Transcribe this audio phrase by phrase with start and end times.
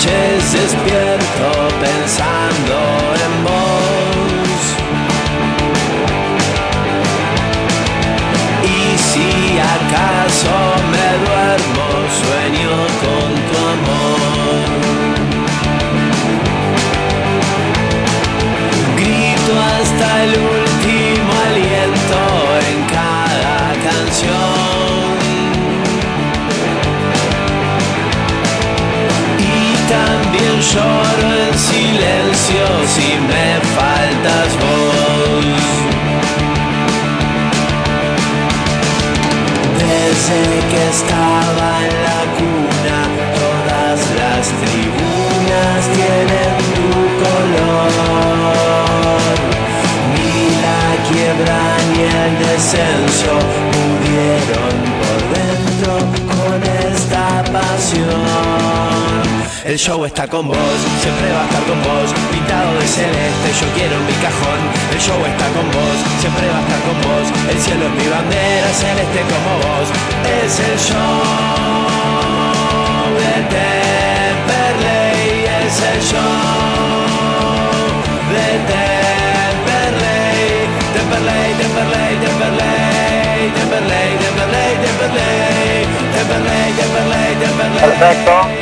[0.00, 1.09] cię ze zbiera.
[30.72, 35.60] Lloro en silencio si me faltas vos.
[39.82, 42.98] Desde que estaba en la cuna,
[43.42, 46.90] todas las tribunas tienen tu
[47.22, 47.90] color.
[50.14, 50.34] Ni
[50.66, 51.60] la quiebra
[51.90, 53.32] ni el descenso
[53.74, 55.92] pudieron por dentro
[56.34, 56.58] con
[56.92, 59.09] esta pasión.
[59.62, 60.56] El show está con vos,
[61.02, 64.56] siempre va a estar con vos, pintado de celeste, yo quiero mi cajón.
[64.90, 68.08] El show está con vos, siempre va a estar con vos, el cielo es mi
[68.08, 69.84] bandera, celeste como vos.
[70.40, 70.96] Es el show
[73.20, 76.24] de Temperley, es el show
[78.32, 85.84] de Temperley, Temperley, Temperley, Temperley, Temperley, Temperley, Temperley,
[86.16, 87.84] Temperley, Temperley, Temperley.
[87.84, 88.56] Perfecto.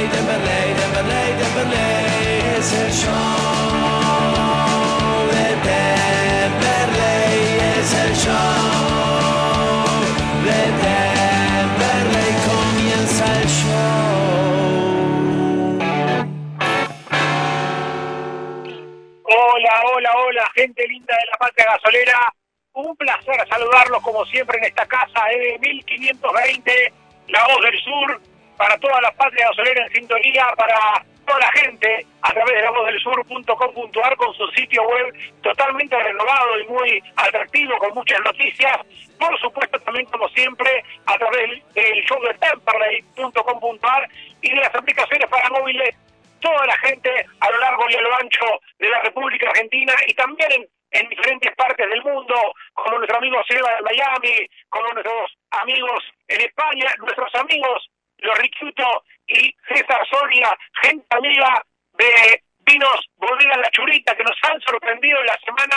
[20.58, 22.34] Gente linda de la patria gasolera.
[22.72, 26.92] Un placer saludarlos como siempre en esta casa E 1520,
[27.28, 28.20] La Voz del Sur,
[28.56, 34.16] para toda la patria gasolera en sintonía, para toda la gente a través de lavozdelsur.com.ar
[34.16, 38.78] con su sitio web totalmente renovado y muy atractivo con muchas noticias.
[39.18, 44.08] Por supuesto también como siempre a través del show de temperley.com.ar
[44.42, 45.94] y de las aplicaciones para móviles
[46.40, 47.10] toda la gente
[47.40, 51.08] a lo largo y a lo ancho de la República Argentina y también en, en
[51.08, 52.34] diferentes partes del mundo,
[52.74, 59.04] como nuestro amigo Seba de Miami, como nuestros amigos en España, nuestros amigos los Riquiuto
[59.26, 61.62] y César Soria, gente amiga
[61.94, 65.76] de Vinos Bodega La Churita, que nos han sorprendido en la semana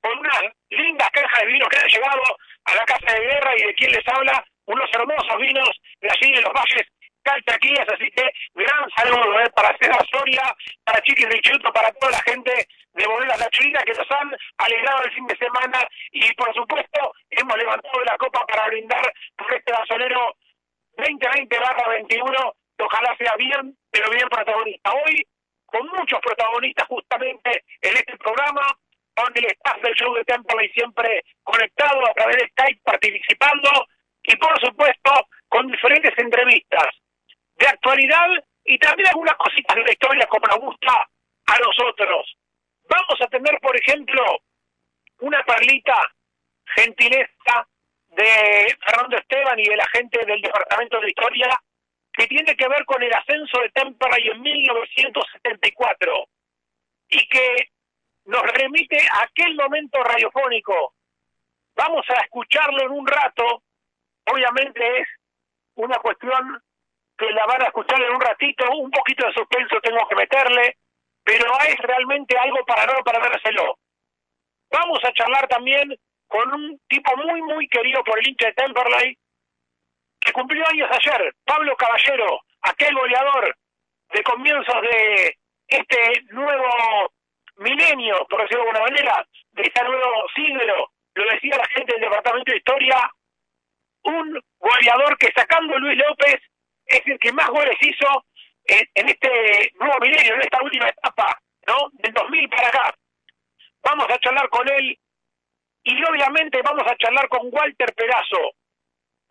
[0.00, 2.22] con unas lindas cajas de vinos que han llegado
[2.64, 5.70] a la Casa de Guerra y de quien les habla, unos hermosos vinos
[6.00, 6.86] de allí de los valles
[7.22, 10.42] calchaquías, así que gran saludo eh, para César Soria,
[10.84, 15.04] para Chiqui Richuto, para toda la gente de Bodega La Churita que nos han alegrado
[15.04, 19.72] el fin de semana y por supuesto hemos levantado la copa para brindar por este
[19.72, 20.34] gasolero
[20.96, 24.92] 2020-21, que ojalá sea bien, pero bien protagonista.
[24.92, 25.26] Hoy,
[25.66, 28.66] con muchos protagonistas justamente en este programa,
[29.14, 33.70] con el staff del show de Temperley siempre conectado a través de Skype, participando,
[34.22, 37.01] y por supuesto, con diferentes entrevistas
[37.62, 38.26] de actualidad
[38.64, 41.08] y también algunas cositas de la historia como nos gusta
[41.46, 42.36] a nosotros.
[42.88, 44.40] Vamos a tener, por ejemplo,
[45.20, 46.12] una perlita
[46.74, 47.68] gentileza
[48.08, 51.48] de Fernando Esteban y de la gente del Departamento de Historia
[52.12, 56.12] que tiene que ver con el ascenso de Temperley en 1974
[57.10, 57.70] y que
[58.24, 60.94] nos remite a aquel momento radiofónico.
[61.76, 63.62] Vamos a escucharlo en un rato.
[64.26, 65.08] Obviamente es
[65.76, 66.62] una cuestión
[67.16, 68.64] que la van a escuchar en un ratito.
[68.76, 70.76] Un poquito de suspenso tengo que meterle,
[71.24, 73.78] pero es realmente algo para no perdérselo.
[74.70, 75.94] Vamos a charlar también
[76.26, 79.18] con un tipo muy, muy querido por el hincha de Temperley,
[80.18, 83.54] que cumplió años ayer, Pablo Caballero, aquel goleador
[84.12, 85.36] de comienzos de
[85.68, 87.12] este nuevo
[87.56, 92.02] milenio, por decirlo de alguna manera, de este nuevo siglo, lo decía la gente del
[92.02, 93.10] Departamento de Historia,
[94.04, 96.40] un goleador que sacando Luis López
[96.86, 98.24] es el que más goles hizo
[98.64, 101.90] en, este nuevo milenio, en esta última etapa, ¿no?
[101.92, 102.94] Del 2000 para acá.
[103.82, 104.98] Vamos a charlar con él
[105.84, 108.52] y obviamente vamos a charlar con Walter Perazo,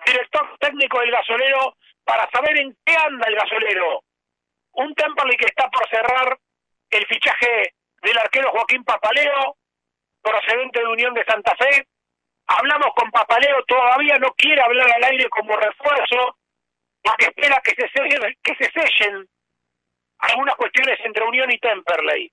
[0.05, 4.03] director técnico del gasolero, para saber en qué anda el gasolero.
[4.73, 6.37] Un Temperley que está por cerrar
[6.89, 9.55] el fichaje del arquero Joaquín Papaleo,
[10.21, 11.87] procedente de Unión de Santa Fe.
[12.47, 16.37] Hablamos con Papaleo, todavía no quiere hablar al aire como refuerzo,
[17.03, 19.27] porque espera que se sellen, que se sellen
[20.19, 22.31] algunas cuestiones entre Unión y Temperley.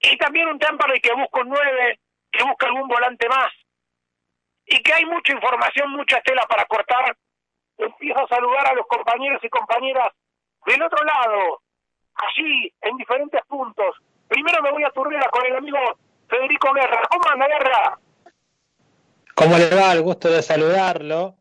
[0.00, 2.00] Y también un Temperley que busca un 9,
[2.30, 3.52] que busca algún volante más.
[4.66, 7.16] Y que hay mucha información, mucha tela para cortar.
[7.78, 10.12] Empiezo a saludar a los compañeros y compañeras
[10.66, 11.62] del otro lado
[12.14, 13.96] así en diferentes puntos.
[14.28, 15.78] Primero me voy a turnar con el amigo
[16.28, 17.02] Federico Guerra.
[17.10, 17.98] ¿Cómo anda Guerra?
[19.34, 19.92] ¿Cómo le va?
[19.92, 21.39] El gusto de saludarlo.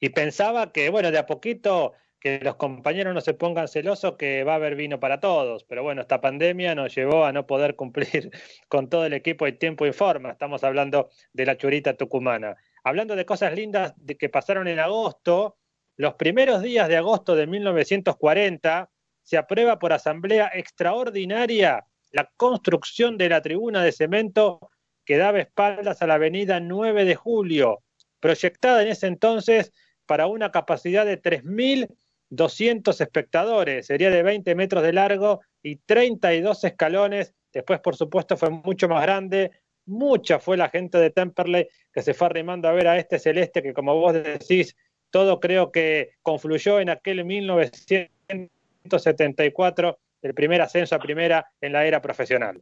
[0.00, 4.44] Y pensaba que, bueno, de a poquito que los compañeros no se pongan celosos que
[4.44, 5.64] va a haber vino para todos.
[5.64, 8.30] Pero bueno, esta pandemia nos llevó a no poder cumplir
[8.68, 10.30] con todo el equipo y tiempo y forma.
[10.30, 12.56] Estamos hablando de la churita tucumana.
[12.84, 15.56] Hablando de cosas lindas de que pasaron en agosto,
[15.96, 18.90] los primeros días de agosto de 1940
[19.22, 24.70] se aprueba por asamblea extraordinaria la construcción de la tribuna de cemento
[25.04, 27.82] que daba espaldas a la avenida 9 de julio,
[28.18, 29.72] proyectada en ese entonces
[30.10, 31.88] para una capacidad de 3.000
[32.30, 37.32] 200 espectadores, sería de 20 metros de largo y 32 escalones.
[37.52, 39.52] Después, por supuesto, fue mucho más grande.
[39.86, 43.62] Mucha fue la gente de Temperley que se fue arrimando a ver a este celeste
[43.62, 44.76] que, como vos decís,
[45.10, 52.02] todo creo que confluyó en aquel 1974, el primer ascenso a primera en la era
[52.02, 52.60] profesional.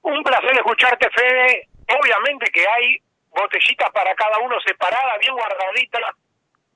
[0.00, 1.68] Un placer escucharte, Fede.
[2.00, 2.96] Obviamente que hay
[3.36, 6.02] botellitas para cada uno separada, bien guardaditas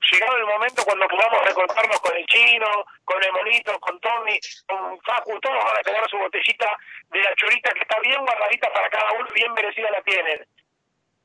[0.09, 2.67] llegado el momento cuando podamos recortarnos con el chino,
[3.05, 6.67] con el monito, con Tommy, con Facu, todos van a tener su botellita
[7.09, 10.45] de la chorita que está bien guardadita para cada uno, bien merecida la tienen.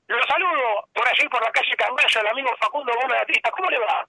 [0.08, 3.50] Lo saludo por allí, por la calle Cangallo, el amigo Facundo Artista.
[3.50, 4.06] ¿Cómo le va?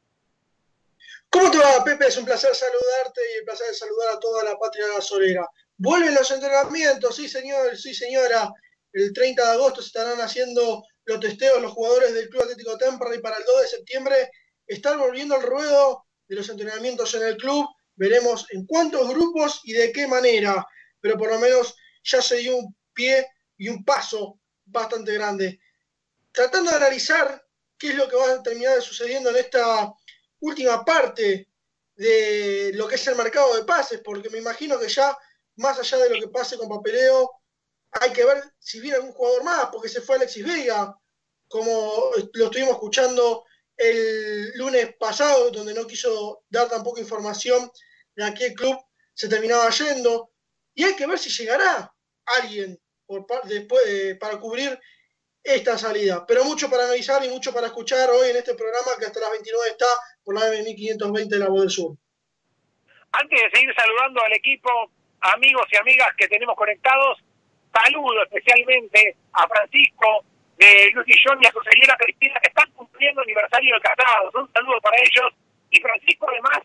[1.29, 2.07] ¿Cómo te va, Pepe?
[2.07, 5.47] Es un placer saludarte y el placer de saludar a toda la patria gasolera.
[5.77, 8.49] Vuelven los entrenamientos, sí señor, sí señora.
[8.93, 13.19] El 30 de agosto se estarán haciendo los testeos los jugadores del Club Atlético Temperley
[13.21, 14.31] para el 2 de septiembre
[14.67, 17.65] estar volviendo al ruedo de los entrenamientos en el club.
[17.95, 20.67] Veremos en cuántos grupos y de qué manera,
[20.99, 23.25] pero por lo menos ya se dio un pie
[23.55, 25.61] y un paso bastante grande.
[26.33, 27.41] Tratando de analizar
[27.77, 29.93] qué es lo que va a terminar sucediendo en esta
[30.41, 31.47] última parte
[31.95, 35.17] de lo que es el mercado de pases, porque me imagino que ya,
[35.55, 37.31] más allá de lo que pase con papeleo,
[37.91, 40.93] hay que ver si viene algún jugador más, porque se fue Alexis Vega,
[41.47, 43.45] como lo estuvimos escuchando
[43.77, 47.71] el lunes pasado, donde no quiso dar tampoco información
[48.13, 48.77] de a qué club
[49.13, 50.31] se terminaba yendo.
[50.73, 51.93] Y hay que ver si llegará
[52.25, 52.77] alguien
[53.45, 54.77] después para cubrir
[55.41, 56.25] esta salida.
[56.27, 59.31] Pero mucho para analizar y mucho para escuchar hoy en este programa que hasta las
[59.31, 59.87] 29 está
[60.25, 61.95] por la M1520 de la Voz del Sur.
[63.13, 64.69] Antes de seguir saludando al equipo,
[65.21, 67.19] amigos y amigas que tenemos conectados,
[67.83, 70.23] saludo especialmente a Francisco,
[70.57, 74.33] de Luis Guillón y a su señora Cristina, que están cumpliendo aniversario de casados.
[74.35, 75.33] Un saludo para ellos.
[75.69, 76.61] Y Francisco, además,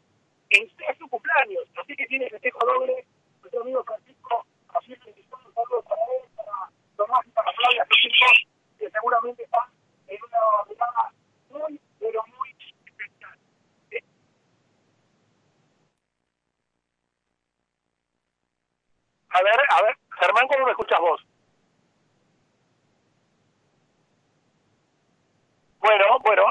[0.50, 3.04] en su cumpleaños, así que tiene festejo doble.
[3.40, 8.04] Nuestro amigo Francisco, así que un saludo para él, para Tomás y para Claudia, sus
[8.04, 8.46] hijos,
[8.78, 9.68] que seguramente están
[10.06, 10.38] en una
[10.68, 11.12] mirada
[11.50, 13.38] muy, pero muy especial.
[19.30, 21.20] A ver, a ver, Germán, ¿cómo me escuchas vos?
[25.80, 26.44] Bueno, bueno,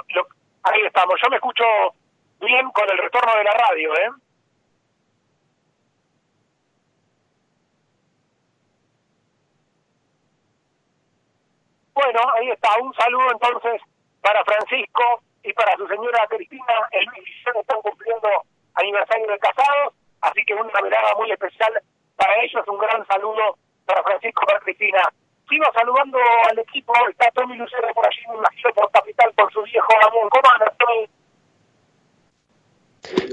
[0.64, 1.16] ahí estamos.
[1.24, 1.64] Yo me escucho
[2.42, 4.10] bien con el retorno de la radio, ¿eh?
[11.94, 12.78] Bueno, ahí está.
[12.82, 13.82] Un saludo entonces
[14.20, 16.90] para Francisco y para su señora Cristina.
[16.92, 17.24] El Luis
[17.56, 18.28] están cumpliendo
[18.74, 21.82] aniversario de casados, así que una mirada muy especial
[22.22, 22.64] para ellos.
[22.68, 25.02] Un gran saludo para Francisco para Cristina
[25.52, 26.18] sigo saludando
[26.50, 30.30] al equipo, está Tommy Lucero por allí, me imagino por Capital, por su viejo amor.
[30.30, 31.10] ¿Cómo andas, Tommy?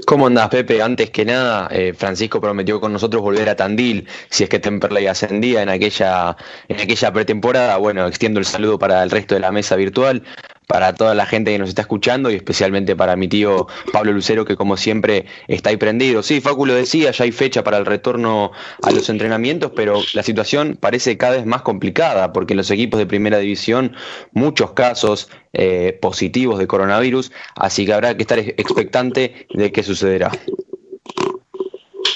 [0.05, 0.81] ¿Cómo andás, Pepe?
[0.81, 5.07] Antes que nada, eh, Francisco prometió con nosotros volver a Tandil si es que Temperley
[5.07, 6.35] ascendía en aquella,
[6.67, 7.77] en aquella pretemporada.
[7.77, 10.23] Bueno, extiendo el saludo para el resto de la mesa virtual
[10.69, 14.45] para toda la gente que nos está escuchando y especialmente para mi tío Pablo Lucero
[14.45, 16.21] que como siempre está ahí prendido.
[16.21, 18.51] Sí, Facu lo decía, ya hay fecha para el retorno
[18.83, 22.99] a los entrenamientos, pero la situación parece cada vez más complicada porque en los equipos
[22.99, 23.95] de primera división
[24.31, 30.29] muchos casos eh, positivos de coronavirus, así que habrá que estar expectante de qué sucederá.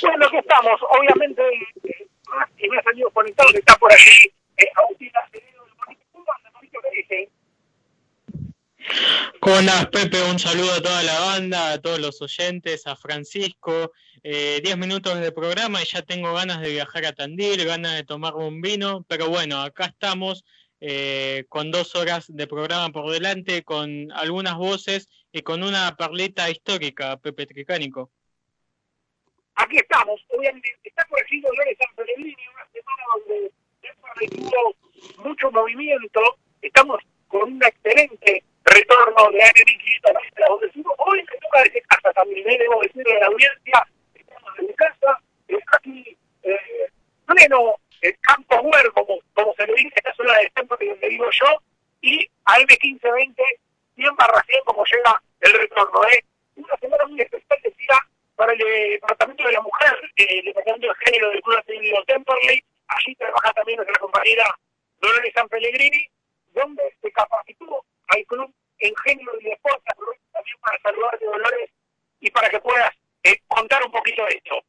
[0.03, 1.41] Bueno, que estamos, obviamente,
[2.59, 4.67] y me ha salido conectado que está por allí, eh,
[9.39, 10.21] ¿Cómo andás, Pepe?
[10.23, 13.91] Un saludo a toda la banda, a todos los oyentes, a Francisco.
[14.23, 18.03] Eh, diez minutos de programa y ya tengo ganas de viajar a Tandil, ganas de
[18.03, 20.45] tomar un vino, pero bueno, acá estamos
[20.79, 26.49] eh, con dos horas de programa por delante, con algunas voces y con una perlita
[26.49, 28.11] histórica, Pepe Tricánico.
[29.55, 33.51] Aquí estamos, obviamente, está aquí Dolores San Pellegrini, una semana donde
[34.37, 36.21] tuvo mucho movimiento,
[36.61, 39.63] estamos con una excelente retorno de Anne
[40.97, 45.19] Hoy me toca decir hasta también, debo decirle a la audiencia, estamos de casa,
[45.73, 46.89] aquí, eh,
[47.25, 51.09] pleno el campo huer, como, como se le dice, esta zona del templo que donde
[51.09, 51.47] digo yo,
[52.01, 53.35] y a M1520,
[53.95, 56.03] 100 barra 100, como llega el retorno.
[56.09, 56.23] ¿eh?
[56.55, 57.97] Una semana muy especial, decía,
[58.35, 62.63] para el Departamento de la Mujer, eh, el Departamento de Género del Club Atlético Temperley,
[62.87, 64.45] allí trabaja también nuestra compañera
[64.99, 66.07] Dolores San Pellegrini,
[66.53, 69.83] donde se capacitó al club en género y deporte,
[70.31, 71.69] también para saludarte Dolores
[72.19, 72.91] y para que puedas
[73.23, 74.63] eh, contar un poquito de esto.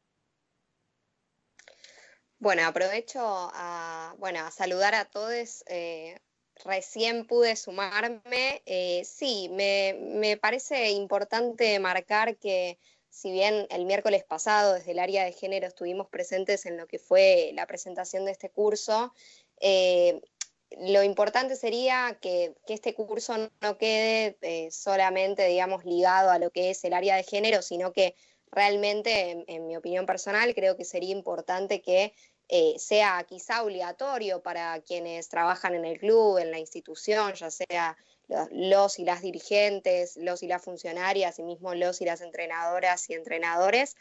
[2.38, 5.64] Bueno, aprovecho a, bueno, a saludar a todos.
[5.67, 6.19] Eh,
[6.64, 8.62] recién pude sumarme.
[8.67, 14.99] Eh, sí, me, me, parece importante marcar que si bien el miércoles pasado desde el
[14.99, 19.14] área de género estuvimos presentes en lo que fue la presentación de este curso,
[19.61, 20.21] eh,
[20.78, 26.71] lo importante sería que, este curso no quede eh, solamente, digamos, ligado a lo que
[26.71, 28.14] es el área de género, sino que
[28.50, 32.14] realmente, en, en mi opinión personal, creo que sería importante que
[32.49, 37.97] eh, sea quizá obligatorio para quienes trabajan en el club, en la institución, ya sea
[38.50, 43.14] los, y las dirigentes, los y las funcionarias, y mismo los y las entrenadoras y
[43.14, 43.97] entrenadores.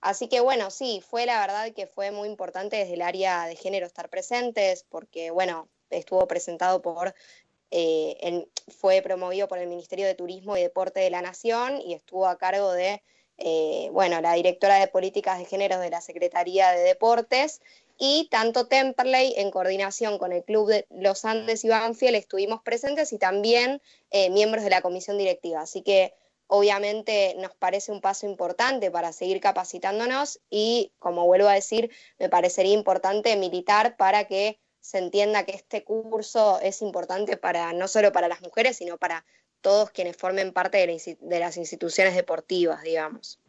[0.00, 3.56] Así que bueno, sí, fue la verdad que fue muy importante desde el área de
[3.56, 7.14] género estar presentes, porque bueno, estuvo presentado por,
[7.70, 12.26] eh, fue promovido por el Ministerio de Turismo y Deporte de la Nación y estuvo
[12.26, 13.02] a cargo de,
[13.38, 17.60] eh, bueno, la directora de Políticas de Género de la Secretaría de Deportes
[17.98, 23.12] y tanto Temperley en coordinación con el Club de Los Andes y Banfield estuvimos presentes
[23.12, 25.60] y también eh, miembros de la comisión directiva.
[25.60, 26.14] Así que
[26.46, 32.28] obviamente nos parece un paso importante para seguir capacitándonos y, como vuelvo a decir, me
[32.28, 38.12] parecería importante militar para que se entienda que este curso es importante para no solo
[38.12, 39.24] para las mujeres, sino para
[39.62, 43.40] todos quienes formen parte de, la, las instituciones deportivas, digamos.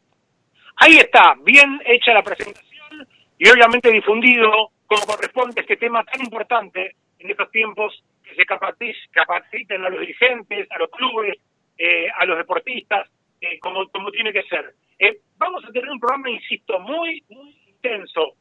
[0.77, 3.05] Ahí está, bien hecha la presentación
[3.37, 9.83] y obviamente difundido como corresponde este tema tan importante en estos tiempos que se capaciten
[9.83, 11.35] a los dirigentes, a los clubes,
[11.77, 13.09] eh, a los deportistas,
[13.41, 14.73] eh, como, como tiene que ser.
[14.99, 18.35] Eh, vamos a tener un programa, insisto, muy, muy intenso,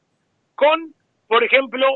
[0.55, 0.95] con,
[1.27, 1.89] por ejemplo,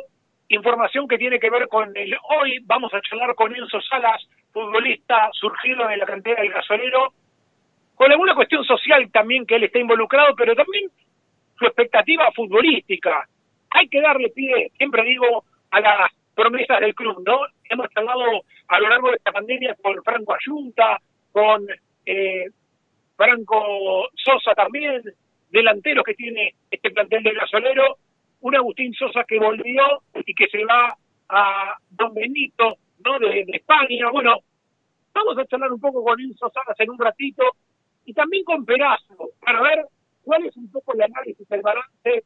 [0.48, 5.28] información que tiene que ver con el hoy, vamos a charlar con Enzo Salas, futbolista
[5.32, 7.12] surgido de la cantera del gasolero,
[7.94, 10.90] con alguna cuestión social también que él está involucrado, pero también
[11.58, 13.28] su expectativa futbolística.
[13.70, 17.40] Hay que darle pie, siempre digo, a las promesas del club, ¿no?
[17.68, 20.98] Hemos hablado a lo largo de esta pandemia con Franco Ayunta,
[21.32, 21.66] con
[22.06, 22.46] eh,
[23.16, 25.02] Franco Sosa también,
[25.50, 27.96] delanteros que tiene este plantel del gasolero,
[28.40, 29.82] un Agustín Sosa que volvió
[30.24, 30.96] y que se va
[31.28, 33.18] a Don Benito, ¿no?
[33.18, 34.10] De, España.
[34.10, 34.38] Bueno,
[35.12, 37.44] vamos a charlar un poco con Enzo Salas en un ratito
[38.04, 39.84] y también con Perazo para ver
[40.22, 42.24] cuál es un poco el análisis, el balance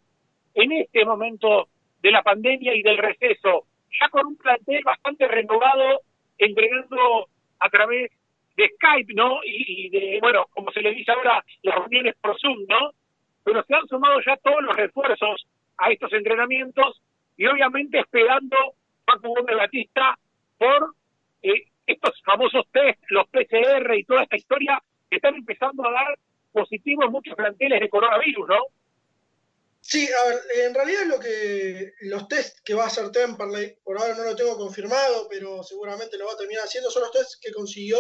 [0.55, 1.69] en este momento
[2.01, 3.67] de la pandemia y del receso,
[4.01, 6.01] ya con un plantel bastante renovado,
[6.37, 7.29] entregando
[7.61, 8.11] a través
[8.57, 9.41] de Skype, ¿no?
[9.45, 12.91] Y, de, bueno, como se le dice ahora, las reuniones por Zoom, ¿no?
[13.45, 15.47] Pero se han sumado ya todos los refuerzos
[15.83, 17.03] a estos entrenamientos
[17.37, 18.57] y obviamente esperando
[19.05, 20.17] Paco Gómez Batista
[20.57, 20.95] por
[21.43, 26.19] eh, estos famosos test, los PCR y toda esta historia que están empezando a dar
[26.53, 28.59] positivos muchos planteles de coronavirus, ¿no?
[29.81, 33.99] Sí, a ver, en realidad lo que los test que va a hacer Temperley, por
[33.99, 37.43] ahora no lo tengo confirmado, pero seguramente lo va a terminar haciendo, son los test
[37.43, 37.99] que consiguió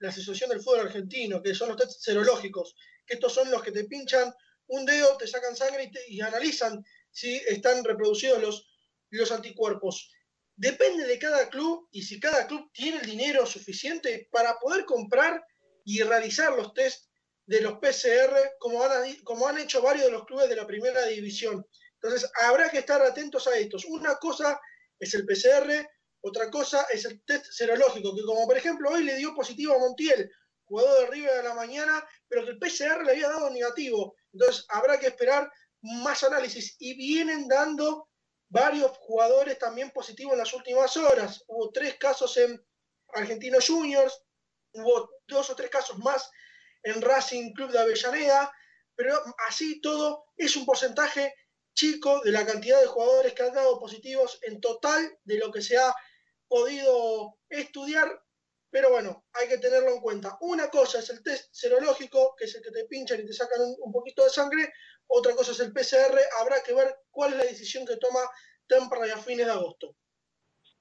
[0.00, 2.74] la Asociación del Fútbol Argentino, que son los test serológicos,
[3.06, 4.34] que estos son los que te pinchan
[4.66, 8.70] un dedo, te sacan sangre y, y analizan si están reproducidos los,
[9.10, 10.10] los anticuerpos.
[10.56, 15.42] Depende de cada club y si cada club tiene el dinero suficiente para poder comprar
[15.84, 17.06] y realizar los test
[17.46, 21.04] de los PCR, como han, como han hecho varios de los clubes de la primera
[21.06, 21.66] división.
[21.94, 23.84] Entonces, habrá que estar atentos a estos.
[23.86, 24.60] Una cosa
[24.98, 25.88] es el PCR,
[26.20, 29.78] otra cosa es el test serológico, que como por ejemplo hoy le dio positivo a
[29.78, 30.30] Montiel,
[30.64, 34.14] jugador de River de la mañana, pero que el PCR le había dado negativo.
[34.32, 35.50] Entonces, habrá que esperar
[35.82, 36.76] más análisis.
[36.78, 38.08] Y vienen dando
[38.48, 41.44] varios jugadores también positivos en las últimas horas.
[41.46, 42.64] Hubo tres casos en
[43.12, 44.22] Argentinos Juniors,
[44.72, 46.30] hubo dos o tres casos más
[46.82, 48.52] en Racing Club de Avellaneda,
[48.94, 51.34] pero así todo es un porcentaje
[51.74, 55.62] chico de la cantidad de jugadores que han dado positivos en total de lo que
[55.62, 55.94] se ha
[56.48, 58.22] podido estudiar,
[58.70, 60.36] pero bueno, hay que tenerlo en cuenta.
[60.40, 63.60] Una cosa es el test serológico, que es el que te pinchan y te sacan
[63.78, 64.72] un, poquito de sangre,
[65.12, 68.20] otra cosa es el PCR, habrá que ver cuál es la decisión que toma
[68.68, 69.94] Temperley a fines de agosto.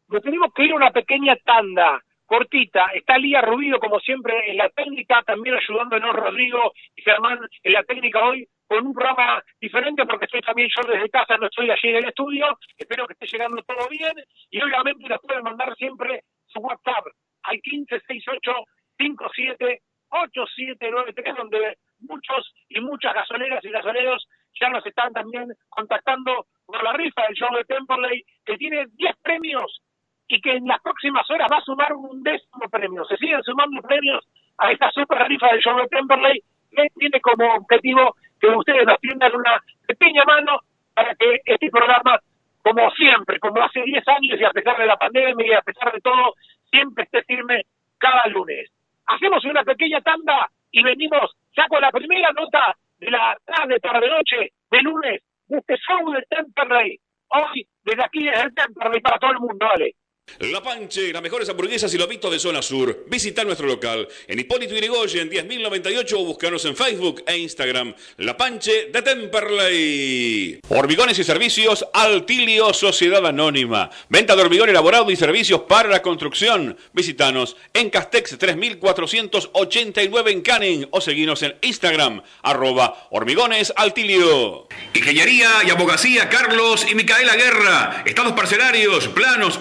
[0.07, 2.91] Nos tenemos que ir a una pequeña tanda cortita.
[2.93, 7.83] Está Lía Rubido, como siempre, en la técnica, también ayudándonos Rodrigo y Germán en la
[7.83, 8.47] técnica hoy.
[8.67, 12.05] con un programa diferente porque estoy también yo desde casa, no estoy allí en el
[12.05, 12.45] estudio.
[12.77, 14.13] Espero que esté llegando todo bien
[14.51, 17.07] y obviamente les pueden mandar siempre su WhatsApp
[17.43, 18.51] al 1568
[18.99, 24.27] 57 8793 donde muchos y muchas gasoleras y gasoleros
[24.59, 29.15] ya nos están también contactando por la rifa del show de Temperley que tiene 10
[29.21, 29.81] premios
[30.27, 33.03] y que en las próximas horas va a sumar un décimo premio.
[33.05, 34.25] Se siguen sumando premios
[34.57, 38.99] a esta super rifa del show de Temperley que tiene como objetivo que ustedes nos
[38.99, 40.59] tiendan una pequeña mano
[40.93, 42.19] para que este programa,
[42.61, 45.91] como siempre, como hace 10 años y a pesar de la pandemia y a pesar
[45.91, 46.35] de todo,
[46.69, 47.63] siempre esté firme
[47.97, 48.69] cada lunes.
[49.07, 54.07] Hacemos una pequeña tanda y venimos ya con la primera nota de la tarde, tarde,
[54.09, 56.99] noche, de lunes, de este show de Temperley.
[57.29, 59.93] Hoy, desde aquí, desde el Temperley para todo el mundo, vale.
[60.39, 63.05] La Panche, las mejores hamburguesas y lobitos de zona sur.
[63.07, 67.93] Visita nuestro local en Hipólito Yrigoyen 10.098 o búscanos en Facebook e Instagram.
[68.17, 70.59] La Panche de Temperley.
[70.69, 73.89] Hormigones y servicios Altilio Sociedad Anónima.
[74.09, 76.77] Venta de hormigón elaborado y servicios para la construcción.
[76.93, 84.67] Visítanos en Castex 3489 en Canning o seguinos en Instagram arroba hormigones altilio.
[84.93, 88.03] Ingeniería y abogacía Carlos y Micaela Guerra.
[88.05, 89.59] Estados parcelarios, planos,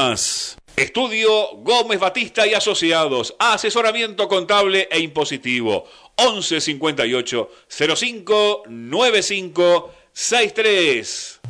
[0.77, 3.37] Estudio Gómez Batista y Asociados.
[3.39, 5.85] Asesoramiento contable e impositivo.
[6.17, 11.41] 11 58 05 95 63.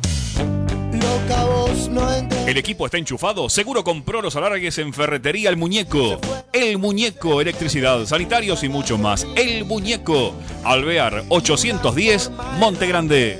[2.45, 3.49] El equipo está enchufado.
[3.49, 6.19] Seguro compró los alargues en Ferretería El Muñeco.
[6.53, 9.25] El Muñeco, electricidad, sanitarios y mucho más.
[9.35, 10.35] El Muñeco.
[10.63, 12.29] Alvear 810,
[12.59, 13.39] Monte Grande.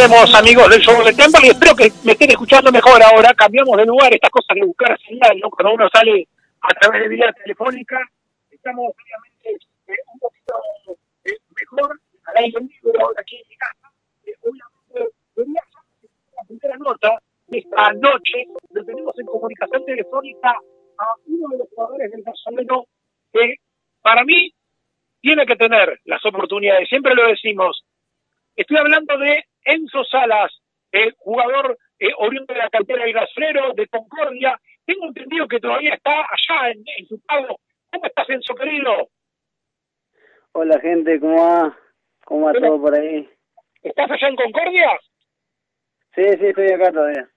[0.00, 3.34] Amigos del show de Temple y espero que me estén escuchando mejor ahora.
[3.34, 5.50] Cambiamos de lugar, estas cosas de buscar señal, ¿no?
[5.50, 6.26] Cuando uno sale
[6.62, 8.00] a través de vía telefónica,
[8.50, 10.54] estamos obviamente eh, un poquito
[11.24, 13.92] eh, mejor al aire libre aquí en mi casa.
[14.24, 15.60] Eh, obviamente, venía
[16.34, 17.18] la primera nota
[17.52, 20.56] esta noche, lo tenemos en comunicación telefónica
[20.96, 22.86] a uno de los jugadores del gasolero
[23.34, 23.56] que
[24.00, 24.50] para mí
[25.20, 27.84] tiene que tener las oportunidades, siempre lo decimos.
[28.56, 30.60] Estoy hablando de Enzo Salas,
[30.92, 34.60] el jugador eh, oriundo de la cantera de Gasolero, de Concordia.
[34.84, 37.60] Tengo entendido que todavía está allá en, en su pago.
[37.90, 39.08] ¿Cómo estás, Enzo, querido?
[40.52, 41.78] Hola, gente, ¿cómo va?
[42.24, 43.28] ¿Cómo va todo por ahí?
[43.82, 44.98] ¿Estás allá en Concordia?
[46.14, 47.28] Sí, sí, estoy acá todavía.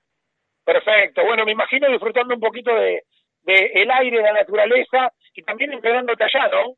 [0.65, 1.23] Perfecto.
[1.25, 3.03] Bueno, me imagino disfrutando un poquito de,
[3.43, 6.75] de el aire, de la naturaleza y también entrenándote allá, ¿no?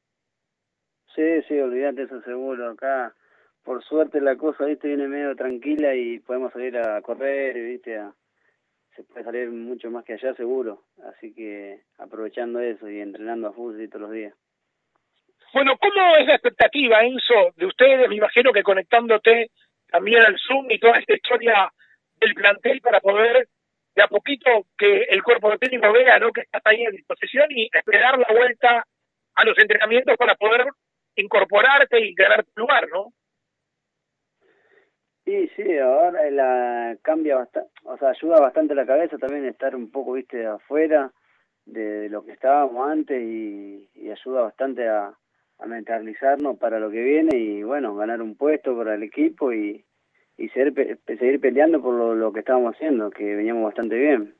[1.15, 2.71] Sí, sí, olvídate eso seguro.
[2.71, 3.13] Acá,
[3.65, 8.13] por suerte, la cosa, viste, viene medio tranquila y podemos salir a correr, viste, a,
[8.95, 10.83] se puede salir mucho más que allá seguro.
[11.03, 14.33] Así que aprovechando eso y entrenando a fútbol todos los días.
[15.51, 18.07] Bueno, ¿cómo es la expectativa, Enzo, de ustedes?
[18.07, 19.49] Me imagino que conectándote
[19.89, 21.71] también al Zoom y toda esta historia
[22.19, 23.47] del plantel para poder
[23.95, 26.31] de a poquito que el cuerpo técnico vea ¿no?
[26.31, 28.85] que estás ahí en disposición y esperar la vuelta
[29.35, 30.67] a los entrenamientos para poder
[31.15, 33.13] incorporarte y ganar tu lugar, ¿no?
[35.25, 39.89] Sí, sí, ahora la cambia bastante, o sea, ayuda bastante la cabeza también estar un
[39.89, 41.11] poco, viste, afuera
[41.65, 45.13] de lo que estábamos antes y, ayuda bastante a,
[45.65, 49.83] mentalizarnos para lo que viene y bueno, ganar un puesto para el equipo y,
[50.37, 54.35] y seguir, seguir peleando por lo, lo que estábamos haciendo, que veníamos bastante bien.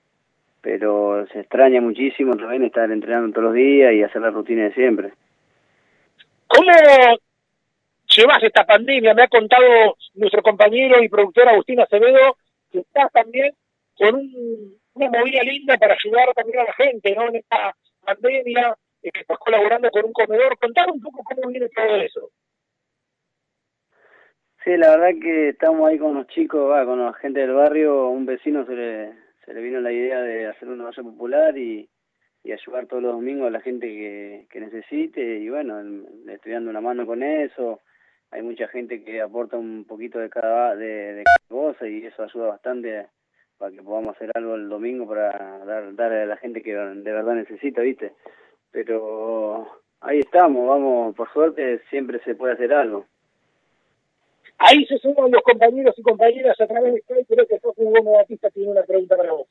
[0.62, 4.74] Pero se extraña muchísimo también estar entrenando todos los días y hacer la rutina de
[4.74, 5.14] siempre.
[6.48, 6.70] ¿Cómo
[8.16, 9.14] llevas esta pandemia?
[9.14, 12.38] Me ha contado nuestro compañero y productor Agustín Acevedo
[12.72, 13.54] que estás también
[13.96, 17.28] con un, una movida linda para ayudar también a la gente, ¿no?
[17.28, 17.76] En esta
[18.06, 20.58] pandemia, eh, estás colaborando con un comedor.
[20.58, 22.32] Contar un poco cómo viene todo eso.
[24.64, 28.10] Sí, la verdad que estamos ahí con los chicos, va, con la gente del barrio.
[28.10, 29.14] Un vecino se le,
[29.46, 31.88] se le vino la idea de hacer una olla popular y,
[32.44, 35.22] y ayudar todos los domingos a la gente que, que necesite.
[35.22, 37.82] Y bueno, le estoy dando una mano con eso.
[38.32, 42.24] Hay mucha gente que aporta un poquito de cada, de, de cada cosa y eso
[42.24, 43.08] ayuda bastante
[43.58, 45.32] para que podamos hacer algo el domingo para
[45.66, 48.14] dar, dar a la gente que de verdad necesita, ¿viste?
[48.72, 53.06] Pero ahí estamos, vamos, por suerte siempre se puede hacer algo.
[54.58, 57.26] Ahí se suman los compañeros y compañeras a través de Skype.
[57.26, 59.48] Creo que José Hugo Batista tiene una pregunta para vos.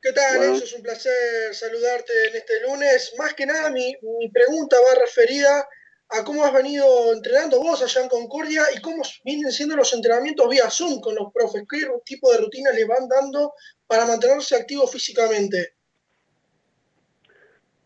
[0.00, 0.52] ¿Qué tal, bueno.
[0.54, 0.64] Enzo?
[0.64, 1.12] Es un placer
[1.52, 3.14] saludarte en este lunes.
[3.18, 5.68] Más que nada, mi, mi pregunta va referida
[6.12, 10.48] a cómo has venido entrenando vos allá en Concordia y cómo vienen siendo los entrenamientos
[10.48, 11.64] vía Zoom con los profes.
[11.68, 13.52] ¿Qué tipo de rutina les van dando
[13.86, 15.74] para mantenerse activos físicamente?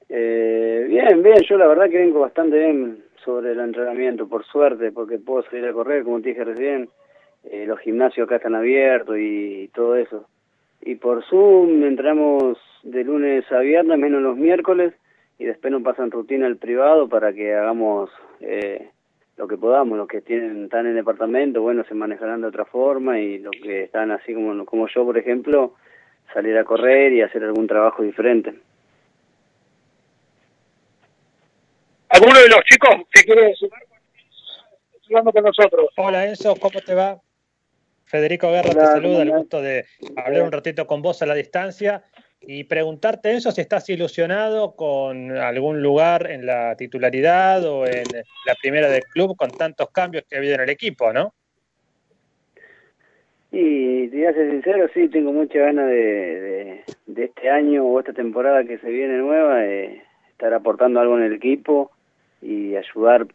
[0.08, 1.42] Eh, bien, bien.
[1.48, 5.66] Yo la verdad que vengo bastante bien sobre el entrenamiento, por suerte, porque puedo salir
[5.66, 6.88] a correr, como te dije recién,
[7.44, 10.28] eh, los gimnasios acá están abiertos y todo eso.
[10.80, 14.94] Y por Zoom entramos de lunes a viernes, menos los miércoles,
[15.38, 18.90] y después nos pasan rutina al privado para que hagamos eh,
[19.36, 19.98] lo que podamos.
[19.98, 23.52] Los que tienen están en el departamento, bueno, se manejarán de otra forma, y los
[23.62, 25.74] que están así como, como yo, por ejemplo,
[26.32, 28.54] salir a correr y hacer algún trabajo diferente.
[32.08, 33.82] ¿Alguno de los chicos que quiere sumar?
[35.32, 35.90] Con nosotros.
[35.98, 37.20] Hola Enzo, ¿cómo te va?
[38.06, 39.84] Federico Guerra Hola, te saluda, el gusto de
[40.16, 42.02] hablar un ratito con vos a la distancia
[42.40, 48.04] y preguntarte, Enzo, si estás ilusionado con algún lugar en la titularidad o en
[48.46, 51.32] la primera del club con tantos cambios que ha habido en el equipo, ¿no?
[53.50, 57.98] Y te voy a ser sincero, sí, tengo mucha ganas de, de, este año o
[57.98, 61.90] esta temporada que se viene nueva, de estar aportando algo en el equipo
[62.42, 63.26] y ayudar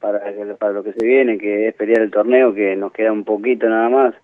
[0.00, 0.20] para,
[0.58, 3.68] para lo que se viene, que es pelear el torneo, que nos queda un poquito
[3.68, 4.14] nada más,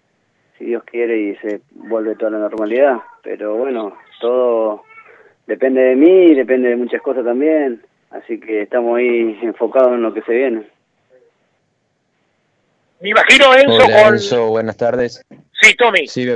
[0.60, 2.98] si Dios quiere y se vuelve toda la normalidad.
[3.22, 4.84] Pero bueno, todo
[5.46, 10.12] depende de mí, depende de muchas cosas también, así que estamos ahí enfocados en lo
[10.12, 10.66] que se viene.
[13.00, 14.14] Me imagino Enzo hola, con...
[14.14, 15.24] Enzo, buenas tardes.
[15.60, 16.06] Sí, Tommy.
[16.06, 16.26] Sí,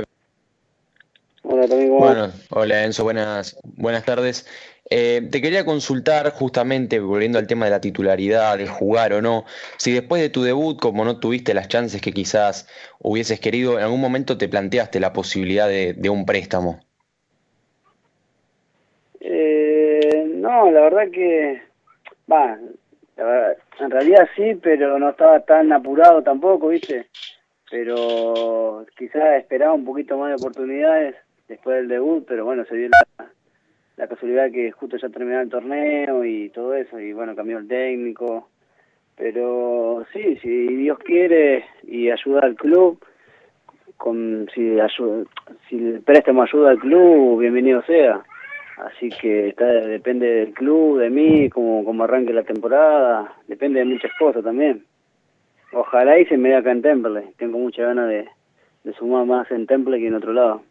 [1.47, 1.67] Hola.
[1.67, 4.47] Bueno, hola Enzo, buenas, buenas tardes.
[4.89, 9.45] Eh, te quería consultar justamente, volviendo al tema de la titularidad, de jugar o no,
[9.77, 12.67] si después de tu debut, como no tuviste las chances que quizás
[12.99, 16.79] hubieses querido, en algún momento te planteaste la posibilidad de, de un préstamo.
[19.19, 21.61] Eh, no, la verdad que,
[22.31, 22.57] va,
[23.79, 27.05] en realidad sí, pero no estaba tan apurado tampoco, ¿viste?
[27.69, 31.15] Pero quizás esperaba un poquito más de oportunidades
[31.47, 33.27] después del debut, pero bueno, se dio la,
[33.97, 37.67] la casualidad que justo ya terminaba el torneo y todo eso, y bueno, cambió el
[37.67, 38.49] técnico.
[39.15, 42.99] Pero sí, si Dios quiere y ayuda al club,
[43.97, 45.23] con si, ayuda,
[45.69, 48.21] si el préstamo ayuda al club, bienvenido sea.
[48.77, 53.85] Así que está, depende del club, de mí, como, como arranque la temporada, depende de
[53.85, 54.83] muchas cosas también.
[55.71, 58.27] Ojalá y se me dé acá en Temple, tengo mucha ganas de,
[58.83, 60.61] de sumar más en Temple que en otro lado.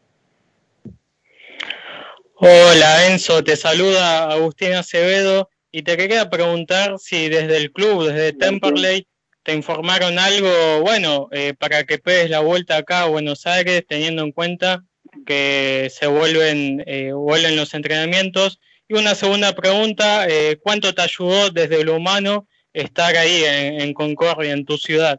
[2.46, 8.34] Hola Enzo, te saluda Agustín Acevedo y te quería preguntar si desde el club, desde
[8.34, 9.06] Temperley,
[9.42, 14.22] te informaron algo, bueno, eh, para que pegues la vuelta acá a Buenos Aires, teniendo
[14.22, 14.84] en cuenta
[15.24, 18.60] que se vuelven, eh, vuelven los entrenamientos.
[18.88, 24.52] Y una segunda pregunta, eh, ¿cuánto te ayudó desde lo humano estar ahí en, Concordia,
[24.52, 25.18] en tu ciudad?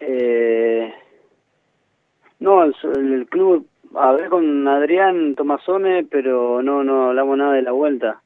[0.00, 0.92] Eh,
[2.40, 8.20] no, el, club, hablé con Adrián Tomasone, pero no, no hablamos nada de la vuelta.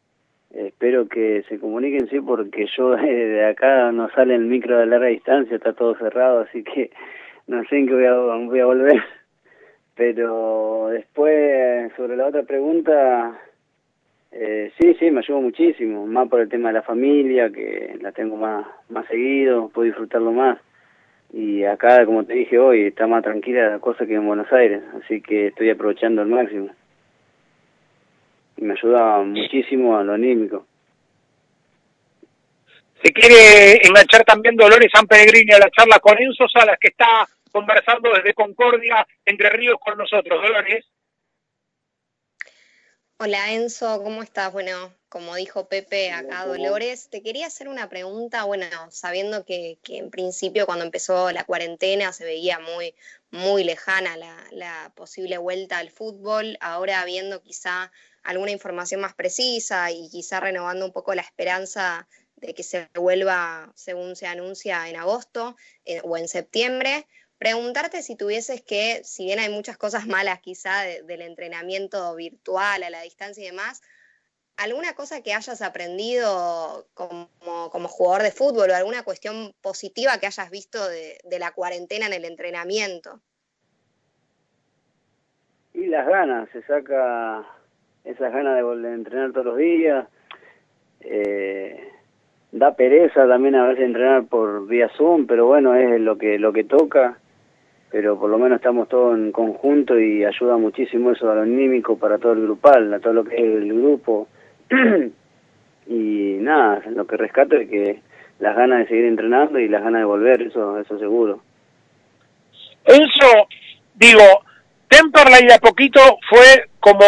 [0.53, 5.09] espero que se comuniquen, sí, porque yo de acá no sale el micro de larga
[5.09, 6.91] distancia, está todo cerrado, así que
[7.47, 9.03] no sé en qué voy a, voy a volver.
[9.95, 13.41] Pero después, sobre la otra pregunta,
[14.33, 18.13] eh, sí, sí, me ayudó muchísimo, más por el tema de la familia, que la
[18.13, 20.59] tengo más, más seguido, puedo disfrutarlo más.
[21.39, 24.83] Y acá, como te dije hoy, está más tranquila la cosa que en Buenos Aires,
[24.95, 26.75] así que estoy aprovechando al máximo.
[28.57, 30.67] Y me ayuda muchísimo a lo anímico.
[33.03, 37.29] Se quiere enganchar también Dolores San Pellegrini a la charla con Enzo Salas, que está
[37.53, 40.41] conversando desde Concordia, Entre Ríos, con nosotros.
[40.41, 40.87] Dolores.
[43.19, 44.51] Hola Enzo, ¿cómo estás?
[44.55, 44.73] Bueno,
[45.17, 50.67] como dijo Pepe acá, Dolores, te quería hacer una pregunta, bueno, sabiendo que, en principio
[50.67, 52.95] cuando empezó la cuarentena se veía muy,
[53.31, 57.91] muy lejana la, la posible vuelta al fútbol, ahora viendo quizá
[58.25, 63.73] alguna información más precisa y quizá renovando un poco la esperanza de que se vuelva,
[63.75, 67.07] según se anuncia, en agosto eh, o en septiembre,
[67.39, 72.91] preguntarte si tuvieses que, si bien hay muchas cosas malas quizá del entrenamiento virtual a
[72.91, 73.81] la distancia y demás,
[74.57, 77.29] alguna cosa que hayas aprendido como,
[77.71, 82.15] como jugador de fútbol o alguna cuestión positiva que hayas visto de, la cuarentena en
[82.15, 83.21] el entrenamiento.
[85.75, 87.45] Y las ganas, se saca
[88.05, 90.07] esas ganas de a entrenar todos los días.
[91.01, 91.93] Eh,
[92.53, 96.53] da pereza también a veces entrenar por vía Zoom, pero bueno, es lo que lo
[96.53, 97.19] que toca
[97.91, 101.97] pero por lo menos estamos todos en conjunto y ayuda muchísimo eso a lo anímico
[101.97, 104.29] para todo el grupal, a todo lo que es el grupo.
[105.87, 108.01] y nada, lo que rescato es que
[108.39, 111.41] las ganas de seguir entrenando y las ganas de volver, eso eso seguro.
[112.85, 113.49] Eso,
[113.95, 114.45] digo,
[114.89, 117.05] Temperley de a poquito fue como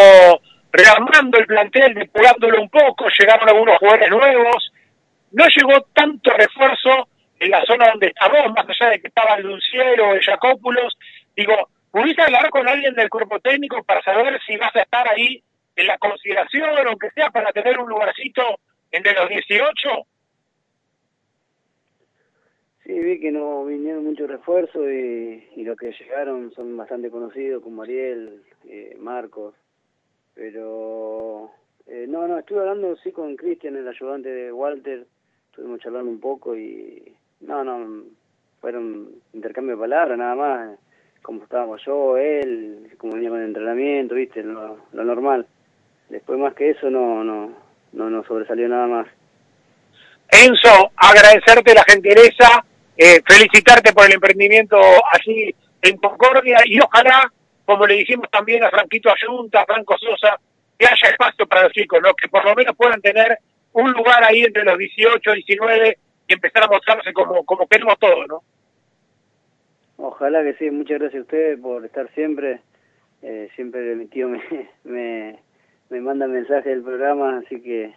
[0.72, 4.72] rearmando el plantel, depurándolo un poco, llegaron algunos jugadores nuevos,
[5.32, 9.46] no llegó tanto refuerzo en la zona donde estábamos, más allá de que estaba el
[9.46, 10.98] Luciero, el Jacópulos,
[11.36, 11.54] digo,
[11.90, 15.42] ¿pudiste hablar con alguien del cuerpo técnico para saber si vas a estar ahí
[15.78, 18.42] en la consideración, aunque sea para tener un lugarcito
[18.90, 19.88] entre los 18?
[22.84, 27.62] Sí, vi que no vinieron muchos refuerzos y, y los que llegaron son bastante conocidos,
[27.62, 29.54] como Ariel, eh, Marcos,
[30.34, 31.50] pero
[31.86, 35.06] eh, no, no, estuve hablando sí con Cristian, el ayudante de Walter,
[35.50, 38.04] estuvimos charlando un poco y no, no,
[38.60, 40.78] fueron intercambio de palabras nada más,
[41.22, 45.46] como estábamos yo, él, como venía con el entrenamiento, viste, lo, normal.
[46.08, 47.52] Después más que eso no, no,
[47.92, 49.06] no, no sobresalió nada más.
[50.30, 52.64] Enzo, agradecerte la gentileza,
[52.96, 54.78] eh, felicitarte por el emprendimiento
[55.12, 57.32] allí en Concordia y ojalá,
[57.64, 60.38] como le dijimos también a Franquito Ayunta, a Franco Sosa,
[60.78, 62.14] que haya espacio para los chicos, ¿no?
[62.14, 63.38] que por lo menos puedan tener
[63.72, 68.26] un lugar ahí entre los 18, 19 y empezar a mostrarse como, como queremos todos,
[68.28, 68.42] ¿no?
[69.96, 72.60] Ojalá que sí, muchas gracias a ustedes por estar siempre.
[73.22, 74.40] Eh, siempre mi tío me,
[74.84, 75.38] me,
[75.90, 77.94] me manda mensajes del programa, así que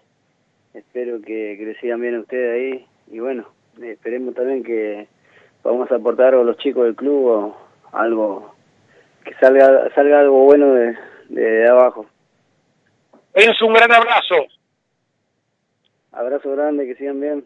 [0.73, 2.87] espero que, que sigan bien a ustedes ahí.
[3.07, 3.47] Y bueno,
[3.81, 5.07] esperemos también que
[5.63, 7.57] vamos a aportar a los chicos del club o
[7.91, 8.55] algo,
[9.25, 10.97] que salga, salga algo bueno de,
[11.29, 12.05] de abajo.
[13.33, 14.35] Es un gran abrazo.
[16.13, 17.45] Abrazo grande, que sigan bien.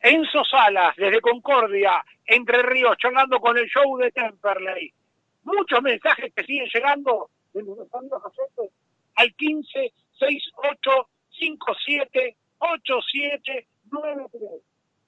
[0.00, 4.92] Enzo Salas, desde Concordia, Entre Ríos, charlando con el show de Temperley.
[5.44, 7.30] Muchos mensajes que siguen llegando
[9.16, 14.50] al 15 68 57 87 93.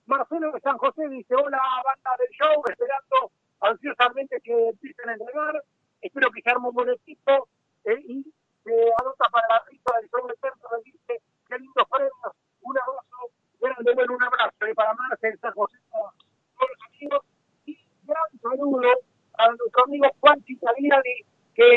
[0.06, 5.62] Marcelo de San José dice, hola banda del show, esperando ansiosamente que empiecen a entregar.
[6.02, 7.48] Espero que se arme un buen equipo
[7.84, 8.22] eh, y
[8.62, 10.92] se anota para la rifa del show de Temperley.
[10.92, 15.78] Dice, qué lindos premios, un abrazo grande, bueno, un abrazo eh, para Marcel, San José,
[15.90, 16.12] todos
[16.58, 17.24] los amigos,
[17.64, 18.90] y gran saludo
[19.38, 21.76] a nuestro amigo Juan Chitaviani, que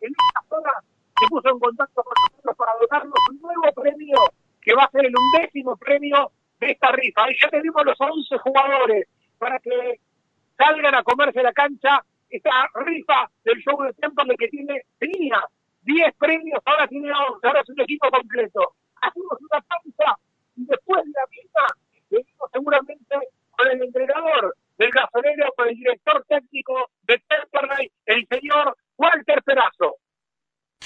[0.00, 0.70] en esta zona
[1.18, 4.18] se puso en contacto con nosotros para dotarnos un nuevo premio,
[4.60, 7.30] que va a ser el undécimo premio de esta rifa.
[7.30, 10.00] Y ya tenemos los 11 jugadores para que
[10.56, 15.42] salgan a comerse la cancha esta rifa del show de Temple que tiene, tenía
[15.82, 18.74] 10 premios, ahora tiene 11, ahora es un equipo completo.
[19.00, 20.18] Hacemos una pausa
[20.56, 21.66] y después de la misma
[22.10, 23.16] venimos seguramente
[23.50, 27.92] con el entrenador del gasolero, con el director técnico de Temperley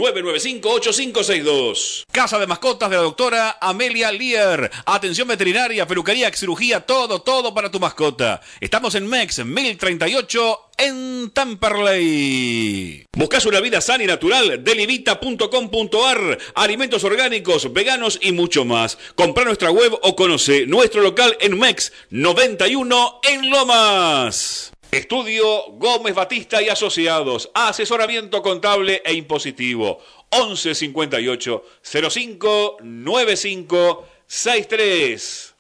[0.67, 2.03] 995 8562.
[2.12, 4.69] Casa de mascotas de la doctora Amelia Lear.
[4.86, 8.41] Atención veterinaria, peluquería, cirugía, todo, todo para tu mascota.
[8.60, 13.06] Estamos en MEX 1038 en Tamperley.
[13.15, 18.97] Buscas una vida sana y natural, delivita.com.ar, alimentos orgánicos, veganos y mucho más.
[19.15, 24.73] Compra nuestra web o conoce nuestro local en MEX 91 en Lomas.
[24.91, 29.99] Estudio Gómez Batista y Asociados, asesoramiento contable e impositivo.
[30.29, 35.55] 11 58 05 95 63.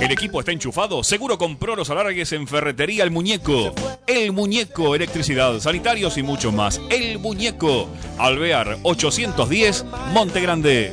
[0.00, 1.02] El equipo está enchufado.
[1.02, 3.74] Seguro compró los alargues en Ferretería El Muñeco.
[4.06, 6.80] El Muñeco, electricidad, sanitarios y mucho más.
[6.90, 7.88] El Muñeco.
[8.18, 10.92] Alvear 810, Monte Grande.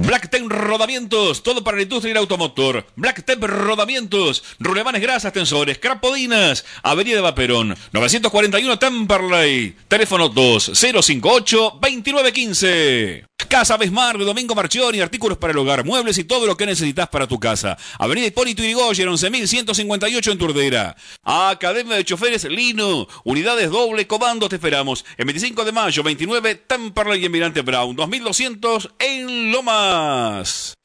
[0.00, 2.86] Black Rodamientos, todo para la industria y el automotor.
[2.94, 13.28] Black Rodamientos, rulemanes grasas, tensores, crapodinas, Avenida Vaperón, 941 Temperley, teléfono 2058 2915.
[13.48, 17.08] Casa Besmar de Domingo Marchioni, artículos para el hogar, muebles y todo lo que necesitas
[17.08, 17.78] para tu casa.
[17.98, 20.96] Avenida Hipólito Yrigoyen, 11158 en Turdera.
[21.22, 25.04] Academia de Choferes Lino, unidades doble comando, te esperamos.
[25.16, 29.50] El 25 de mayo, 29, Temperley y Emirante Brown, 2200 en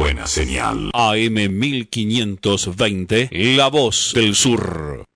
[0.00, 0.90] Buena señal.
[0.94, 5.09] AM 1520, La Voz del Sur.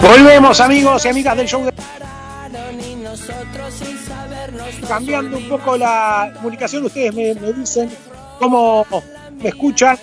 [0.00, 1.72] Volvemos amigos y amigas del show de...
[4.88, 7.90] Cambiando un poco la comunicación, ustedes me, me dicen
[8.38, 8.86] cómo
[9.40, 9.98] me escuchan.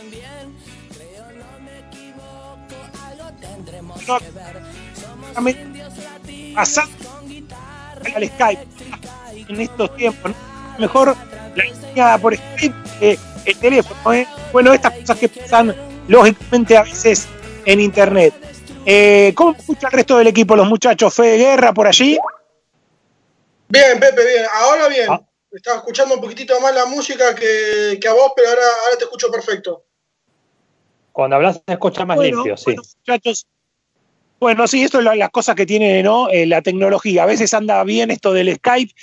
[4.07, 4.19] No,
[6.55, 6.95] pasando
[8.15, 8.67] al Skype
[9.47, 10.31] en estos tiempos.
[10.31, 10.79] ¿no?
[10.79, 11.15] Mejor
[11.55, 14.13] la línea por Skype que el teléfono.
[14.13, 14.27] ¿eh?
[14.53, 15.75] Bueno, estas cosas que pasan
[16.07, 17.27] lógicamente a veces
[17.65, 18.33] en internet.
[18.89, 21.13] Eh, ¿Cómo escucha el resto del equipo, los muchachos?
[21.13, 22.17] Fede Guerra por allí.
[23.67, 24.45] Bien, Pepe, bien.
[24.61, 25.07] Ahora bien.
[25.09, 25.21] Ah.
[25.51, 29.03] Estaba escuchando un poquitito más la música que, que a vos, pero ahora, ahora te
[29.03, 29.83] escucho perfecto.
[31.11, 32.63] Cuando hablas se escucha más Bueno, limpio, sí.
[32.67, 33.47] bueno, muchachos.
[34.39, 36.29] Bueno, sí, esto es la- las cosas que tiene ¿no?
[36.29, 37.23] Eh, la tecnología.
[37.23, 38.93] A veces anda bien esto del Skype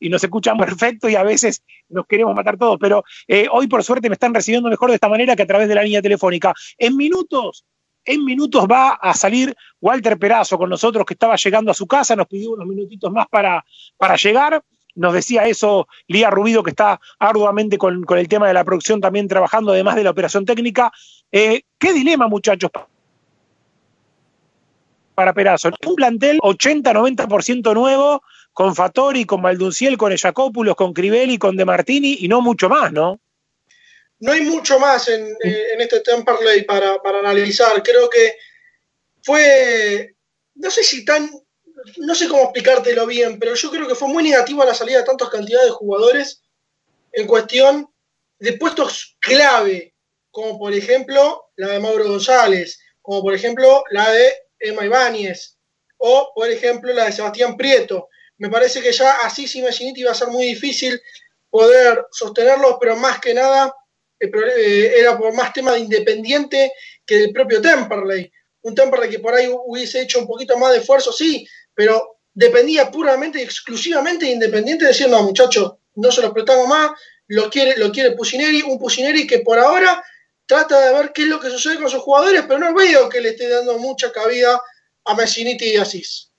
[0.00, 3.82] y nos escuchan perfecto y a veces nos queremos matar todos, pero eh, hoy por
[3.84, 6.54] suerte me están recibiendo mejor de esta manera que a través de la línea telefónica.
[6.78, 7.64] En minutos
[8.04, 12.14] En minutos va a salir Walter Perazo con nosotros, que estaba llegando a su casa,
[12.16, 13.64] nos pidió unos minutitos más para,
[13.96, 14.62] para llegar.
[14.94, 19.00] Nos decía eso Lía Rubido, que está arduamente con, con el tema de la producción
[19.00, 20.92] también trabajando, además de la operación técnica.
[21.32, 22.70] Eh, ¿Qué dilema, muchachos,
[25.14, 25.70] para Perazo?
[25.86, 32.18] Un plantel 80-90% nuevo, con Fattori, con Valdunciel, con Ejacópulos, con Crivelli, con De Martini
[32.20, 33.18] y no mucho más, ¿no?
[34.20, 37.82] No hay mucho más en, eh, en este Temperley para, para analizar.
[37.82, 38.36] Creo que
[39.22, 40.14] fue,
[40.54, 41.30] no sé si tan,
[41.98, 45.04] no sé cómo explicártelo bien, pero yo creo que fue muy negativa la salida de
[45.04, 46.42] tantas cantidades de jugadores
[47.12, 47.90] en cuestión
[48.38, 49.94] de puestos clave,
[50.30, 55.56] como por ejemplo la de Mauro González, como por ejemplo la de Emma Ibáñez,
[55.98, 58.08] o por ejemplo la de Sebastián Prieto.
[58.38, 61.00] Me parece que ya así sin Messiniti iba a ser muy difícil
[61.50, 63.72] poder sostenerlos, pero más que nada
[64.32, 66.72] era por más tema de Independiente
[67.04, 68.30] que del propio Temperley.
[68.62, 72.90] Un Temperley que por ahí hubiese hecho un poquito más de esfuerzo, sí, pero dependía
[72.90, 76.90] puramente y exclusivamente de Independiente, decir, no, muchachos, no se los prestamos más,
[77.28, 80.02] lo quiere, lo quiere Pusineri, un Pusineri que por ahora
[80.46, 83.20] trata de ver qué es lo que sucede con sus jugadores, pero no veo que
[83.20, 84.60] le esté dando mucha cabida
[85.04, 86.30] a Messiniti y Asís.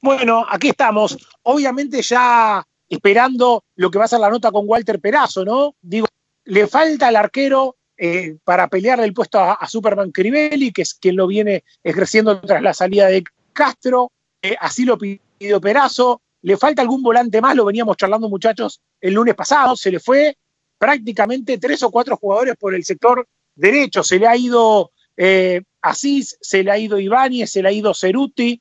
[0.00, 1.16] Bueno, aquí estamos.
[1.42, 5.74] Obviamente ya esperando lo que va a ser la nota con Walter Perazo, ¿no?
[5.80, 6.06] Digo,
[6.44, 11.16] le falta al arquero eh, para pelearle el puesto a, Superman Crivelli, que es quien
[11.16, 13.24] lo viene ejerciendo tras la salida de
[13.54, 14.12] Castro.
[14.42, 16.20] Eh, así lo pidió Perazo.
[16.42, 19.74] Le falta algún volante más, lo veníamos charlando muchachos el lunes pasado.
[19.74, 20.36] Se le fue
[20.76, 24.02] prácticamente tres o cuatro jugadores por el sector derecho.
[24.02, 27.94] Se le ha ido eh, Asís, se le ha ido Ibáñez, se le ha ido
[27.94, 28.60] Ceruti,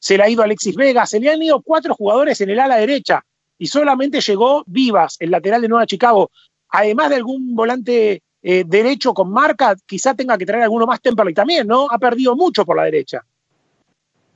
[0.00, 2.76] se le ha ido Alexis Vega, se le han ido cuatro jugadores en el ala
[2.76, 3.24] derecha
[3.58, 6.30] y solamente llegó Vivas, el lateral de Nueva Chicago.
[6.70, 11.34] Además de algún volante eh, derecho con marca, quizá tenga que traer alguno más Temperley
[11.34, 11.86] también, ¿no?
[11.90, 13.22] Ha perdido mucho por la derecha.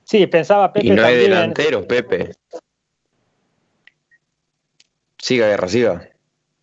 [0.04, 0.86] Sí, pensaba Pepe.
[0.86, 1.30] Y no hay también.
[1.30, 2.34] delanteros, Pepe.
[5.16, 6.10] Siga, Guerra, siga.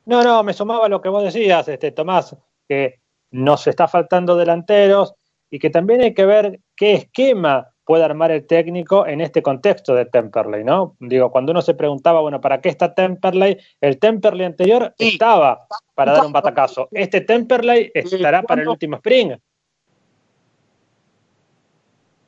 [0.06, 2.36] No, no, me sumaba a lo que vos decías, este, Tomás,
[2.70, 2.99] que
[3.32, 5.16] nos está faltando delanteros
[5.49, 9.93] y que también hay que ver qué esquema puede armar el técnico en este contexto
[9.93, 10.95] de Temperley, ¿no?
[11.01, 13.57] Digo, cuando uno se preguntaba, bueno, ¿para qué está Temperley?
[13.81, 15.09] El Temperley anterior sí.
[15.09, 16.87] estaba para dar un batacazo.
[16.91, 19.33] Este Temperley estará para el último spring.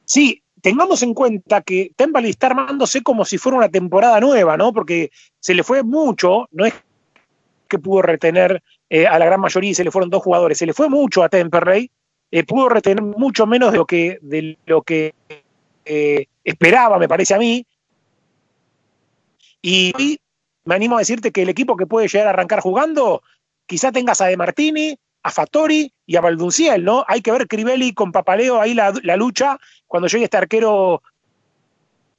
[0.03, 4.74] Sí, tengamos en cuenta que Temperley está armándose como si fuera una temporada nueva, ¿no?
[4.74, 6.74] Porque se le fue mucho, no es
[7.70, 10.66] que pudo retener eh, a la gran mayoría y se le fueron dos jugadores, se
[10.66, 11.89] le fue mucho a Temperley,
[12.32, 15.14] eh, pudo retener mucho menos de lo que, de lo que
[15.86, 17.66] eh, esperaba, me parece a mí.
[19.62, 20.20] Y hoy
[20.66, 23.22] me animo a decirte que el equipo que puede llegar a arrancar jugando,
[23.66, 27.06] quizá tengas a De Martini, a Fattori y a Valdunciel, ¿no?
[27.08, 29.58] Hay que ver Crivelli con Papaleo ahí la, la lucha
[29.88, 31.02] cuando llegue este arquero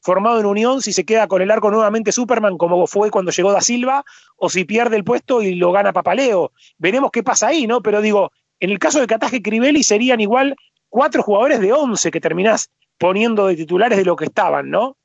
[0.00, 3.52] formado en Unión, si se queda con el arco nuevamente Superman, como fue cuando llegó
[3.52, 4.04] Da Silva,
[4.36, 6.52] o si pierde el puesto y lo gana Papaleo.
[6.76, 7.80] Veremos qué pasa ahí, ¿no?
[7.80, 10.56] Pero digo, en el caso de Cataje Crivelli serían igual
[10.90, 14.96] cuatro jugadores de once que terminás poniendo de titulares de lo que estaban, ¿no?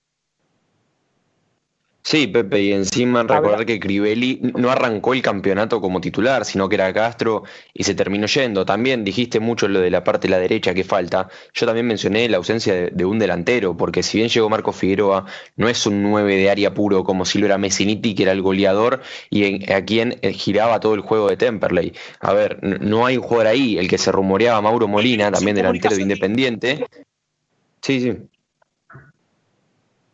[2.01, 6.75] Sí, Pepe, y encima recordar que Crivelli no arrancó el campeonato como titular, sino que
[6.75, 8.65] era Castro y se terminó yendo.
[8.65, 11.29] También dijiste mucho lo de la parte de la derecha que falta.
[11.53, 15.25] Yo también mencioné la ausencia de, de un delantero, porque si bien llegó Marco Figueroa,
[15.55, 18.41] no es un 9 de área puro como si lo era Messiniti, que era el
[18.41, 21.93] goleador y en, a quien eh, giraba todo el juego de Temperley.
[22.21, 25.95] A ver, no hay un jugador ahí, el que se rumoreaba Mauro Molina, también delantero
[25.95, 26.87] de Independiente.
[27.81, 28.29] Sí, sí.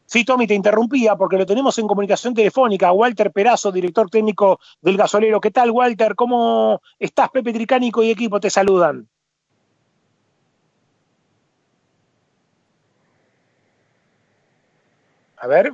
[0.05, 2.91] Sí, Tommy, te interrumpía porque lo tenemos en comunicación telefónica.
[2.91, 5.41] Walter Perazo, director técnico del gasolero.
[5.41, 6.15] ¿Qué tal, Walter?
[6.15, 7.29] ¿Cómo estás?
[7.31, 9.09] Pepe Tricánico y equipo te saludan.
[15.37, 15.73] A ver.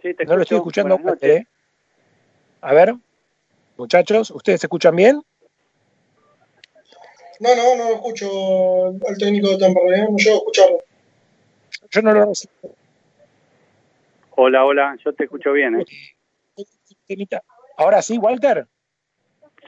[0.00, 1.46] Sí, te no lo estoy escuchando, Walter, ¿eh?
[2.60, 2.94] A ver,
[3.76, 5.22] muchachos, ¿ustedes se escuchan bien?
[7.40, 10.78] No, no, no lo escucho al técnico de Temperley, no llego a escucharlo.
[11.90, 12.74] Yo no lo recibo.
[14.34, 15.80] Hola, hola, yo te escucho bien.
[15.80, 15.84] ¿eh?
[17.76, 18.66] Ahora sí, Walter.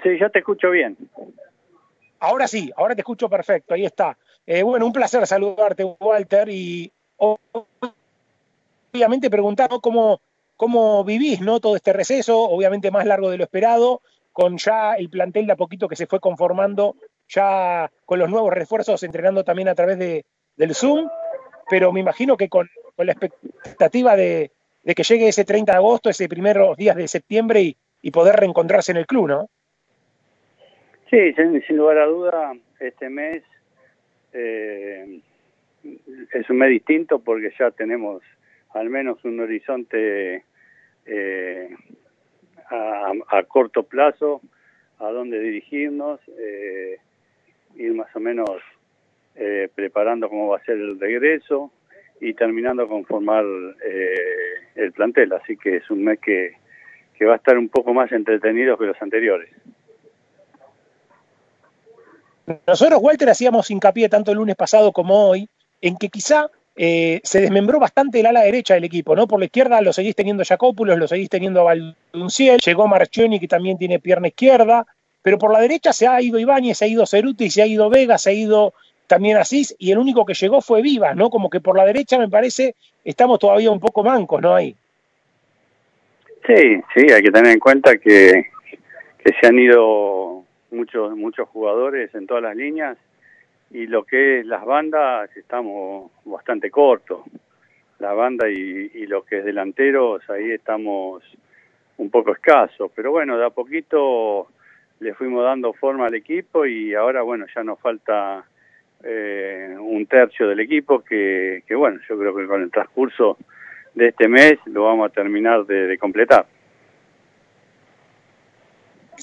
[0.03, 0.97] Sí, yo te escucho bien.
[2.19, 4.17] Ahora sí, ahora te escucho perfecto, ahí está.
[4.47, 6.91] Eh, bueno, un placer saludarte, Walter, y
[8.93, 9.81] obviamente preguntar ¿no?
[9.81, 10.21] cómo,
[10.57, 11.61] cómo vivís ¿no?
[11.61, 14.01] todo este receso, obviamente más largo de lo esperado,
[14.33, 16.97] con ya el plantel de a poquito que se fue conformando,
[17.29, 20.25] ya con los nuevos refuerzos, entrenando también a través de,
[20.57, 21.09] del Zoom,
[21.69, 24.51] pero me imagino que con, con la expectativa de,
[24.83, 28.37] de, que llegue ese 30 de agosto, ese primeros días de septiembre y, y, poder
[28.37, 29.49] reencontrarse en el club, ¿no?
[31.11, 33.43] Sí, sin, sin lugar a duda, este mes
[34.33, 35.21] eh,
[36.33, 38.23] es un mes distinto porque ya tenemos
[38.71, 40.45] al menos un horizonte
[41.07, 41.69] eh,
[42.71, 44.41] a, a corto plazo
[44.99, 46.99] a dónde dirigirnos, eh,
[47.77, 48.51] ir más o menos
[49.35, 51.71] eh, preparando cómo va a ser el regreso
[52.21, 53.45] y terminando con formar
[53.85, 54.15] eh,
[54.77, 55.33] el plantel.
[55.33, 56.55] Así que es un mes que,
[57.19, 59.51] que va a estar un poco más entretenido que los anteriores.
[62.67, 65.49] Nosotros, Walter, hacíamos hincapié tanto el lunes pasado como hoy
[65.81, 69.27] en que quizá eh, se desmembró bastante el ala derecha del equipo, ¿no?
[69.27, 73.39] Por la izquierda lo seguís teniendo a Jacópulos, lo seguís teniendo a Valdunciel, llegó Marchioni
[73.39, 74.87] que también tiene pierna izquierda,
[75.23, 77.89] pero por la derecha se ha ido Ibáñez, se ha ido Ceruti, se ha ido
[77.89, 78.75] Vega, se ha ido
[79.07, 81.31] también Asís, y el único que llegó fue Vivas, ¿no?
[81.31, 82.75] Como que por la derecha me parece
[83.05, 84.55] estamos todavía un poco mancos, ¿no?
[84.55, 84.75] Ahí.
[86.47, 88.51] Sí, sí, hay que tener en cuenta que,
[89.19, 92.99] que se han ido muchos muchos jugadores en todas las líneas
[93.71, 97.21] y lo que es las bandas estamos bastante cortos.
[97.99, 101.23] La banda y, y lo que es delanteros, ahí estamos
[101.97, 102.91] un poco escasos.
[102.95, 104.49] Pero bueno, de a poquito
[105.01, 108.45] le fuimos dando forma al equipo y ahora, bueno, ya nos falta
[109.05, 113.39] eh, un tercio del equipo que, que, bueno, yo creo que con el transcurso
[113.95, 116.47] de este mes lo vamos a terminar de, de completar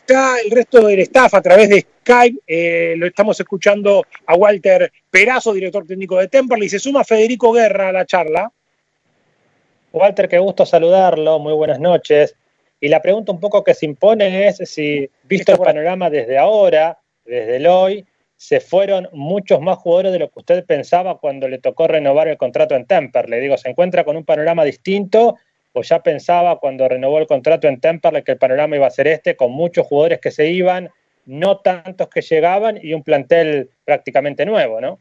[0.02, 2.40] está el resto del staff a través de Skype.
[2.48, 6.70] Eh, lo estamos escuchando a Walter Perazo, director técnico de Temperley.
[6.70, 8.52] Se suma Federico Guerra a la charla.
[9.94, 11.40] Walter, qué gusto saludarlo.
[11.40, 12.36] Muy buenas noches.
[12.80, 16.98] Y la pregunta un poco que se impone es si, visto el panorama desde ahora,
[17.24, 18.06] desde el hoy,
[18.42, 22.38] se fueron muchos más jugadores de lo que usted pensaba cuando le tocó renovar el
[22.38, 23.40] contrato en Temperley.
[23.40, 25.36] Digo, se encuentra con un panorama distinto
[25.74, 29.06] o ya pensaba cuando renovó el contrato en Temperley que el panorama iba a ser
[29.06, 30.90] este, con muchos jugadores que se iban,
[31.28, 34.98] no tantos que llegaban y un plantel prácticamente nuevo, ¿no?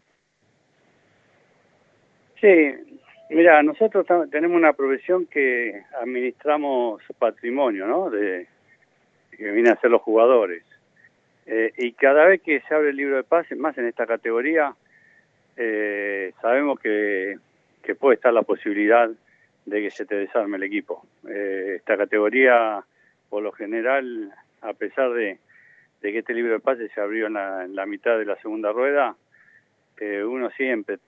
[2.42, 2.74] Sí,
[3.30, 8.10] mira, nosotros tenemos una profesión que administramos patrimonio, ¿no?
[8.10, 8.46] De,
[9.30, 10.62] que viene a ser los jugadores.
[11.52, 14.72] Eh, y cada vez que se abre el libro de pases, más en esta categoría,
[15.56, 17.38] eh, sabemos que,
[17.98, 19.10] puede estar la posibilidad
[19.66, 21.04] de que se te desarme el equipo.
[21.28, 22.84] Eh, esta categoría,
[23.28, 25.38] por lo general, a pesar de,
[26.00, 28.70] que este libro de pases se abrió en la, en la mitad de la segunda
[28.70, 29.16] rueda,
[29.98, 30.98] eh, uno siempre,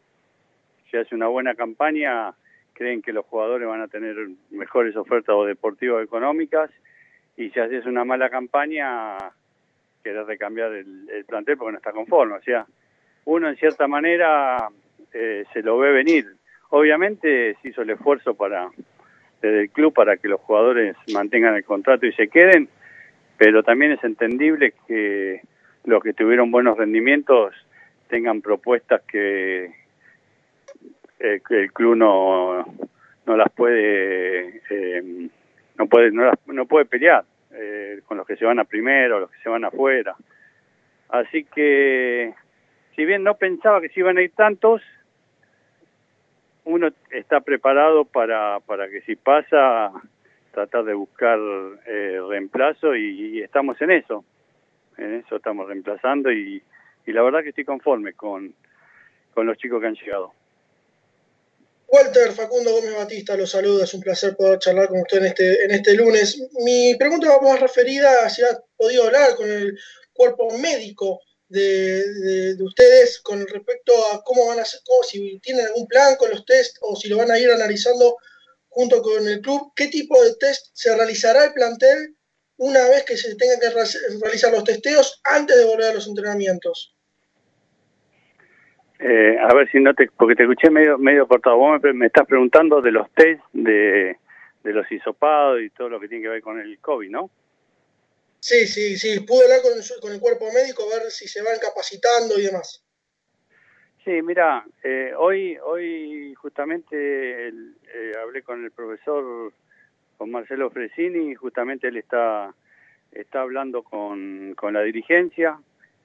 [0.90, 2.34] si hace una buena campaña,
[2.72, 4.16] creen que los jugadores van a tener
[4.50, 6.68] mejores ofertas o deportivas económicas,
[7.36, 9.18] y si haces una mala campaña,
[10.02, 12.34] querés recambiar el, el plantel porque no está conforme.
[12.34, 12.66] O sea,
[13.24, 14.68] uno en cierta manera
[15.12, 16.26] eh, se lo ve venir,
[16.74, 18.70] Obviamente se hizo el esfuerzo para
[19.42, 22.70] desde el club para que los jugadores mantengan el contrato y se queden,
[23.36, 25.42] pero también es entendible que
[25.84, 27.54] los que tuvieron buenos rendimientos
[28.08, 29.66] tengan propuestas que,
[31.18, 32.64] eh, el club no,
[33.26, 35.28] no las puede eh,
[35.76, 37.22] no puede no, las, no puede pelear
[37.54, 40.14] eh, con los que se van a primero, los que se van afuera.
[41.08, 42.34] Así que
[42.96, 44.82] si bien no pensaba que se iban a ir tantos,
[46.64, 49.92] uno está preparado para, para que si pasa,
[50.52, 51.38] tratar de buscar
[51.86, 54.24] eh, reemplazo y, y, estamos en eso.
[54.98, 56.62] En eso estamos reemplazando y,
[57.06, 58.54] y la verdad que estoy conforme con,
[59.34, 60.32] con los chicos que han llegado.
[61.92, 65.62] Walter Facundo Gómez Batista los saluda, es un placer poder charlar con usted en este,
[65.62, 66.38] en este lunes.
[66.64, 69.78] Mi pregunta va más referida a si ha podido hablar con el
[70.14, 75.66] cuerpo médico de, de, de, ustedes con respecto a cómo van a hacer, si tienen
[75.66, 78.16] algún plan con los test o si lo van a ir analizando
[78.70, 82.16] junto con el club, qué tipo de test se realizará el plantel
[82.56, 86.96] una vez que se tengan que realizar los testeos antes de volver a los entrenamientos.
[89.04, 91.56] Eh, a ver si no te, porque te escuché medio medio cortado.
[91.56, 94.16] Vos me, me estás preguntando de los test de,
[94.62, 97.30] de los hisopados y todo lo que tiene que ver con el COVID, ¿no?
[98.38, 99.20] Sí, sí, sí.
[99.20, 102.84] Pude hablar con, con el cuerpo médico, a ver si se van capacitando y demás.
[104.04, 109.52] Sí, mira, eh, hoy hoy justamente el, eh, hablé con el profesor,
[110.16, 112.54] con Marcelo Fresini, justamente él está,
[113.10, 115.58] está hablando con, con la dirigencia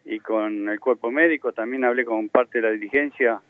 [0.07, 1.51] y con el cuerpo médico.
[1.51, 3.41] También hablé con parte de la dirigencia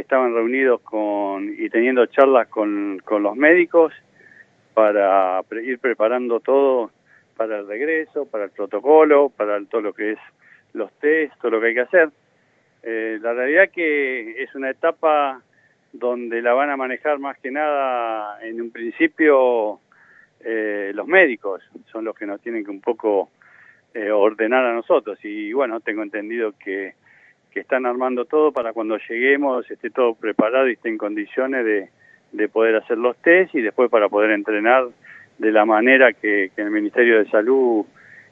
[0.00, 3.92] estaban reunidos con y teniendo charlas con, con los médicos
[4.74, 6.90] para ir preparando todo
[7.36, 10.18] para el regreso, para el protocolo, para todo lo que es
[10.72, 12.10] los test, todo lo que hay que hacer.
[12.82, 15.42] Eh, la realidad que es una etapa
[15.92, 19.80] donde la van a manejar más que nada en un principio
[20.40, 23.30] eh, los médicos, son los que nos tienen que un poco
[23.96, 25.18] eh, ordenar a nosotros.
[25.24, 26.92] Y bueno, tengo entendido que,
[27.50, 31.88] que están armando todo para cuando lleguemos esté todo preparado y esté en condiciones de,
[32.32, 34.88] de poder hacer los test y después para poder entrenar
[35.38, 37.86] de la manera que, que el Ministerio de Salud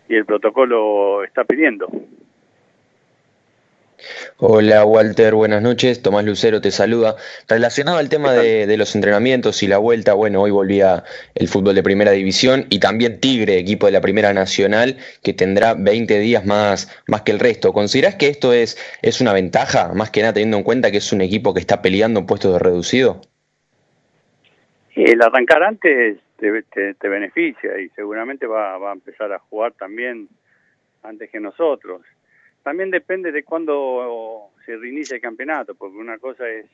[0.06, 1.88] y el protocolo está pidiendo.
[4.38, 6.02] Hola Walter, buenas noches.
[6.02, 7.14] Tomás Lucero te saluda.
[7.48, 11.04] Relacionado al tema de, de, los entrenamientos y la vuelta, bueno, hoy volvía
[11.36, 15.74] el fútbol de primera división y también Tigre, equipo de la primera nacional, que tendrá
[15.74, 17.72] 20 días más, más que el resto.
[17.72, 21.12] ¿Considerás que esto es, es una ventaja, más que nada teniendo en cuenta que es
[21.12, 23.20] un equipo que está peleando en puestos de reducido?
[24.96, 29.74] El arrancar antes te, te, te beneficia y seguramente va, va a empezar a jugar
[29.74, 30.28] también
[31.04, 32.02] antes que nosotros
[32.64, 36.66] también depende de cuándo se reinicia el campeonato, porque una cosa es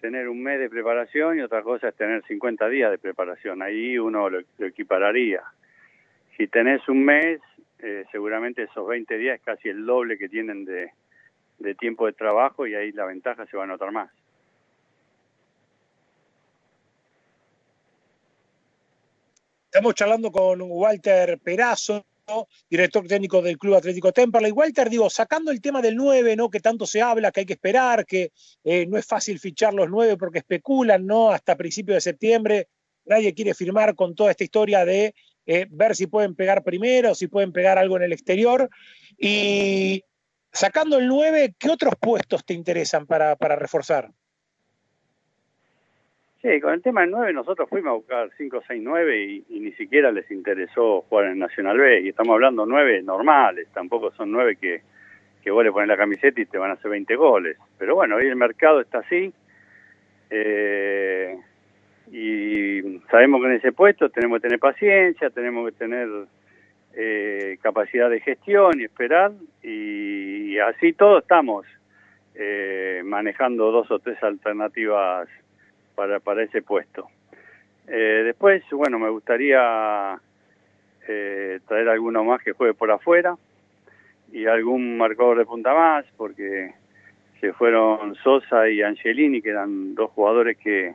[0.00, 3.62] tener un mes de preparación y otra cosa es tener 50 días de preparación.
[3.62, 5.42] Ahí uno lo, equipararía.
[6.36, 7.40] Si tenés un mes,
[7.78, 12.66] eh, seguramente esos 20 días es casi el doble que tienen de tiempo de trabajo
[12.66, 14.10] y ahí la ventaja se va a notar más.
[19.74, 22.04] Estamos charlando con Walter Perazo,
[22.68, 24.52] director técnico del Club Atlético Temperley.
[24.52, 26.50] Walter, digo, sacando el tema del 9, ¿no?
[26.50, 28.32] Que tanto se habla, que hay que esperar, que
[28.64, 31.30] eh, no es fácil fichar los 9 porque especulan, ¿no?
[31.30, 32.68] Hasta principios de septiembre
[33.04, 35.14] nadie quiere firmar con toda esta historia de
[35.46, 38.68] eh, ver si pueden pegar primero, si pueden pegar algo en el exterior.
[39.18, 40.04] Y
[40.52, 44.10] sacando el 9, ¿qué otros puestos te interesan para, para reforzar?
[46.42, 49.60] Sí, con el tema del 9 nosotros fuimos a buscar 5, 6, 9 y, y,
[49.60, 52.00] ni siquiera les interesó jugar en Nacional B.
[52.00, 54.82] Y estamos hablando 9 normales, tampoco son 9 que,
[55.44, 57.56] que vos le pones la camiseta y te van a hacer 20 goles.
[57.78, 59.32] Pero bueno, hoy el mercado está así.
[60.30, 61.38] Eh,
[62.10, 66.08] y sabemos que en ese puesto tenemos que tener paciencia, tenemos que tener
[66.94, 69.30] eh, capacidad de gestión y esperar.
[69.62, 71.66] Y, y así todos estamos
[72.34, 75.28] eh, manejando dos o tres alternativas
[75.94, 77.08] para, para ese puesto.
[77.86, 80.18] Eh, después, bueno, me gustaría
[81.08, 83.36] eh, traer alguno más que juegue por afuera
[84.32, 86.72] y algún marcador de punta más, porque
[87.40, 90.94] se fueron Sosa y Angelini, que eran dos jugadores que,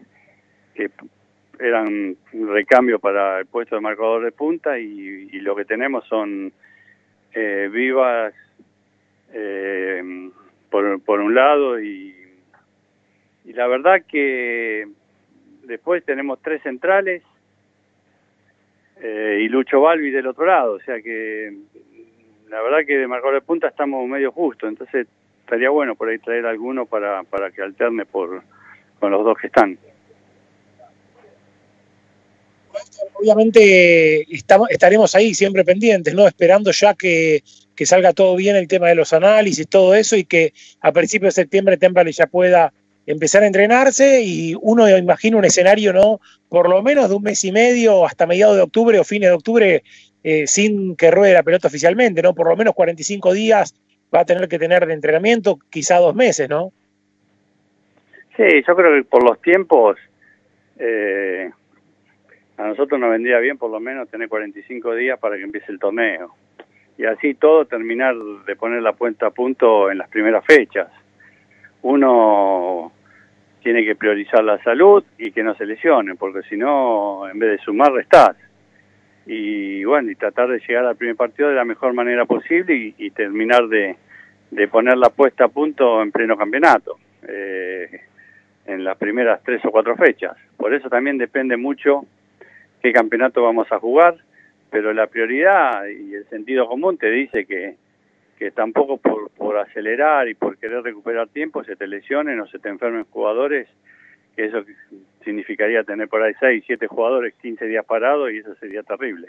[0.74, 0.89] que
[1.60, 6.06] eran un recambio para el puesto de marcador de punta y, y lo que tenemos
[6.08, 6.52] son
[7.34, 8.34] eh, vivas
[9.34, 10.32] eh,
[10.70, 12.16] por, por un lado y
[13.48, 14.88] y la verdad que
[15.64, 17.24] después tenemos tres centrales
[19.02, 21.56] eh, y Lucho Balbi del otro lado, o sea que
[22.50, 25.08] la verdad que de marcador de punta estamos medio justo, entonces
[25.39, 28.43] estaría bueno por ahí traer alguno para, para que alterne por
[29.00, 29.78] con los dos que están.
[33.14, 36.28] Obviamente estamos, estaremos ahí siempre pendientes, ¿no?
[36.28, 37.43] Esperando ya que,
[37.76, 41.34] que salga todo bien el tema de los análisis, todo eso, y que a principios
[41.36, 42.74] de septiembre Temple ya pueda
[43.08, 46.20] empezar a entrenarse y uno imagina un escenario, ¿no?
[46.49, 49.36] Por lo menos de un mes y medio hasta mediados de octubre o fines de
[49.36, 49.84] octubre
[50.24, 52.36] eh, sin que ruede la pelota oficialmente, ¿no?
[52.36, 53.74] Por lo menos 45 días
[54.14, 56.72] va a tener que tener de entrenamiento, quizá dos meses, ¿no?
[58.36, 59.97] Sí, yo creo que por los tiempos
[60.78, 61.49] eh,
[62.58, 65.80] a nosotros nos vendría bien por lo menos tener 45 días para que empiece el
[65.80, 66.36] torneo.
[66.97, 70.89] Y así todo terminar de poner la cuenta a punto en las primeras fechas.
[71.84, 72.91] Uno
[73.68, 77.51] tiene que priorizar la salud y que no se lesione, porque si no, en vez
[77.51, 78.38] de sumar, restás.
[79.26, 82.95] Y bueno, y tratar de llegar al primer partido de la mejor manera posible y,
[82.97, 83.97] y terminar de,
[84.51, 86.97] de poner la puesta a punto en pleno campeonato,
[87.28, 88.03] eh,
[88.68, 90.38] en las primeras tres o cuatro fechas.
[90.55, 92.05] Por eso también depende mucho
[92.82, 94.15] qué campeonato vamos a jugar,
[94.70, 97.76] pero la prioridad y el sentido común te dice que,
[98.38, 102.60] que tampoco por, por acelerar y por querer recuperar tiempo se te lesionen o se
[102.60, 103.68] te enfermen jugadores,
[104.36, 104.64] que eso
[105.24, 109.28] significaría tener por ahí 6, 7 jugadores 15 días parados y eso sería terrible.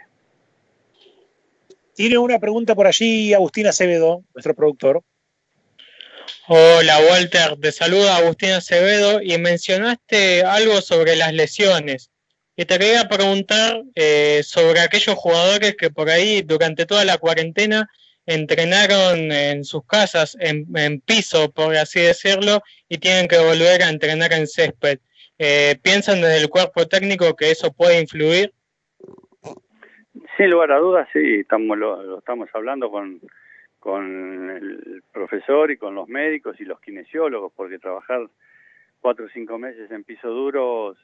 [1.95, 5.03] Tiene una pregunta por allí Agustín Acevedo, nuestro productor.
[6.47, 12.11] Hola Walter, te saluda Agustín Acevedo y mencionaste algo sobre las lesiones.
[12.55, 17.89] Y te quería preguntar eh, sobre aquellos jugadores que por ahí durante toda la cuarentena
[18.29, 23.89] entrenaron en sus casas, en, en, piso, por así decirlo, y tienen que volver a
[23.89, 24.99] entrenar en césped.
[25.39, 28.53] Eh, ¿Piensan desde el cuerpo técnico que eso puede influir?
[30.37, 33.21] Sin lugar a dudas, sí, estamos, lo, lo estamos hablando con,
[33.79, 38.29] con el profesor y con los médicos y los kinesiólogos, porque trabajar
[39.01, 40.95] cuatro o cinco meses en piso duro,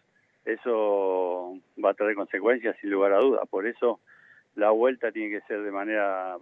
[0.44, 3.48] eso va a traer consecuencias sin lugar a dudas.
[3.48, 4.00] Por eso
[4.56, 6.36] la vuelta tiene que ser de manera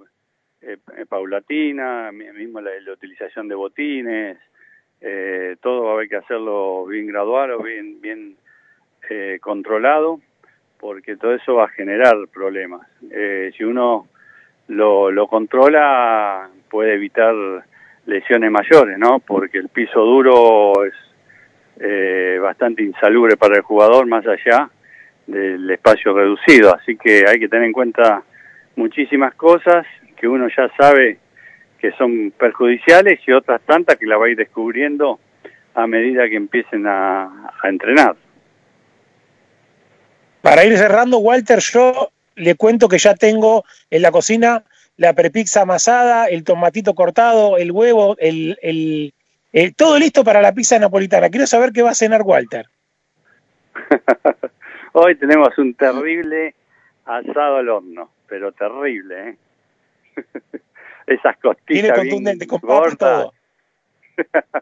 [0.62, 4.38] eh, eh, paulatina, mi- mismo la, la utilización de botines,
[5.00, 8.36] eh, todo va a haber que hacerlo bien graduado, bien, bien
[9.10, 10.20] eh, controlado,
[10.78, 12.86] porque todo eso va a generar problemas.
[13.10, 14.06] Eh, si uno
[14.68, 17.34] lo, lo controla, puede evitar
[18.06, 19.18] lesiones mayores, ¿no?
[19.20, 20.94] Porque el piso duro es
[21.80, 24.70] eh, bastante insalubre para el jugador, más allá
[25.26, 26.74] del espacio reducido.
[26.74, 28.22] Así que hay que tener en cuenta
[28.76, 29.86] muchísimas cosas
[30.22, 31.18] que uno ya sabe
[31.80, 35.18] que son perjudiciales y otras tantas que la va a ir descubriendo
[35.74, 38.14] a medida que empiecen a, a entrenar.
[40.40, 44.62] Para ir cerrando, Walter, yo le cuento que ya tengo en la cocina
[44.96, 49.12] la prepizza amasada, el tomatito cortado, el huevo, el, el-
[49.52, 51.30] el- todo listo para la pizza napolitana.
[51.30, 52.66] Quiero saber qué va a cenar Walter.
[54.92, 56.54] Hoy tenemos un terrible
[57.06, 59.36] asado al horno, pero terrible, ¿eh?
[61.06, 62.98] Esas costillas bien contundente, gordas.
[62.98, 63.32] todo.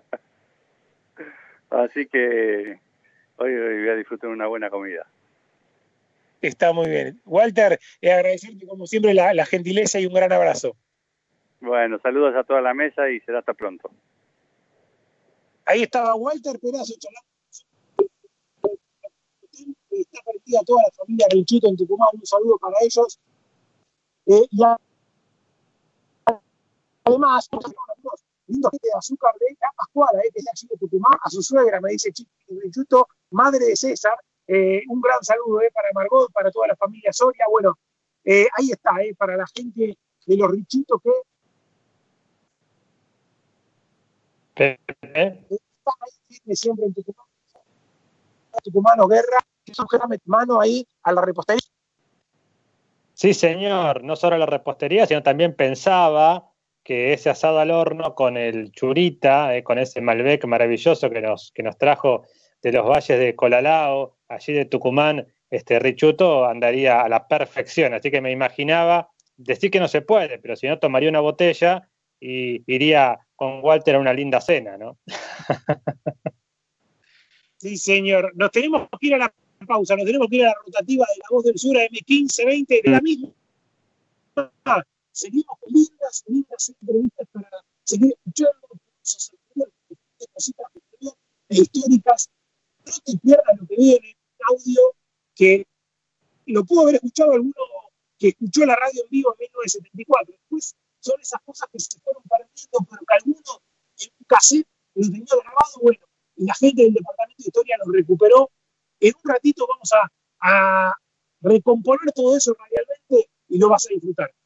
[1.71, 2.81] Así que
[3.37, 5.07] hoy, hoy voy a disfrutar una buena comida.
[6.41, 7.21] Está muy bien.
[7.27, 10.75] Walter, eh, agradecerte como siempre la, la gentileza y un gran abrazo.
[11.61, 13.91] Bueno, saludos a toda la mesa y será hasta pronto.
[15.67, 17.29] Ahí estaba Walter Perazo charlando.
[19.91, 22.09] Está perdida toda la familia Rinchito en Tucumán.
[22.15, 23.21] Un saludo para ellos.
[24.27, 24.77] Eh, y a-
[27.05, 30.77] además, amigos, lindo gente de azúcar de la Pascuala, eh, que es de allí de
[30.77, 32.13] Tucumán, a su suegra, me dice
[32.49, 34.17] Rinchuto, madre de César.
[34.47, 37.45] Eh, un gran saludo eh, para Margot, para toda la familia Soria.
[37.49, 37.79] Bueno,
[38.25, 39.97] eh, ahí está, eh, para la gente
[40.27, 41.01] de los Rinchitos
[44.55, 47.27] que están ahí firmes siempre en Tucumán.
[48.63, 49.87] Tucumano Guerra, que son
[50.25, 51.63] mano ahí a la repostería.
[53.15, 56.50] Sí, señor, no solo la repostería, sino también pensaba
[56.83, 61.53] que ese asado al horno con el churita, eh, con ese Malbec maravilloso que nos,
[61.53, 62.25] que nos trajo
[62.63, 67.95] de los valles de Colalao, allí de Tucumán, este Richuto andaría a la perfección.
[67.95, 71.89] Así que me imaginaba, decir que no se puede, pero si no tomaría una botella
[72.21, 74.99] y iría con Walter a una linda cena, ¿no?
[77.61, 78.33] Sí, señor.
[78.37, 79.35] Nos tenemos que ir a la
[79.67, 82.83] pausa, nos tenemos que ir a la rotativa de la voz del sur a M1520
[82.83, 83.29] de la misma.
[85.21, 87.51] Seguimos lindas, lindas entrevistas para
[87.85, 89.75] seguir escuchando anteriores,
[90.33, 90.67] cositas
[91.51, 92.31] e históricas.
[92.87, 94.81] No te pierdas lo que viene, un audio
[95.35, 95.67] que
[96.47, 97.53] lo pudo haber escuchado alguno
[98.17, 100.33] que escuchó la radio en vivo en 1974.
[100.33, 103.63] Después son esas cosas que se fueron perdiendo, pero que alguno
[103.99, 106.05] en un cassette lo tenía grabado, bueno,
[106.37, 108.51] y la gente del Departamento de Historia lo recuperó.
[108.99, 110.11] En un ratito vamos a,
[110.41, 110.95] a
[111.43, 114.33] recomponer todo eso radialmente y lo vas a disfrutar.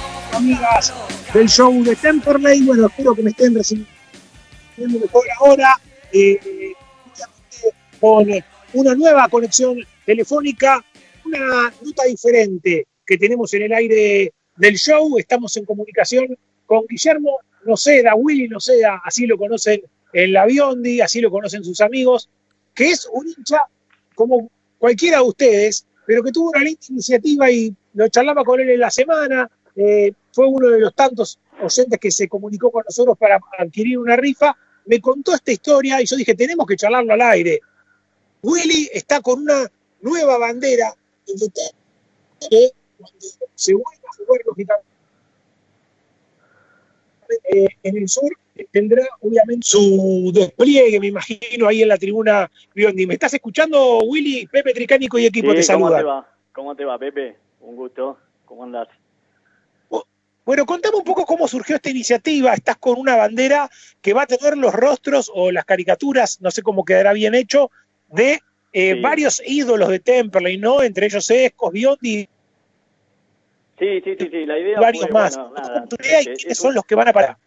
[0.41, 0.91] amigas
[1.33, 2.63] del show de Temperley.
[2.63, 3.87] Bueno, espero que me estén recibiendo
[4.77, 5.79] mejor ahora.
[6.11, 6.39] eh,
[7.99, 8.27] con
[8.73, 10.83] una nueva conexión telefónica,
[11.23, 15.19] una nota diferente que tenemos en el aire del show.
[15.19, 16.35] Estamos en comunicación
[16.65, 19.83] con Guillermo Noceda, Willy Noceda, así lo conocen
[20.13, 22.27] en la Biondi, así lo conocen sus amigos,
[22.73, 23.59] que es un hincha
[24.15, 28.71] como cualquiera de ustedes, pero que tuvo una linda iniciativa y lo charlaba con él
[28.71, 29.47] en la semana.
[29.75, 34.15] eh, fue uno de los tantos oyentes que se comunicó con nosotros para adquirir una
[34.15, 34.55] rifa.
[34.85, 37.59] Me contó esta historia y yo dije, tenemos que charlarlo al aire.
[38.41, 39.65] Willy está con una
[40.01, 40.95] nueva bandera
[42.49, 42.71] que
[43.55, 44.91] se vuelva a jugar lógicamente
[47.49, 48.31] eh, en el sur
[48.71, 53.07] tendrá obviamente su despliegue, me imagino, ahí en la tribuna Biondi.
[53.07, 54.47] ¿Me estás escuchando, Willy?
[54.47, 56.07] Pepe Tricánico y equipo te Sí, ¿Cómo te saludan.
[56.07, 56.27] va?
[56.53, 57.35] ¿Cómo te va, Pepe?
[57.61, 58.17] Un gusto.
[58.45, 58.87] ¿Cómo andás?
[60.45, 62.53] Bueno, contame un poco cómo surgió esta iniciativa.
[62.53, 63.69] Estás con una bandera
[64.01, 67.69] que va a tener los rostros o las caricaturas, no sé cómo quedará bien hecho,
[68.09, 68.39] de
[68.73, 69.01] eh, Sí.
[69.01, 70.81] varios ídolos de Temperley, ¿no?
[70.81, 72.27] Entre ellos Escos, Biondi
[73.77, 74.45] Sí, sí, sí, sí.
[74.45, 75.35] La y idea varios fue, más.
[75.37, 77.37] bueno, nada, idea y quiénes es son los que van a parar.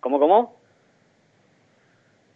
[0.00, 0.56] ¿Cómo, cómo?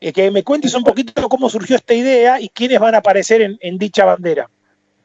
[0.01, 3.43] Eh, que me cuentes un poquito cómo surgió esta idea y quiénes van a aparecer
[3.43, 4.51] en, en dicha bandera.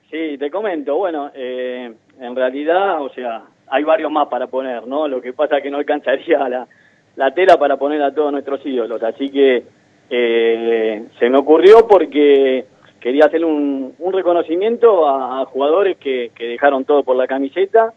[0.09, 0.95] Sí, te comento.
[0.97, 5.07] Bueno, eh, en realidad, o sea, hay varios más para poner, ¿no?
[5.07, 6.67] Lo que pasa es que no alcanzaría la,
[7.15, 9.01] la tela para poner a todos nuestros ídolos.
[9.03, 9.63] Así que
[10.09, 12.65] eh, se me ocurrió porque
[12.99, 17.93] quería hacerle un, un reconocimiento a, jugadores que, que dejaron todo por la camiseta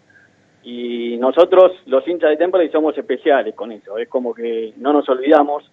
[0.62, 3.96] y nosotros, los hinchas de Temple, somos especiales con eso.
[3.96, 5.70] Es como que no nos olvidamos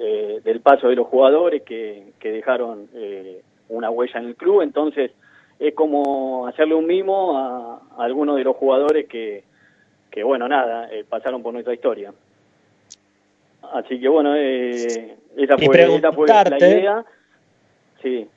[0.00, 4.62] eh, del paso de los jugadores que, que dejaron eh, una huella en el club.
[4.62, 5.12] Entonces,
[5.58, 9.44] es como hacerle un mimo a, a algunos de los jugadores que,
[10.10, 12.12] que bueno, nada, eh, pasaron por nuestra historia.
[13.72, 17.04] Así que bueno, eh, esa, fue, esa fue la idea.
[18.02, 18.28] Sí,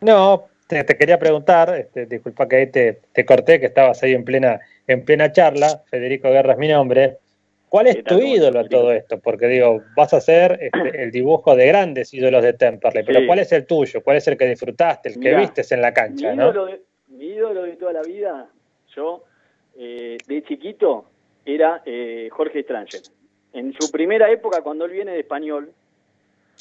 [0.00, 4.12] No, te, te quería preguntar, este, disculpa que ahí te, te corté, que estabas ahí
[4.12, 7.18] en plena, en plena charla, Federico Guerra es mi nombre.
[7.68, 9.18] ¿Cuál es tu ídolo en todo esto?
[9.20, 13.26] Porque digo, vas a hacer este, el dibujo de grandes ídolos de Temperley, pero.
[13.26, 14.02] ¿cuál es el tuyo?
[14.02, 16.44] ¿Cuál es el que disfrutaste, el que vistes en la mi cancha, no?
[16.44, 18.48] ídolo, de, mi ídolo de toda la vida,
[18.96, 19.24] yo
[19.78, 21.04] eh, de chiquito,
[21.44, 23.00] era eh, Jorge Stranger.
[23.52, 25.72] En su primera época, cuando él viene de español,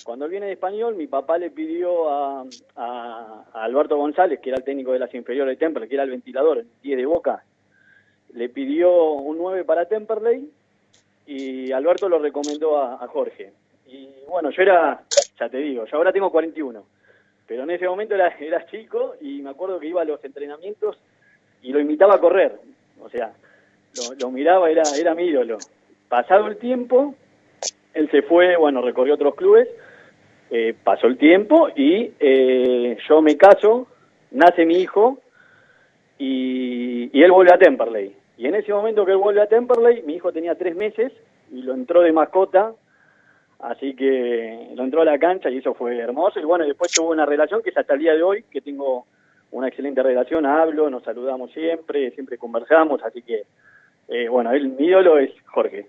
[0.04, 2.46] cuando él viene de español, mi papá le pidió a,
[2.76, 6.04] a- a Alberto González, que era el técnico de las inferiores de Temperley, que era
[6.04, 7.44] el ventilador, el 10 de Boca,
[8.34, 10.50] le pidió un 9 para Temperley
[11.28, 13.52] y Alberto lo recomendó a, Jorge.
[13.88, 15.02] Y bueno, yo era,
[15.40, 16.84] ya te digo, yo ahora tengo 41,
[17.46, 20.98] pero en ese momento era, era chico y me acuerdo que iba a los entrenamientos
[21.62, 22.58] y lo invitaba a correr.
[23.02, 23.34] O sea,
[23.96, 25.58] lo, lo miraba, era, era mi ídolo.
[26.08, 27.14] Pasado el tiempo,
[27.94, 29.68] él se fue, bueno, recorrió otros clubes,
[30.50, 33.88] eh, pasó el tiempo y eh, yo me caso,
[34.32, 35.20] nace mi hijo
[36.18, 38.16] y, y él vuelve a Temperley.
[38.38, 41.12] Y en ese momento que él vuelve a Temperley, mi hijo tenía tres meses
[41.52, 42.74] y lo entró de mascota,
[43.60, 46.40] así que lo entró a la cancha y eso fue hermoso.
[46.40, 49.06] Y bueno, después tuvo una relación que es hasta el día de hoy, que tengo
[49.52, 53.44] una excelente relación, hablo, nos saludamos siempre, siempre conversamos, así que,
[54.10, 55.88] eh, bueno, él, mi ídolo es Jorge.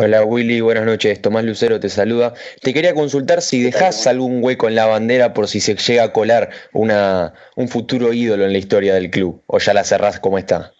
[0.00, 1.20] Hola Willy, buenas noches.
[1.20, 2.32] Tomás Lucero te saluda.
[2.62, 6.12] Te quería consultar si dejás algún hueco en la bandera por si se llega a
[6.12, 10.38] colar una, un futuro ídolo en la historia del club, o ya la cerrás como
[10.38, 10.70] está.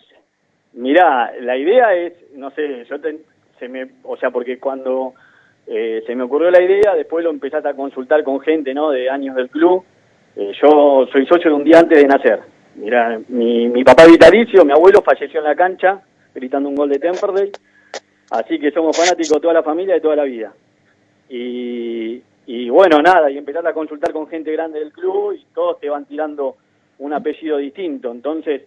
[0.74, 3.18] Mirá, la idea es, no sé, yo te-
[3.58, 5.14] se me, o sea, porque cuando
[5.66, 8.90] eh, se me ocurrió la idea, después lo empezaste a consultar con gente, ¿no?
[8.90, 9.82] De años del club.
[10.36, 12.38] Eh, yo soy socio de un día antes de nacer.
[12.76, 16.00] Mirá, mi, mi papá vitalicio, mi abuelo falleció en la cancha
[16.32, 17.50] gritando un gol de Temperley.
[18.30, 20.52] Así que somos fanáticos toda la familia de toda la vida.
[21.28, 25.80] Y, y bueno, nada, y empezaste a consultar con gente grande del club y todos
[25.80, 26.56] te van tirando
[26.98, 28.10] un apellido distinto.
[28.10, 28.62] Entonces,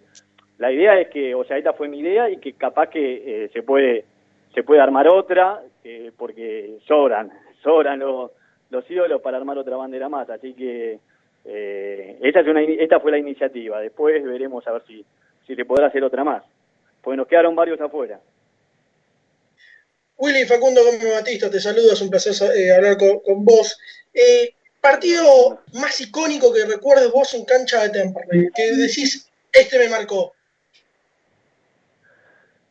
[0.58, 3.50] la idea es que, o sea, esta fue mi idea y que capaz que eh,
[3.54, 4.06] se puede
[4.54, 7.32] se puede armar otra, eh, porque sobran,
[7.64, 8.32] sobran los,
[8.70, 10.30] los ídolos para armar otra bandera más.
[10.30, 11.00] Así que
[11.46, 13.80] eh, esta, es una, esta fue la iniciativa.
[13.80, 15.06] Después veremos a ver si,
[15.48, 16.44] si se podrá hacer otra más.
[17.02, 18.20] Pues nos quedaron varios afuera.
[20.22, 23.76] Willy Facundo Gómez Batista, te saludo, es un placer eh, hablar con, vos.
[24.14, 29.90] Eh, partido más icónico que recuerdes vos en cancha de Temperley, que decís, este me
[29.90, 30.34] marcó.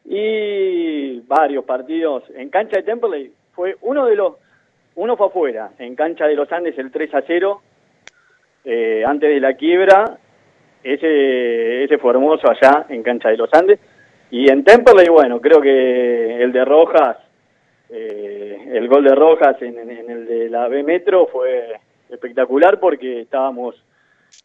[0.04, 2.22] Y varios partidos.
[2.36, 4.34] En cancha de Temperley fue uno de los,
[4.94, 7.62] uno fue afuera, en cancha de los Andes el 3 a 0,
[8.64, 10.18] eh, antes de la quiebra,
[10.84, 13.80] ese, ese fue hermoso allá en cancha de los Andes.
[14.30, 17.16] Y en Temperley, bueno, creo que el de Rojas,
[17.90, 21.74] eh, el gol de Rojas en, en- el de la B Metro fue
[22.08, 23.74] espectacular porque estábamos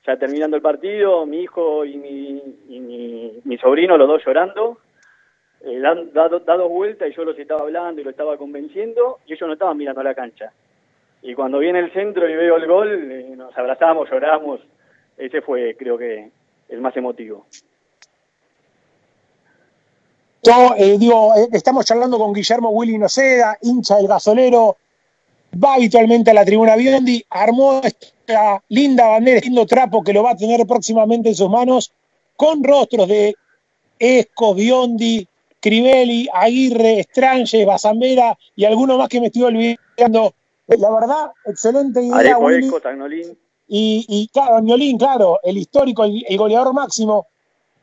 [0.05, 4.79] ya terminando el partido, mi hijo y mi, y mi, mi sobrino, los dos llorando,
[5.61, 9.33] eh, dan- dado, dado vuelta y yo los estaba hablando y lo estaba convenciendo y
[9.33, 10.51] ellos no estaban mirando a la cancha.
[11.21, 14.61] Y cuando viene el centro y veo el gol, eh, nos abrazamos, lloramos.
[15.17, 16.29] Ese fue, creo que,
[16.69, 17.45] el más emotivo.
[20.45, 24.77] Yo, eh, digo, eh, estamos charlando con Guillermo Willy Noceda, hincha del gasolero,
[25.63, 30.21] va habitualmente a la tribuna Biondi, armó esta linda bandera, este lindo trapo que lo
[30.21, 31.91] va a tener próximamente en sus manos,
[32.35, 33.33] con rostros de
[33.97, 35.27] Esco, Biondi,
[35.59, 40.33] Crivelli, Aguirre, Strange, Basambera y alguno más que me estoy olvidando.
[40.67, 42.67] Eh, La verdad, excelente idea, Areco, Willy.
[42.67, 43.37] Eco, Tagnolín.
[43.67, 47.25] Y, y claro, Añolín, claro, el histórico, el, el goleador máximo,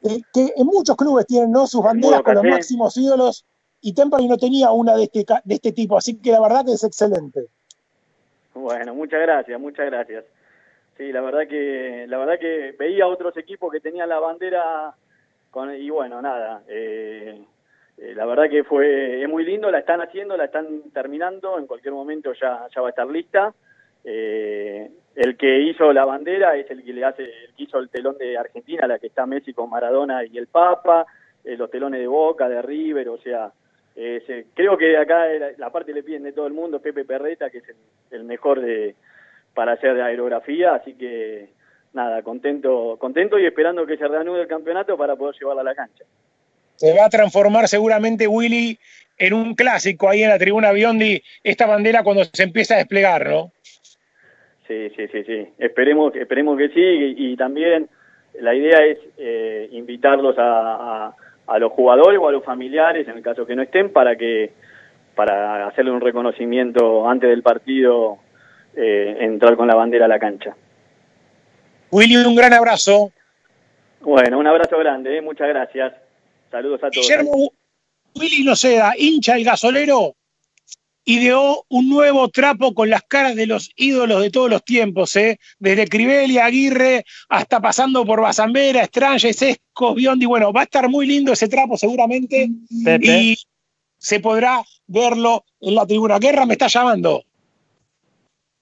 [0.04, 1.66] eh, que en muchos clubes tienen ¿no?
[1.66, 3.44] sus banderas con los máximos ídolos,
[3.82, 6.72] y Temperley no tenía una de este, de este tipo, así que la verdad que
[6.72, 7.48] es excelente.
[8.54, 10.24] Bueno, muchas gracias, muchas gracias.
[10.96, 14.94] Sí, la verdad que la verdad que veía otros equipos que tenían la bandera
[15.50, 17.44] con y bueno, nada, eh,
[17.98, 21.66] eh, la verdad que fue es muy lindo, la están haciendo, la están terminando, en
[21.66, 23.52] cualquier momento ya ya va a estar lista.
[24.04, 27.88] Eh, el que hizo la bandera es el que le hace, el que hizo el
[27.88, 31.06] telón de Argentina, la que está Messi con Maradona y el Papa,
[31.44, 33.52] eh, los telones de Boca, de River, o sea,
[33.94, 37.50] eh, creo que acá la, la parte le piden de todo el mundo, Pepe Perreta,
[37.50, 37.76] que es el,
[38.10, 38.94] el mejor de
[39.54, 41.50] para hacer de aerografía, así que
[41.92, 45.74] nada, contento, contento y esperando que se reanude el campeonato para poder llevarla a la
[45.74, 46.04] cancha.
[46.76, 48.78] Se va a transformar seguramente Willy
[49.18, 53.28] en un clásico ahí en la tribuna Biondi, esta bandera cuando se empieza a desplegar,
[53.28, 53.52] ¿no?
[54.72, 55.48] Sí, sí, sí, sí.
[55.58, 57.88] Esperemos, esperemos que sí y, y también
[58.40, 61.16] la idea es eh, invitarlos a, a,
[61.46, 64.52] a los jugadores o a los familiares, en el caso que no estén, para que
[65.14, 68.16] para hacerle un reconocimiento antes del partido,
[68.74, 70.56] eh, entrar con la bandera a la cancha.
[71.90, 73.12] Willy, un gran abrazo.
[74.00, 75.20] Bueno, un abrazo grande, ¿eh?
[75.20, 75.92] muchas gracias.
[76.50, 77.06] Saludos a todos.
[77.06, 77.52] Guillermo
[78.14, 80.14] Willy Noceda, hincha el gasolero,
[81.04, 85.38] ideó un nuevo trapo con las caras de los ídolos de todos los tiempos, ¿eh?
[85.58, 90.26] desde Crivelli, Aguirre, hasta pasando por Basambera, Strange, Sescos, Biondi.
[90.26, 92.48] Bueno, va a estar muy lindo ese trapo seguramente
[92.84, 93.06] Pepe.
[93.06, 93.36] y
[93.98, 96.18] se podrá verlo en la tribuna.
[96.18, 97.24] Guerra me está llamando.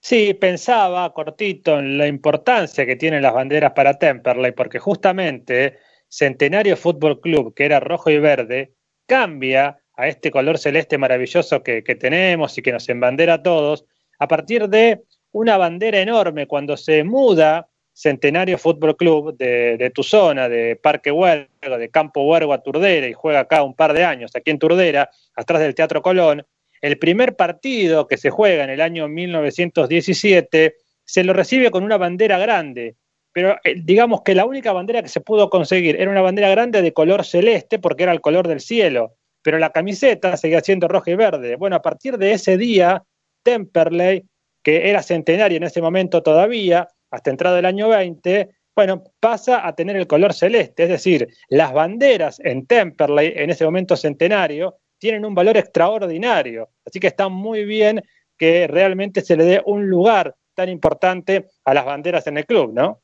[0.02, 6.76] Sí, pensaba cortito en la importancia que tienen las banderas para Temperley, porque justamente Centenario
[6.76, 8.72] Fútbol Club, que era rojo y verde,
[9.06, 13.84] cambia a este color celeste maravilloso que, tenemos y que nos embandera a todos,
[14.18, 20.02] a partir de una bandera enorme cuando se muda Centenario Fútbol Club de, de tu
[20.02, 24.04] zona, de Parque Huergo, de Campo Huergo a Turdera, y juega acá un par de
[24.04, 26.46] años, aquí en Turdera, atrás del Teatro Colón,
[26.80, 31.98] el primer partido que se juega en el año 1917 se lo recibe con una
[31.98, 32.96] bandera grande,
[33.32, 36.80] pero eh, digamos que la única bandera que se pudo conseguir era una bandera grande
[36.80, 41.10] de color celeste porque era el color del cielo, pero la camiseta seguía siendo roja
[41.10, 41.56] y verde.
[41.56, 43.02] Bueno, a partir de ese día,
[43.42, 44.24] Temperley,
[44.62, 49.74] que era centenario en ese momento todavía, hasta entrado el año 20, bueno, pasa a
[49.74, 55.24] tener el color celeste, es decir, las banderas en Temperley, en ese momento centenario, tienen
[55.24, 56.70] un valor extraordinario.
[56.84, 58.02] Así que está muy bien
[58.36, 62.72] que realmente se le dé un lugar tan importante a las banderas en el club,
[62.74, 63.00] ¿no?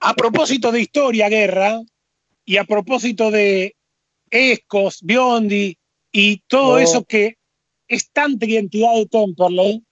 [0.00, 1.80] A propósito de historia, guerra,
[2.44, 3.76] y a propósito de
[4.34, 5.76] Escos, Biondi
[6.12, 6.78] y todo Oh.
[6.78, 7.36] eso que
[7.86, 9.82] es tanta identidad de Temperley,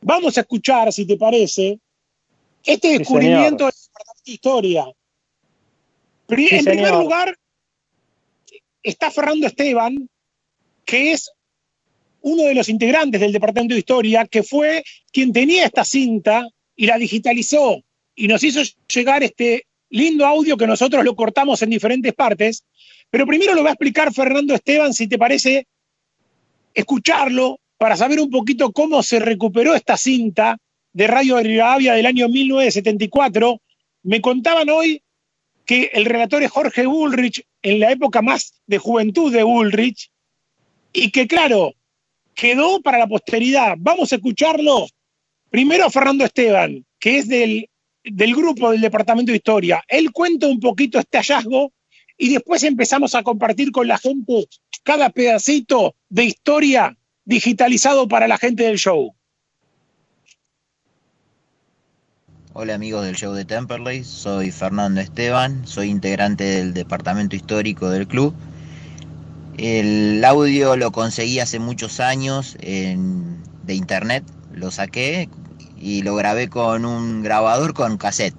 [0.00, 1.78] vamos a escuchar, si te parece,
[2.64, 3.72] este Sí, descubrimiento señor.
[3.72, 4.84] de Departamento de historia.
[6.26, 7.36] Pri- Sí, en primer lugar,
[8.82, 10.08] está Fernando Esteban,
[10.84, 11.30] que es
[12.22, 14.82] uno de los integrantes del Departamento de Historia, que fue
[15.12, 17.80] quien tenía esta cinta y la digitalizó
[18.14, 18.60] y nos hizo
[18.92, 22.64] llegar este lindo audio que nosotros lo cortamos en diferentes partes.
[23.12, 25.66] Pero primero lo va a explicar Fernando Esteban, si te parece,
[26.72, 30.56] escucharlo para saber un poquito cómo se recuperó esta cinta
[30.94, 33.60] de Radio Rivadavia del año 1974.
[34.04, 35.02] Me contaban hoy
[35.66, 40.10] que el relator es Jorge Bullrich en la época más de juventud de Bullrich
[40.94, 41.74] y que claro,
[42.34, 43.74] quedó para la posteridad.
[43.76, 44.86] Vamos a escucharlo
[45.50, 47.68] primero a Fernando Esteban, que es del,
[48.04, 49.84] del grupo del Departamento de Historia.
[49.86, 51.74] Él cuenta un poquito este hallazgo
[52.16, 54.48] y después empezamos a compartir con la gente
[54.82, 59.14] cada pedacito de historia digitalizado para la gente del show.
[62.54, 68.06] Hola amigos del show de Temperley, soy Fernando Esteban, soy integrante del departamento histórico del
[68.06, 68.34] club.
[69.56, 75.30] El audio lo conseguí hace muchos años en- de internet, lo saqué
[75.80, 78.34] y lo grabé con un grabador con cassette.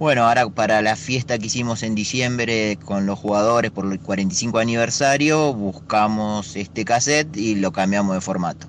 [0.00, 4.58] Bueno, ahora para la fiesta que hicimos en diciembre con los jugadores por el 45
[4.58, 8.66] aniversario, buscamos este cassette y lo cambiamos de formato.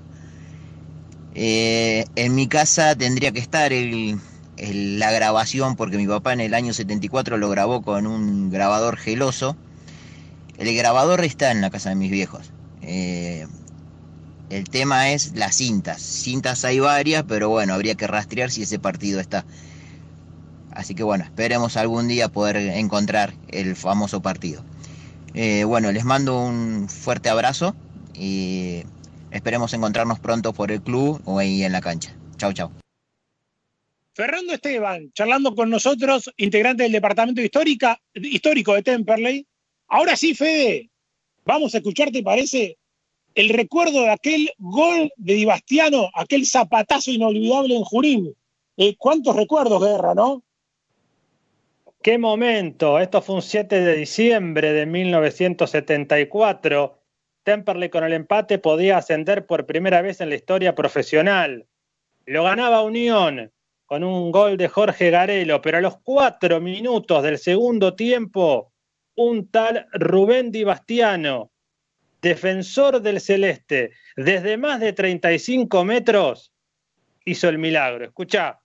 [1.34, 6.74] Eh, en mi casa tendría que estar la grabación porque mi papá en el año
[6.74, 9.56] 74 lo grabó con un grabador geloso.
[10.58, 12.50] El grabador está en la casa de mis viejos.
[12.82, 13.46] Eh,
[14.50, 16.02] el tema es las cintas.
[16.02, 19.46] Cintas hay varias, pero bueno, habría que rastrear si ese partido está.
[20.74, 24.64] Así que bueno, esperemos algún día poder encontrar el famoso partido.
[25.34, 27.74] Eh, bueno, les mando un fuerte abrazo
[28.14, 28.82] y
[29.30, 32.14] esperemos encontrarnos pronto por el club o ahí en la cancha.
[32.36, 32.70] Chau, chau.
[34.14, 39.46] Fernando Esteban, charlando con nosotros, integrante del Departamento Histórico de Temperley.
[39.88, 40.90] Ahora sí, Fede,
[41.46, 42.76] vamos a escuchar, ¿te parece?
[43.34, 48.34] El recuerdo de aquel gol de Di Bastiano, aquel zapatazo inolvidable en Jurín.
[48.76, 50.42] Eh, ¿Cuántos recuerdos, Guerra, no?
[52.02, 52.98] Qué momento.
[52.98, 56.98] Esto fue un 7 de diciembre de 1974.
[57.44, 61.68] Temperley con el empate podía ascender por primera vez en la historia profesional.
[62.26, 63.52] Lo ganaba Unión
[63.86, 68.72] con un gol de Jorge Garelo, pero a los cuatro minutos del segundo tiempo,
[69.14, 71.52] un tal Rubén Di Bastiano,
[72.20, 76.52] defensor del Celeste, desde más de 35 metros,
[77.24, 78.06] hizo el milagro.
[78.06, 78.61] Escuchá.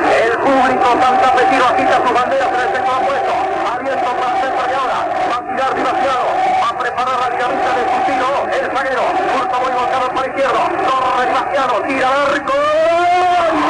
[0.00, 3.32] El público santafesino agita sus banderas en el centro opuesto.
[3.74, 4.98] Abierto para centro y ahora
[5.30, 6.26] va a tirar Divaciano.
[6.62, 8.30] Va a preparar la dinamita de su tiro.
[8.48, 9.04] El zaguero.
[9.36, 10.60] Curto muy volcado para izquierdo.
[10.88, 11.74] Torre Divaciano.
[11.86, 13.69] Tira al arco.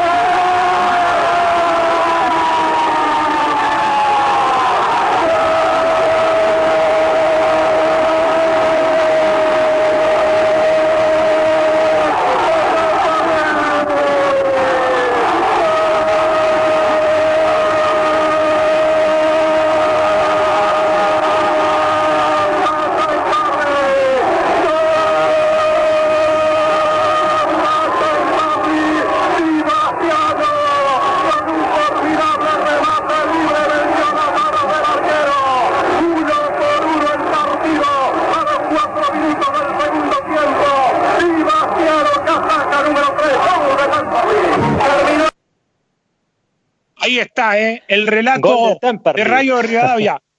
[48.11, 50.21] Relato de de de Rivadavia.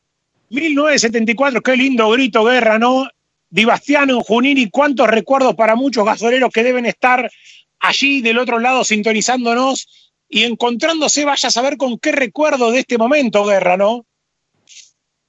[0.49, 3.07] 1974, qué lindo grito guerra, ¿no?
[3.49, 7.29] Di Bastiano en Junín y cuántos recuerdos para muchos gasoleros que deben estar
[7.79, 12.97] allí del otro lado sintonizándonos y encontrándose, vaya a saber con qué recuerdo de este
[12.97, 14.05] momento, guerra, ¿no?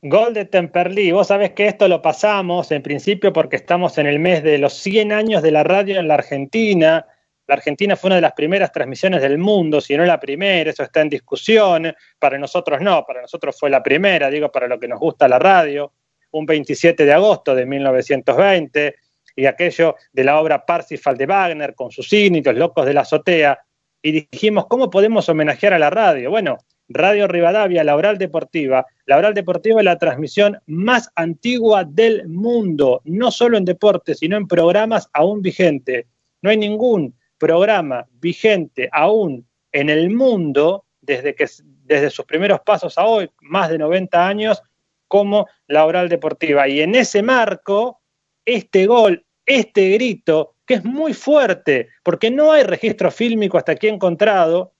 [0.02, 1.12] Gol de Temperley.
[1.12, 4.74] Vos sabés que esto lo pasamos en principio porque estamos en el mes de los
[4.74, 7.06] 100 años de la radio en la Argentina.
[7.46, 10.82] La Argentina fue una de las primeras transmisiones del mundo, si no la primera, eso
[10.82, 11.92] está en discusión.
[12.18, 15.38] Para nosotros no, para nosotros fue la primera, digo, para lo que nos gusta la
[15.38, 15.92] radio.
[16.30, 18.94] Un 27 de agosto de 1920
[19.36, 23.58] y aquello de la obra Parsifal de Wagner con sus cínicos, locos de la azotea.
[24.00, 26.30] Y dijimos, ¿cómo podemos homenajear a la radio?
[26.30, 26.58] Bueno,
[26.88, 28.86] Radio Rivadavia, la oral deportiva.
[29.06, 34.36] La oral deportiva es la transmisión más antigua del mundo, no solo en deportes, sino
[34.36, 36.06] en programas aún vigentes.
[36.42, 41.48] No hay ningún programa vigente aún en el mundo, desde, que,
[41.82, 44.62] desde sus primeros pasos a hoy, más de 90 años,
[45.08, 46.68] como la oral deportiva.
[46.68, 48.00] Y en ese marco,
[48.44, 53.88] este gol, este grito, que es muy fuerte, porque no hay registro fílmico hasta aquí
[53.88, 54.74] encontrado,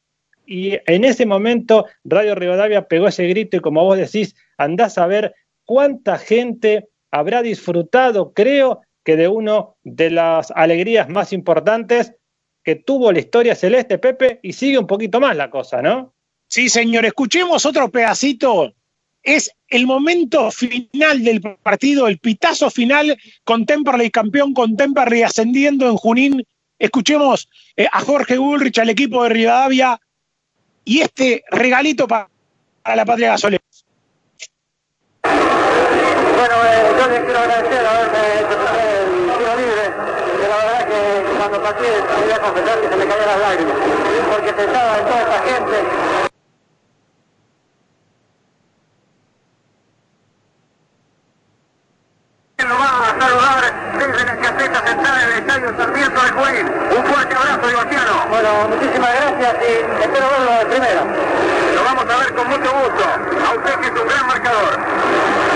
[0.46, 5.08] y en ese momento Radio Rivadavia pegó ese grito y como vos decís, andás a
[5.08, 5.34] ver
[5.64, 12.14] cuánta gente habrá disfrutado, creo que de uno de las alegrías más importantes
[12.62, 16.14] que tuvo la historia celeste, Pepe, y sigue un poquito más la cosa, ¿no?
[16.46, 18.74] Sí, señor, escuchemos otro pedacito.
[19.22, 25.88] Es el momento final del partido, el pitazo final con Temperley campeón, con Temperley ascendiendo
[25.88, 26.46] en Junín.
[26.78, 30.00] Escuchemos eh, a Jorge Ulrich, al equipo de Rivadavia,
[30.84, 32.28] y este regalito para
[32.84, 33.62] la patria gasolera.
[35.22, 38.58] Bueno, eh, yo les quiero agradecer haberme hecho
[38.90, 40.21] el tiro libre,
[40.92, 41.84] que cuando partí
[42.22, 43.76] voy a confesar que se me caían las lágrimas,
[44.30, 45.76] porque pensaba en toda esta gente.
[52.58, 56.66] Lo va a saludar desde la caseta central del Estadio Sarmiento de Junín.
[56.96, 58.26] Un fuerte abrazo, Sebastiano.
[58.30, 61.71] Bueno, muchísimas gracias y espero verlo de primera.
[61.82, 63.02] Lo vamos a ver con mucho gusto.
[63.02, 64.78] A usted que es un gran marcador.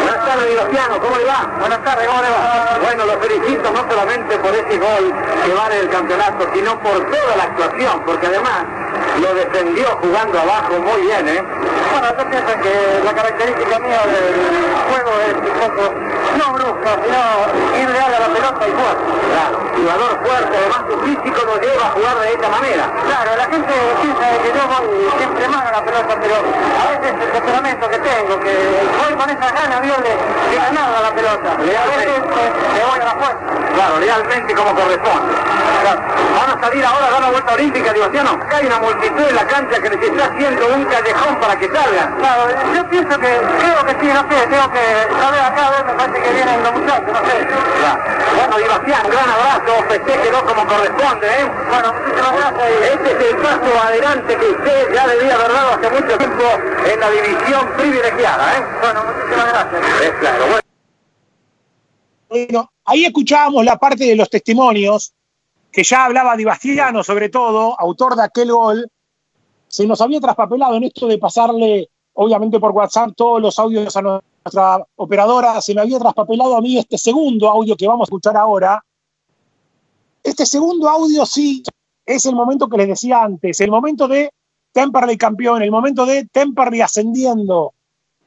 [0.03, 0.99] Buenas tardes, Sebastiano.
[1.01, 1.55] ¿Cómo le va?
[1.61, 2.79] Buenas tardes, ¿cómo le va?
[2.83, 7.37] Bueno, lo felicito no solamente por ese gol que vale el campeonato, sino por toda
[7.37, 8.65] la actuación, porque además
[9.21, 11.43] lo defendió jugando abajo muy bien, ¿eh?
[11.43, 14.37] Bueno, yo pienso que la característica mía del
[14.91, 15.95] juego es un poco,
[16.37, 17.21] no brusco, sino
[17.81, 19.05] ir real a la pelota y fuerte.
[19.33, 22.85] Claro, jugador fuerte, además su físico lo lleva a jugar de esta manera.
[23.07, 27.15] Claro, la gente piensa que yo voy siempre mal a la pelota, pero a veces
[27.17, 28.55] el temperamento que tengo, que
[29.01, 31.49] voy con esa gana, vio, de, de ganar a la pelota.
[31.65, 33.45] Y a veces eh, me voy a la fuerza.
[33.75, 35.35] Claro, realmente como corresponde.
[35.83, 36.01] Claro.
[36.01, 38.31] Van a salir ahora a dar la vuelta olímpica, Sebastiano.
[38.31, 41.67] Acá hay una multitud en la cancha que les está haciendo un callejón para que
[41.69, 42.17] salgan.
[42.17, 43.29] Claro, yo pienso que,
[43.59, 46.63] creo que sí, no sé, tengo que saber acá, a ver, me parece que vienen
[46.63, 47.47] los muchachos, no sé.
[47.47, 48.17] Claro.
[48.37, 51.51] Bueno, Sebastián, gran abrazo, festejenlo como corresponde, ¿eh?
[51.69, 52.69] Bueno, muchísimas gracias.
[52.93, 56.45] Este es el paso adelante que usted ya debía haber dado hace mucho tiempo
[56.93, 58.65] en la división privilegiada, ¿eh?
[58.81, 60.01] Bueno, muchísimas gracias.
[60.03, 60.61] Es claro, bueno.
[62.29, 65.15] Bueno, ahí escuchábamos la parte de los testimonios,
[65.77, 68.91] que ya hablaba Di Bastiano, sobre todo, autor de aquel gol.
[69.69, 74.01] Se nos había traspapelado en esto de pasarle, obviamente por WhatsApp, todos los audios a
[74.01, 75.61] nuestra operadora.
[75.61, 78.83] Se me había traspapelado a mí este segundo audio que vamos a escuchar ahora.
[80.23, 81.63] Este segundo audio sí
[82.07, 84.31] es el momento que les decía antes, el momento de
[84.73, 87.75] Temperley campeón, el momento de Temperley ascendiendo.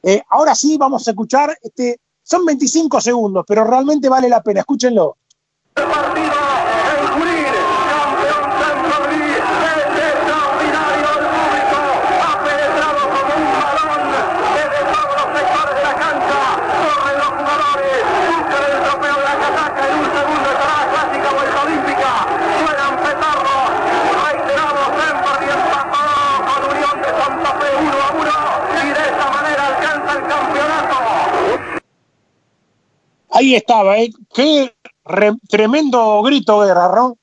[0.04, 4.60] Eh, ahora sí vamos a escuchar este son 25 segundos, pero realmente vale la pena.
[4.60, 5.16] Escúchenlo.
[33.40, 34.10] Ahí estaba, ¿eh?
[34.34, 34.70] Qué
[35.02, 37.16] re- tremendo grito, Guerra, ¿no?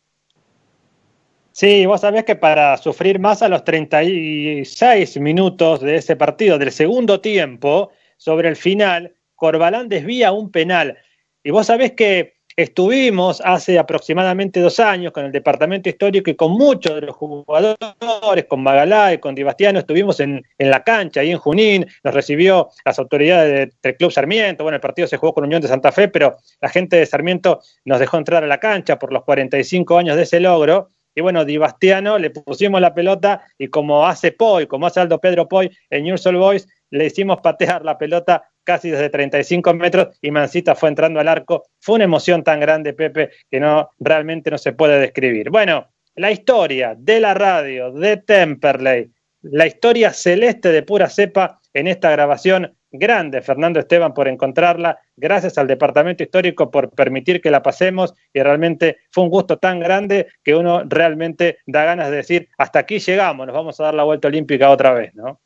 [1.52, 6.72] Sí, vos sabés que para sufrir más a los 36 minutos de ese partido, del
[6.72, 10.98] segundo tiempo, sobre el final, Corbalán desvía un penal.
[11.44, 16.52] Y vos sabés que estuvimos hace aproximadamente dos años con el departamento histórico y con
[16.54, 21.22] muchos de los jugadores, con Magalá y con Di Bastiano, estuvimos en, en la cancha,
[21.22, 25.18] ahí en Junín, nos recibió las autoridades de- del Club Sarmiento, bueno, el partido se
[25.18, 28.48] jugó con Unión de Santa Fe, pero la gente de Sarmiento nos dejó entrar a
[28.48, 32.80] la cancha por los 45 años de ese logro, Y bueno, Di Bastiano le pusimos
[32.82, 37.06] la pelota y como hace Poi, como hace Aldo Pedro Poi en New Boys, le
[37.06, 41.64] hicimos patear la pelota casi desde 35 metros y Mancita fue entrando al arco.
[41.80, 45.50] Fue una emoción tan grande, Pepe, que no realmente no se puede describir.
[45.50, 49.10] Bueno, la historia de la radio, de Temperley,
[49.44, 52.74] la historia celeste de pura cepa en esta grabación.
[52.92, 55.00] Grande, Fernando Esteban, por encontrarla.
[55.16, 58.14] Gracias al Departamento Histórico por permitir que la pasemos.
[58.34, 62.80] Y realmente fue un gusto tan grande que uno realmente da ganas de decir: hasta
[62.80, 65.40] aquí llegamos, nos vamos a dar la vuelta olímpica otra vez, ¿no?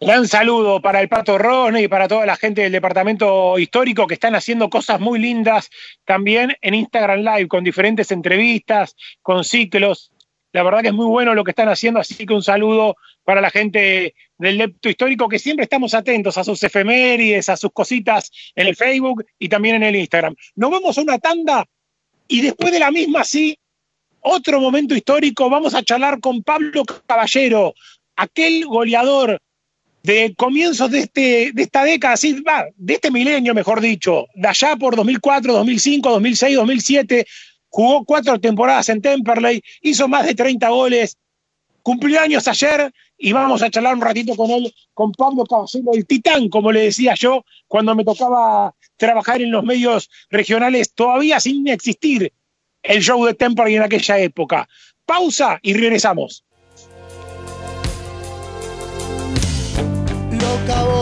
[0.00, 4.14] Gran saludo para el Pato Rone y para toda la gente del Departamento Histórico que
[4.14, 5.70] están haciendo cosas muy lindas
[6.04, 10.12] también en Instagram Live, con diferentes entrevistas, con ciclos.
[10.52, 12.94] La verdad que es muy bueno lo que están haciendo, así que un saludo
[13.24, 17.72] para la gente del Lepto Histórico, que siempre estamos atentos a sus efemérides, a sus
[17.72, 20.36] cositas en el Facebook y también en el Instagram.
[20.54, 21.66] Nos vamos a una tanda
[22.28, 23.58] y después de la misma, sí,
[24.20, 27.74] otro momento histórico, vamos a charlar con Pablo Caballero,
[28.14, 29.40] aquel goleador
[30.02, 34.48] de comienzos de, este, de esta década, sí, va, de este milenio, mejor dicho, de
[34.48, 37.26] allá por 2004, 2005, 2006, 2007,
[37.68, 41.16] jugó cuatro temporadas en Temperley, hizo más de 30 goles,
[41.82, 46.06] cumplió años ayer y vamos a charlar un ratito con él, con Pablo Caballero, el
[46.06, 51.66] titán, como le decía yo, cuando me tocaba trabajar en los medios regionales, todavía sin
[51.68, 52.32] existir
[52.82, 54.68] el show de Temperley en aquella época.
[55.04, 56.44] Pausa y regresamos.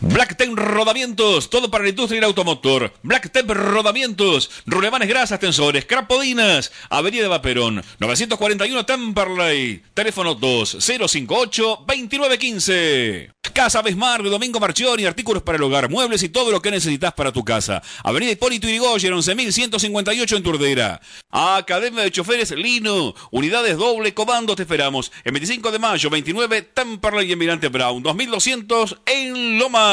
[0.00, 2.92] Black Rodamientos, todo para la industria y el automotor.
[3.02, 13.32] Black Rodamientos, rulemanes grasas, tensores, crapodinas, Avenida de Vaperón, 941 Temperley, teléfono 2058-2915.
[13.54, 17.14] Casa Besmar de Domingo Marchioni, artículos para el hogar, muebles y todo lo que necesitas
[17.14, 17.82] para tu casa.
[18.04, 21.00] Avenida Hipólito Yrigoyen, 11158 en Turdera.
[21.30, 25.10] Academia de Choferes Lino, unidades doble comando, te esperamos.
[25.24, 29.85] El 25 de mayo, 29 Temperley y Emirante Brown, 2200 en Loma.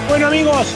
[0.08, 0.66] Bueno amigos,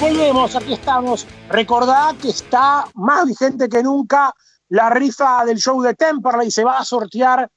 [0.00, 1.26] volvemos, aquí estamos.
[1.48, 4.32] Recordad que está más vigente que nunca
[4.68, 6.50] la rifa del show de Temperley.
[6.50, 7.48] Se va a sortear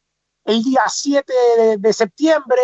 [0.45, 2.61] el día 7 de, de septiembre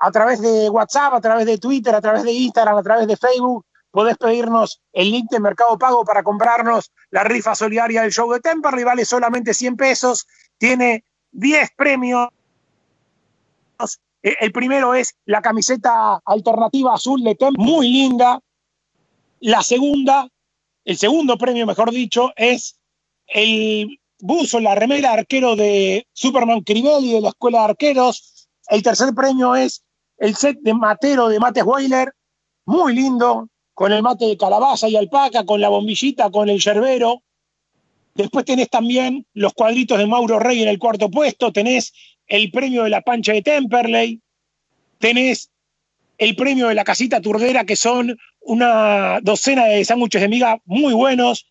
[0.00, 3.16] a través de WhatsApp, a través de Twitter, a través de Instagram, a través de
[3.16, 3.64] Facebook.
[3.92, 8.40] Podés pedirnos el link de Mercado Pago para comprarnos la rifa solidaria del show de
[8.40, 10.26] Temperley, vale solamente 100 pesos,
[10.58, 12.28] tiene 10 premios.
[14.22, 18.40] Eh, El primero es la camiseta alternativa azul de Temperley, muy linda.
[19.40, 20.26] La segunda,
[20.84, 22.78] el segundo premio, mejor dicho, es
[23.26, 28.48] el buzo, la remera arquero de Superman Crivelli de la Escuela de Arqueros.
[28.68, 29.84] El tercer premio es
[30.16, 32.12] el set de matero de Mates Weiler,
[32.64, 37.22] muy lindo, con el mate de calabaza y alpaca, con la bombillita, con el yerbero.
[38.14, 41.92] Después tenés también los cuadritos de Mauro Rey en el cuarto puesto, tenés
[42.26, 44.20] el premio de la pancha de Temperley,
[44.98, 45.50] tenés
[46.18, 50.92] el premio de la casita turdera, que son una docena de sándwiches de miga muy
[50.92, 51.46] buenos,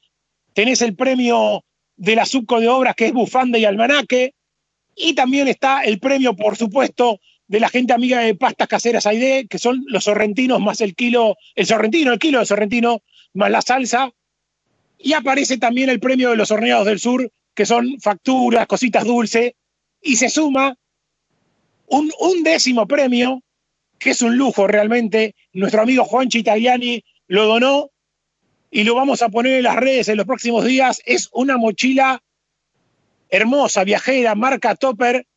[0.53, 1.64] tenés el premio
[1.98, 4.34] de la de obras, que es bufanda y almanaque,
[4.95, 7.19] y también está el premio, por supuesto,
[7.52, 11.36] de la gente amiga de pastas caseras Aide, que son los sorrentinos más el kilo,
[11.53, 13.03] el sorrentino, el kilo de sorrentino
[13.34, 14.10] más la salsa.
[14.98, 19.52] Y aparece también el premio de los horneados del sur, que son facturas, cositas dulces.
[20.02, 20.78] Y se suma
[21.88, 23.44] un, un décimo premio,
[23.99, 25.36] que es un lujo realmente.
[25.52, 27.90] Nuestro amigo Juan Chitagliani lo donó
[28.69, 31.02] y lo vamos a poner en las redes en los próximos días.
[31.06, 32.23] Es una mochila
[33.30, 35.28] hermosa, viajera, marca Topper,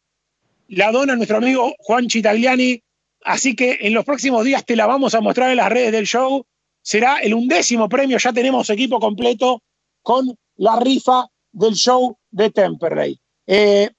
[0.74, 2.82] la dona nuestro amigo Juan Chitagliani,
[3.24, 6.06] así que en los próximos días te la vamos a mostrar en las redes del
[6.06, 6.44] show.
[6.82, 9.62] Será el undécimo premio, ya tenemos equipo completo
[10.02, 13.18] con la rifa del show de Temperley.
[13.46, 13.90] Eh,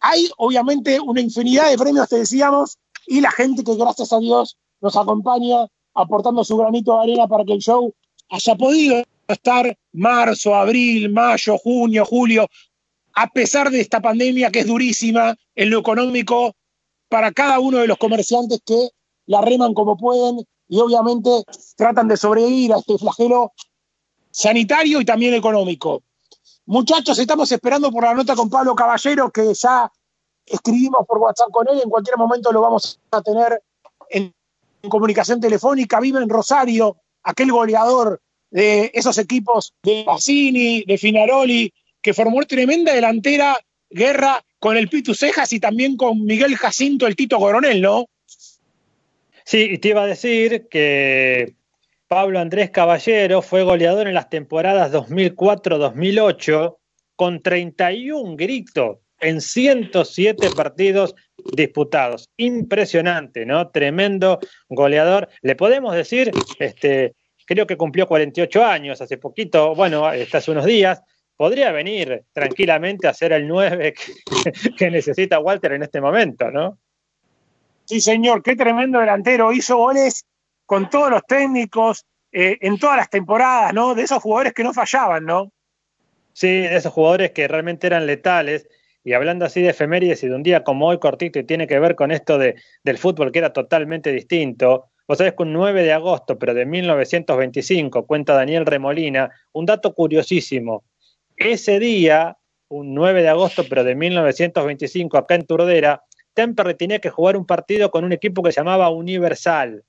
[0.00, 4.56] hay obviamente una infinidad de premios, te decíamos, y la gente que gracias a Dios
[4.80, 7.92] nos acompaña aportando su granito de arena para que el show
[8.30, 12.48] haya podido estar marzo, abril, mayo, junio, julio,
[13.14, 16.54] a pesar de esta pandemia que es durísima en lo económico
[17.08, 18.88] para cada uno de los comerciantes que
[19.26, 21.30] la reman como pueden y obviamente
[21.76, 23.52] tratan de sobrevivir a este flagelo
[24.30, 26.02] sanitario y también económico.
[26.66, 29.90] Muchachos, estamos esperando por la nota con Pablo Caballero, que ya
[30.46, 33.62] escribimos por WhatsApp con él, en cualquier momento lo vamos a tener
[34.10, 34.34] en,
[34.88, 38.20] comunicación telefónica, vive en Rosario, aquel goleador
[38.50, 41.72] de esos equipos de Bassini, de Finaroli,
[42.04, 43.58] que formó tremenda delantera
[43.88, 48.10] guerra con el Pitu Cejas y también con Miguel Jacinto, el Tito Coronel, ¿no?
[49.46, 51.54] Sí, y te iba a decir que
[52.06, 56.76] Pablo Andrés Caballero fue goleador en las temporadas 2004-2008
[57.16, 61.14] con 31 gritos en 107 partidos
[61.56, 62.28] disputados.
[62.36, 63.70] Impresionante, ¿no?
[63.70, 65.30] Tremendo goleador.
[65.40, 67.14] Le podemos decir, este,
[67.46, 71.00] creo que cumplió 48 años hace poquito, bueno, hasta hace unos días.
[71.36, 74.12] Podría venir tranquilamente a ser el 9 que,
[74.76, 76.78] que necesita Walter en este momento, ¿no?
[77.84, 79.52] Sí, señor, qué tremendo delantero.
[79.52, 80.24] Hizo goles
[80.66, 83.94] con todos los técnicos eh, en todas las temporadas, ¿no?
[83.94, 85.52] De esos jugadores que no fallaban, ¿no?
[86.32, 88.66] Sí, de esos jugadores que realmente eran letales.
[89.04, 91.78] Y hablando así de efemérides y de un día como hoy cortito y tiene que
[91.78, 94.86] ver con esto de, del fútbol que era totalmente distinto.
[95.06, 99.94] Vos sabés que un 9 de agosto, pero de 1925, cuenta Daniel Remolina, un dato
[99.94, 100.84] curiosísimo.
[101.36, 102.38] Ese día,
[102.68, 106.04] un 9 de agosto, pero de 1925, acá en Turdera,
[106.34, 109.84] Temperley tenía que jugar un partido con un equipo que se llamaba Universal.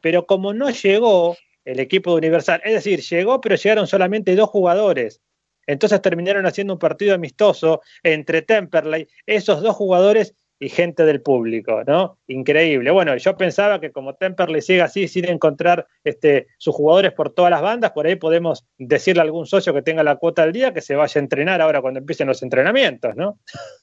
[0.00, 4.50] Pero como no llegó el equipo de Universal, es decir, llegó, pero llegaron solamente dos
[4.50, 5.20] jugadores.
[5.66, 10.34] Entonces terminaron haciendo un partido amistoso entre Temperley, esos dos jugadores
[10.64, 12.16] y gente del público, ¿no?
[12.26, 12.90] Increíble.
[12.90, 17.50] Bueno, yo pensaba que como Temperley sigue así, sin encontrar este, sus jugadores por todas
[17.50, 20.72] las bandas, por ahí podemos decirle a algún socio que tenga la cuota al día
[20.72, 23.38] que se vaya a entrenar ahora cuando empiecen los entrenamientos, ¿no?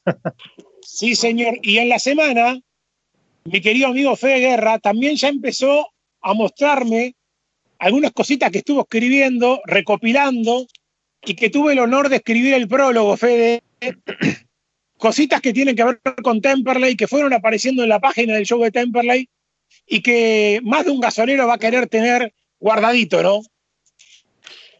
[0.83, 1.59] Sí, señor.
[1.61, 2.59] Y en la semana,
[3.43, 5.87] mi querido amigo Fede Guerra también ya empezó
[6.21, 7.13] a mostrarme
[7.77, 10.65] algunas cositas que estuvo escribiendo, recopilando,
[11.23, 13.61] y que tuve el honor de escribir el prólogo, Fede.
[15.01, 18.61] Cositas que tienen que ver con Temperley, que fueron apareciendo en la página del show
[18.61, 19.27] de Temperley,
[19.87, 23.41] y que más de un gasolero va a querer tener guardadito, ¿no?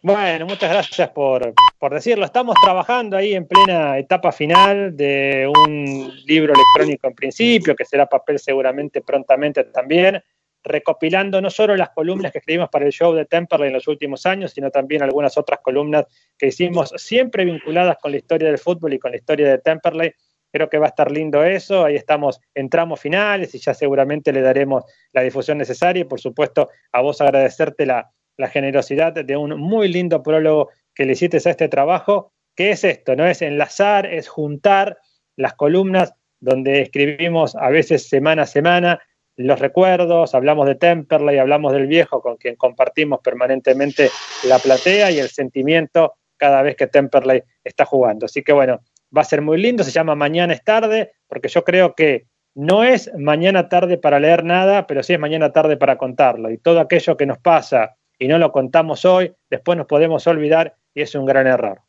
[0.04, 2.26] Bueno, muchas gracias por, por, decirlo.
[2.26, 8.06] Estamos trabajando ahí en plena etapa final de un libro electrónico en principio, que será
[8.06, 10.24] papel seguramente prontamente también,
[10.64, 14.26] recopilando no solo las columnas que escribimos para el show de Temperley en los últimos
[14.26, 16.06] años, sino también algunas otras columnas
[16.38, 20.14] que hicimos siempre vinculadas con la historia del fútbol y con la historia de Temperley.
[20.52, 21.86] Creo que va a estar lindo eso.
[21.86, 24.84] Ahí estamos en tramos finales y ya seguramente le daremos
[25.14, 26.02] la difusión necesaria.
[26.02, 28.12] Y por supuesto, a vos agradecerte la,
[28.52, 33.16] generosidad de un muy lindo prólogo que le hiciste a este trabajo, que es esto,
[33.16, 33.28] ¿no?
[33.28, 34.98] Es enlazar, es juntar
[35.36, 39.00] las columnas donde escribimos a veces semana a semana
[39.38, 44.10] los recuerdos, hablamos de Temperley, hablamos del viejo con quien compartimos permanentemente
[44.44, 48.26] la platea y el sentimiento cada vez que Temperley está jugando.
[48.26, 48.82] Así que bueno,
[49.16, 52.84] va a ser muy lindo, se llama Mañana es tarde, porque yo creo que no
[52.84, 56.52] es mañana tarde para leer nada, pero sí es mañana tarde para contarlo.
[56.52, 60.76] Y todo aquello que nos pasa y no lo contamos hoy, después nos podemos olvidar
[60.94, 61.82] y es un gran error.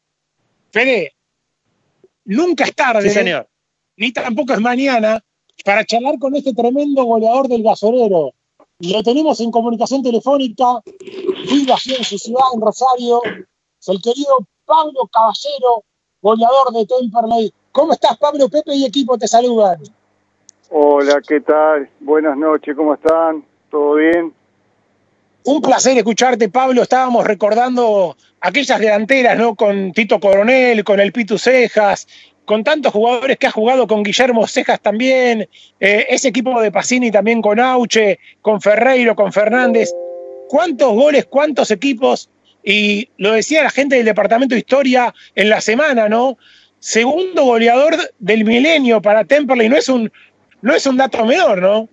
[0.71, 1.13] Fede,
[2.25, 3.49] nunca es tarde, Sí, señor.
[3.97, 5.23] ni tampoco es mañana,
[5.65, 8.33] para charlar con este tremendo goleador del gasolero.
[8.79, 10.83] Lo tenemos en comunicación telefónica,
[11.51, 15.85] vive aquí en su ciudad, en Rosario, es el querido Pablo Caballero,
[16.21, 17.53] goleador de Temperley.
[17.73, 18.49] ¿Cómo estás, Pablo?
[18.49, 19.81] Pepe y equipo te saludan.
[20.71, 21.89] Hola, ¿qué tal?
[22.01, 23.45] Buenas noches, ¿cómo están?
[23.71, 24.33] ¿Todo bien?
[25.45, 26.83] Un placer escucharte, Pablo.
[26.83, 29.57] Estábamos recordando aquellas delanteras, ¿no?
[29.57, 32.07] Con Tito Coronel, con el Pitu Cejas,
[32.45, 35.49] con tantos jugadores que ha jugado con Guillermo Cejas también,
[35.81, 39.91] eh, ese equipo de Pacini también con Auche, con Ferreiro, con Fernández.
[40.49, 42.29] ¿Cuántos goles, cuántos equipos?
[42.63, 46.37] Y lo decía la gente del Departamento de Historia en la semana, ¿no?
[46.79, 49.69] Segundo goleador del milenio para Temperley.
[49.69, 50.11] No es un,
[50.61, 51.89] no es un dato menor, ¿no?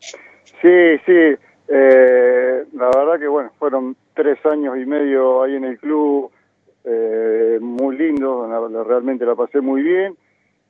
[0.00, 1.36] Sí, sí.
[1.68, 6.30] eh, la verdad que, bueno, fueron tres años y medio ahí en el club,
[6.90, 10.16] eh, muy lindo, la- realmente la pasé muy bien.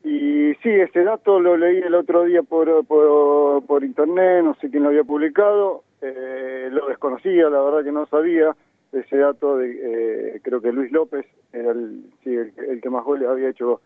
[0.04, 4.70] Y sí, ese dato lo leí el otro día por, por, por internet, no sé
[4.70, 8.54] quién lo había publicado, eh, lo desconocía, la verdad que no sabía
[8.92, 13.04] ese dato de, eh, creo que Luis López era el, sí, el, el que más
[13.04, 13.80] goles había hecho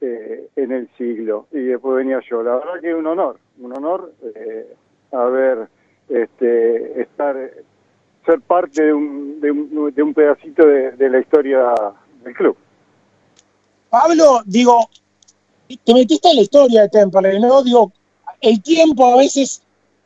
[0.00, 2.42] eh, en el siglo y después venía yo.
[2.42, 4.66] La verdad que un honor, un honor eh,
[5.12, 5.68] haber,
[6.08, 7.36] este, estar,
[8.26, 11.72] ser parte de un, de un, de un pedacito de, la historia
[12.24, 12.56] del club.
[13.88, 14.90] Pablo, digo,
[15.84, 17.62] te metiste en la historia de Temperley, ¿no?
[17.62, 17.92] Digo,
[18.40, 19.62] el tiempo a veces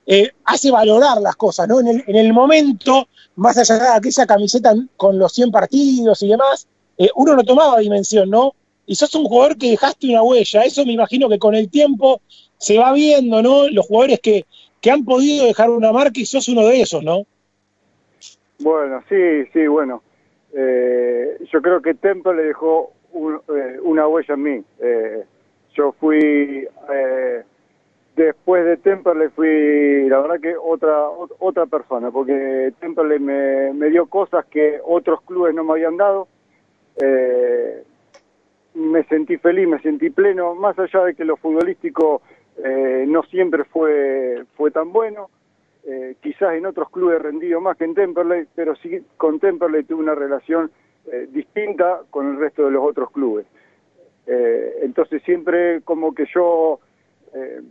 [0.07, 1.81] eh, hace valorar las cosas, ¿no?
[1.81, 6.29] En el, en el momento, más allá de aquella camiseta con los 100 partidos y
[6.29, 6.69] demás,
[6.99, 8.55] eh, uno no tomaba dimensión, ¿no?
[8.87, 10.63] Y sos un jugador que dejaste una huella.
[10.63, 12.21] Eso me imagino que con el tiempo
[12.59, 13.69] se va viendo, ¿no?
[13.69, 14.45] Los jugadores que,
[14.81, 17.27] que han podido dejar una marca y sos uno de esos, ¿no?
[18.61, 20.03] Bueno, sí, sí, bueno.
[20.53, 24.65] Eh, yo creo que Temple le dejó un- eh, una huella en mí.
[24.81, 25.25] Eh,
[25.75, 27.43] yo fui, eh,
[28.17, 33.89] después de Temperley fui, la verdad que otra ot- otra persona, porque Temperley me, me
[33.89, 36.29] dio cosas que otros clubes no me habían dado.
[37.01, 37.83] Eh,
[38.75, 42.23] me sentí feliz, me sentí pleno, más allá de que lo futbolístico
[42.63, 45.31] eh, no siempre fue, fue tan bueno.
[45.87, 50.01] Eh, quizás en otros clubes rendido más que en Temperley, pero sí con Temperley tuve
[50.03, 50.71] una relación
[51.11, 53.47] eh, distinta con el resto de los otros clubes.
[54.27, 56.81] Eh, entonces siempre como que yo
[57.35, 57.63] eh,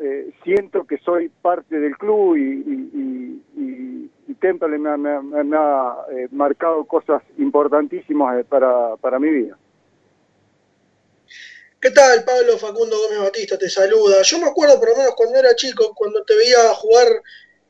[0.00, 5.94] eh, siento que soy parte del club y, y, y- Temperley me me me ha,
[6.12, 9.56] eh, marcado cosas importantísimas para, para mi vida.
[11.84, 13.58] ¿Qué tal, Pablo Facundo Gómez Batista?
[13.58, 14.22] Te saluda.
[14.22, 17.06] Yo me acuerdo, por lo menos cuando era chico, cuando te veía jugar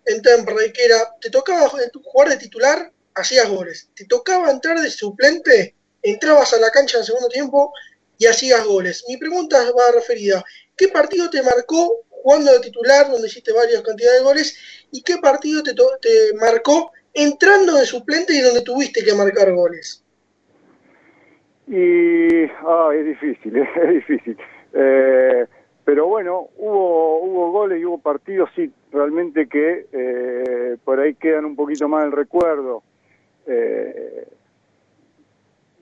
[0.05, 3.89] en Temperley, que era, te tocaba jugar de titular, hacías goles.
[3.97, 7.73] Te tocaba entrar de suplente, entrabas a la cancha en segundo tiempo
[8.17, 9.03] y hacías goles.
[9.09, 10.45] Mi pregunta va referida,
[10.77, 14.57] ¿qué partido te marcó jugando de titular, donde hiciste varias cantidades de goles,
[14.93, 15.75] y qué partido te
[16.35, 20.04] marcó entrando de suplente y donde tuviste que marcar goles?
[21.67, 24.37] Y ah, es difícil, es difícil.
[24.73, 25.47] Eh,
[25.85, 31.45] pero bueno, hubo hubo goles y hubo partidos, sí, realmente que eh, por ahí quedan
[31.45, 32.83] un poquito más el recuerdo.
[33.47, 34.27] Eh,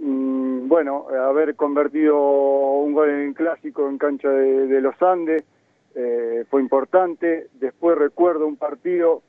[0.01, 5.45] mm, bueno, haber convertido un gol en clásico en cancha de, de los Andes
[5.95, 7.49] eh, fue importante.
[7.55, 9.23] Después recuerdo un partido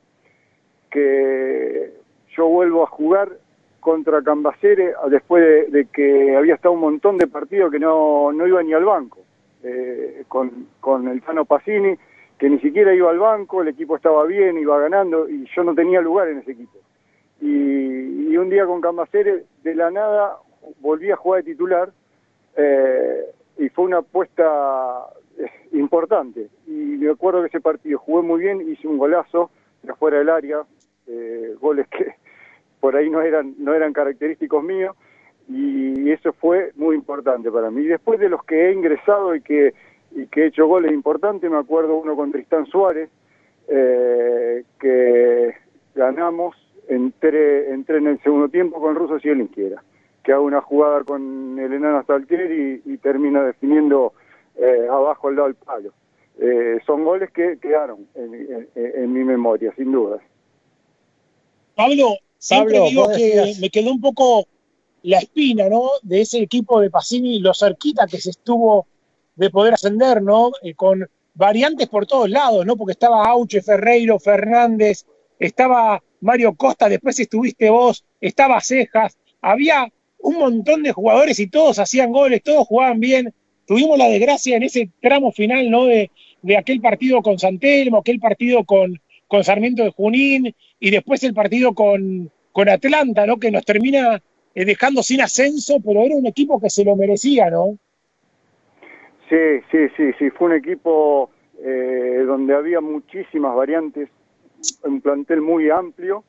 [0.90, 1.92] que
[2.36, 3.38] yo vuelvo a jugar
[3.84, 8.62] contra Cambacere después de, que había estado un montón de partidos que no, no iba
[8.62, 9.18] ni al banco,
[9.62, 11.94] eh, con, con el Tano Pacini,
[12.38, 15.74] que ni siquiera iba al banco, el equipo estaba bien, iba ganando y yo no
[15.74, 16.78] tenía lugar en ese equipo.
[17.42, 20.38] Y, y un día con Cambacere, de la nada,
[20.80, 21.92] volví a jugar de titular
[22.56, 23.26] eh,
[23.58, 25.08] y fue una apuesta
[25.38, 26.48] eh, importante.
[26.66, 29.50] Y me acuerdo que ese partido jugué muy bien, hice un golazo
[29.82, 30.62] de afuera del área,
[31.06, 32.23] eh, goles que
[32.84, 34.94] por ahí no eran no eran característicos míos
[35.48, 37.80] y eso fue muy importante para mí.
[37.80, 39.72] Y después de los que he ingresado y que
[40.10, 43.08] y que he hecho goles importantes, me acuerdo uno con Tristán Suárez
[43.68, 45.54] eh, que
[45.94, 46.54] ganamos,
[46.86, 49.82] entré, entré en el segundo tiempo con Russo inquiera,
[50.22, 54.12] que hago una jugada con el enano Staltier y, y termina definiendo
[54.56, 55.90] eh, abajo al lado del palo.
[56.38, 60.20] eh, son goles que quedaron en mi memoria, sin dudas.
[61.76, 64.46] Pablo, siempre Pablo, digo que me quedó un poco
[65.02, 65.88] la espina, ¿no?
[66.02, 68.86] De ese equipo de Pacini, lo cerquita que se estuvo
[69.34, 70.52] de poder ascender, ¿no?
[70.62, 72.76] Eh, con variantes por todos lados, ¿no?
[72.76, 75.06] Porque estaba Auche, Ferreiro, Fernández,
[75.38, 81.78] estaba Mario Costa, después estuviste vos, estaba Cejas, había un montón de jugadores y todos
[81.78, 83.32] hacían goles, todos jugaban bien.
[83.66, 85.86] Tuvimos la desgracia en ese tramo final, ¿no?
[85.86, 86.10] De,
[86.42, 90.54] de aquel partido con San Telmo, aquel partido con, con Sarmiento de Junín
[90.84, 93.38] y después el partido con, con Atlanta, ¿no?
[93.38, 94.20] Que nos termina
[94.54, 97.78] eh, dejando sin ascenso, pero era un equipo que se lo merecía, ¿no?
[99.30, 101.30] Sí, sí, sí, sí, fue un equipo
[101.62, 104.10] eh, donde había muchísimas variantes,
[104.82, 106.22] un plantel muy amplio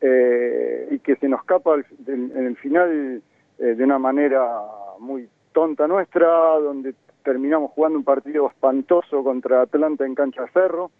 [0.00, 1.74] eh, y que se nos escapa
[2.06, 3.20] en el final
[3.58, 4.58] eh, de una manera
[5.00, 6.28] muy tonta nuestra,
[6.60, 6.94] donde
[7.24, 10.90] terminamos jugando un partido espantoso contra Atlanta en cancha de.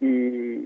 [0.00, 0.06] Y,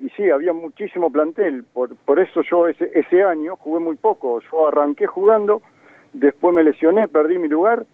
[0.07, 4.41] y sí, había muchísimo plantel, por, por eso yo ese, ese año jugué muy poco.
[4.51, 5.63] Yo arranqué jugando,
[6.13, 7.85] después me lesioné, perdí mi lugar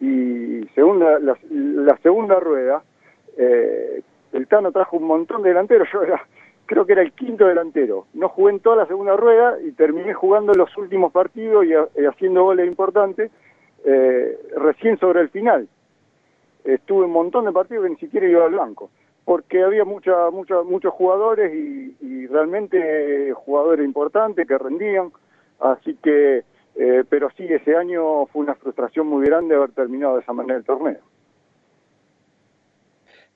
[0.00, 2.82] y segunda, la, la segunda rueda,
[3.36, 4.02] eh,
[4.32, 6.20] el Tano trajo un montón de delanteros, yo era,
[6.66, 8.06] creo que era el quinto delantero.
[8.14, 11.88] No jugué en toda la segunda rueda y terminé jugando los últimos partidos y, ha-
[11.96, 13.30] y haciendo goles importantes
[13.84, 15.68] eh, recién sobre el final.
[16.64, 18.90] Estuve un montón de partidos que ni siquiera iba al banco,
[19.30, 25.12] porque había mucha, mucha, muchos jugadores y, realmente jugadores importantes que rendían,
[25.60, 26.42] así que,
[26.74, 30.58] eh, pero sí, ese año fue una frustración muy grande haber terminado de esa manera
[30.58, 30.98] el torneo.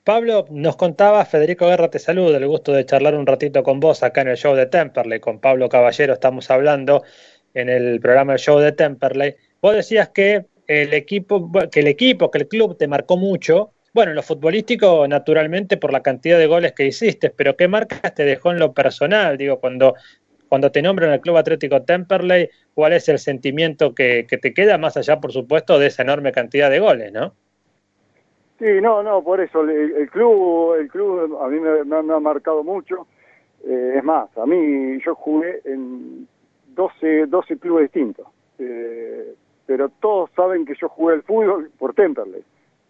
[0.03, 4.03] Pablo, nos contaba, Federico Guerra te saluda, el gusto de charlar un ratito con vos
[4.03, 7.03] acá en el show de Temperley, con Pablo Caballero estamos hablando
[7.53, 9.35] en el programa del show de Temperley.
[9.61, 14.11] Vos decías que el equipo, que el equipo, que el club te marcó mucho, bueno,
[14.11, 18.25] en lo futbolístico naturalmente por la cantidad de goles que hiciste, pero ¿qué marcas te
[18.25, 19.37] dejó en lo personal?
[19.37, 19.95] Digo, cuando,
[20.49, 24.77] cuando te nombran el Club Atlético Temperley, ¿cuál es el sentimiento que, que te queda
[24.77, 27.37] más allá, por supuesto, de esa enorme cantidad de goles, no?
[28.57, 32.13] Sí, no, no, por eso el, el club, el club a mí me, me- me
[32.13, 33.07] ha marcado mucho.
[33.65, 36.27] Eh, es más, a mí yo jugué en
[36.67, 38.27] 12, 12 clubes distintos,
[38.59, 39.35] Eh,
[39.65, 42.43] pero todos saben que yo jugué al fútbol por Temperley.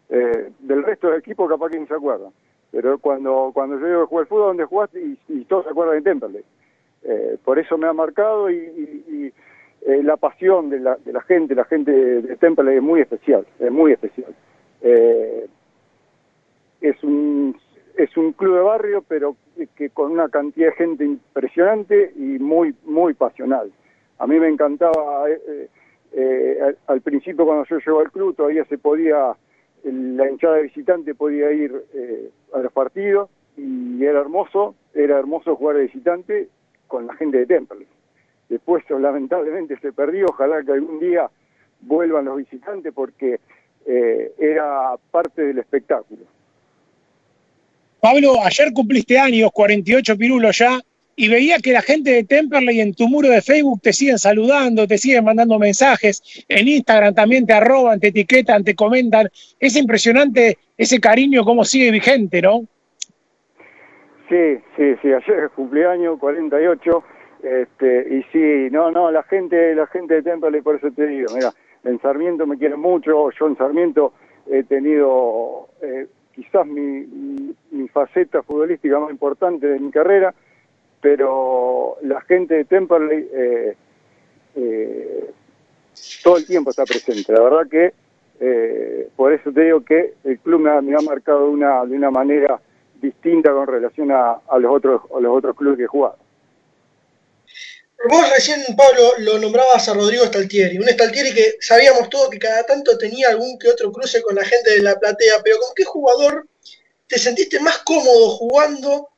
[0.10, 2.32] Eh, del resto del equipo capaz que ni se acuerdan.
[2.72, 5.02] Pero cuando cuando yo digo que jugué al fútbol, ¿dónde jugaste?
[5.02, 6.44] Y, y todos se acuerdan de Temperley.
[7.04, 9.34] Eh, por eso me ha marcado y, y-
[9.88, 13.46] eh, la pasión de la, de la gente, la gente de, Temperley es muy especial,
[13.60, 14.34] es muy especial.
[14.82, 15.48] Eh,
[16.82, 17.56] es un
[17.96, 19.36] es un club de barrio, pero
[19.76, 23.72] que con una cantidad de gente impresionante y muy muy pasional.
[24.18, 25.70] A mí me encantaba eh,
[26.14, 29.36] eh, al, principio cuando yo llego al club todavía se podía
[29.92, 35.78] la hinchada visitante podía ir eh, a los partidos y era hermoso, era hermoso jugar
[35.78, 36.50] de visitante
[36.88, 37.88] con la gente de Temperley.
[38.50, 41.30] Después lamentablemente se perdió, ojalá que algún día
[41.82, 43.40] vuelvan los visitantes porque
[43.86, 46.22] eh, era parte del espectáculo.
[48.00, 50.80] Pablo, ayer cumpliste años, 48 pirulos ya,
[51.16, 54.88] y veía que la gente de Temperley en tu muro de Facebook te siguen saludando,
[54.88, 59.30] te siguen mandando mensajes, en Instagram también te arroban, te etiquetan, te comentan.
[59.60, 62.66] Es impresionante ese cariño, cómo sigue vigente, ¿no?
[64.28, 67.04] Sí, sí, sí, ayer es cumpleaños, 48,
[67.44, 71.32] este, y sí, no, no, la gente, la gente de Temperley, por eso te digo,
[71.34, 71.52] mira,
[71.84, 74.14] en Sarmiento me quieren mucho, yo en Sarmiento
[74.52, 80.34] he tenido eh, quizás mi, mi, mi faceta futbolística más importante de mi carrera,
[81.02, 83.76] pero la gente de Temperley eh,
[84.56, 85.30] eh,
[86.24, 87.94] todo el tiempo está presente, la verdad que
[88.40, 92.60] eh, por eso te digo que el club me ha, marcado una, de una manera
[93.02, 96.18] distinta con relación a, los otros los otros clubes que he jugado.
[98.10, 102.64] Vos recién, Pablo, lo nombrabas a Rodrigo Staltieri, un Staltieri que sabíamos todo que cada
[102.64, 105.86] tanto tenía algún que otro cruce con la gente de la platea, pero ¿con qué
[105.86, 106.46] jugador
[107.08, 109.10] te sentiste más cómodo jugando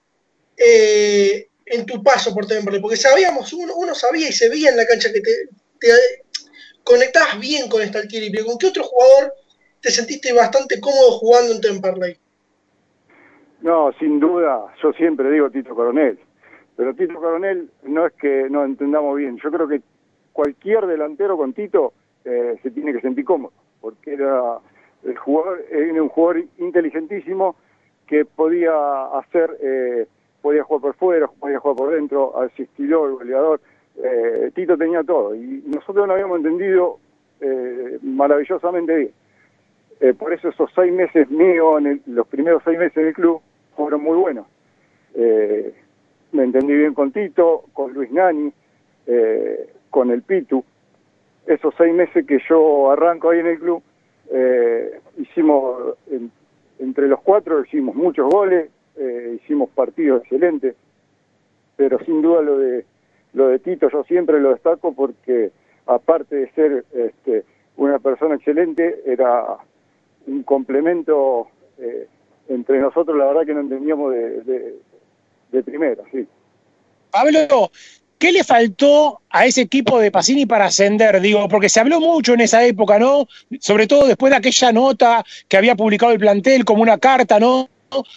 [1.70, 2.82] en tu paso por Temperley?
[2.82, 5.38] Porque sabíamos, uno, uno sabía y se veía en la cancha que te,
[6.84, 9.34] conectabas bien con Staltieri, pero ¿con qué otro jugador
[9.82, 12.18] te sentiste bastante cómodo jugando en Temperley?
[13.62, 16.18] No, sin duda, yo siempre digo Tito Coronel,
[16.76, 19.82] pero Tito Coronel no es que no entendamos bien, yo creo que
[20.32, 24.60] cualquier delantero con Tito eh, se tiene que sentir cómodo, porque era
[25.04, 27.56] el jugador, era un jugador inteligentísimo
[28.08, 28.74] que podía
[29.18, 30.08] hacer, eh,
[30.42, 33.60] podía jugar por fuera, podía jugar por dentro, asistidor, goleador,
[34.04, 37.00] eh, Tito tenía todo y nosotros no habíamos entendido
[37.40, 39.12] eh, maravillosamente bien.
[40.00, 43.14] Eh, por eso esos seis meses míos, en el- los primeros seis meses en el
[43.14, 43.42] club,
[43.76, 44.46] fueron muy buenos.
[45.16, 45.74] Eh,
[46.32, 48.52] me entendí bien con Tito, con Luis Nani,
[49.08, 50.64] eh, con el Pitu.
[51.48, 53.82] Esos seis meses que yo arranco ahí en el club,
[55.18, 56.32] hicimos, en-
[56.80, 60.76] entre los cuatro hicimos muchos goles, eh, hicimos partidos excelentes,
[61.76, 62.86] pero sin duda lo de
[63.34, 65.52] lo de Tito yo siempre lo destaco porque
[65.86, 67.44] aparte de ser este,
[67.78, 69.58] una persona excelente, era
[70.26, 71.48] un complemento
[71.78, 72.08] eh,
[72.50, 74.76] entre nosotros, la verdad que no entendíamos de, de,
[75.52, 76.28] de primera, sí.
[77.12, 77.72] Pablo,
[78.18, 81.22] ¿qué le faltó a ese equipo de Pacini para ascender?
[81.22, 83.28] Digo, porque se habló mucho en esa época, ¿no?
[83.60, 87.70] Sobre todo después de aquella nota que había publicado el plantel como una carta, ¿no?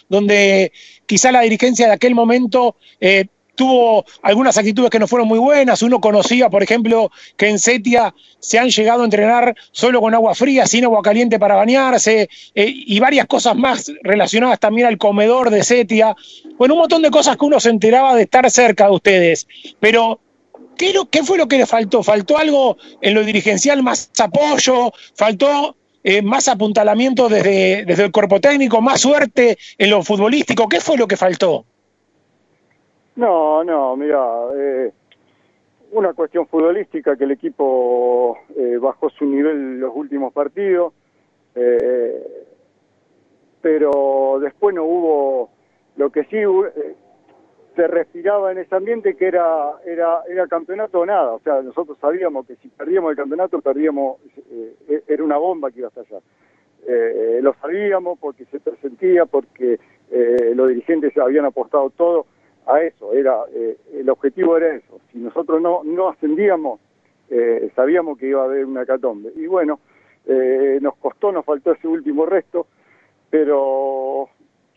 [0.08, 0.72] Donde
[1.06, 3.26] quizá la dirigencia de aquel momento eh,
[3.60, 5.82] tuvo algunas actitudes que no fueron muy buenas.
[5.82, 10.34] Uno conocía, por ejemplo, que en Setia se han llegado a entrenar solo con agua
[10.34, 15.50] fría, sin agua caliente para bañarse, eh, y varias cosas más relacionadas también al comedor
[15.50, 16.16] de Setia.
[16.56, 19.46] Bueno, un montón de cosas que uno se enteraba de estar cerca de ustedes.
[19.78, 20.20] Pero,
[20.78, 22.02] ¿qué, qué fue lo que le faltó?
[22.02, 24.90] ¿Faltó algo en lo dirigencial, más apoyo?
[25.14, 30.68] ¿Faltó eh, más apuntalamiento desde, desde el cuerpo técnico, más suerte en lo futbolístico?
[30.68, 31.64] ¿Qué fue lo que faltó?
[33.16, 34.24] No, no, mira,
[34.56, 34.92] eh,
[35.92, 40.92] una cuestión futbolística que el equipo eh, bajó su nivel los últimos partidos,
[41.54, 42.46] eh,
[43.60, 45.50] pero después no hubo
[45.96, 46.94] lo que sí eh,
[47.76, 51.98] se respiraba en ese ambiente que era era era campeonato o nada, o sea, nosotros
[52.00, 54.18] sabíamos que si perdíamos el campeonato perdíamos,
[54.50, 56.18] eh, era una bomba que iba hasta allá.
[56.86, 59.78] Eh, lo sabíamos porque se presentía, porque
[60.10, 62.26] eh, los dirigentes habían apostado todo
[62.66, 65.00] a eso, era eh, el objetivo era eso.
[65.12, 66.80] Si nosotros no, no ascendíamos,
[67.28, 69.32] eh, sabíamos que iba a haber una catombe.
[69.36, 69.80] Y bueno,
[70.26, 72.66] eh, nos costó, nos faltó ese último resto,
[73.30, 74.28] pero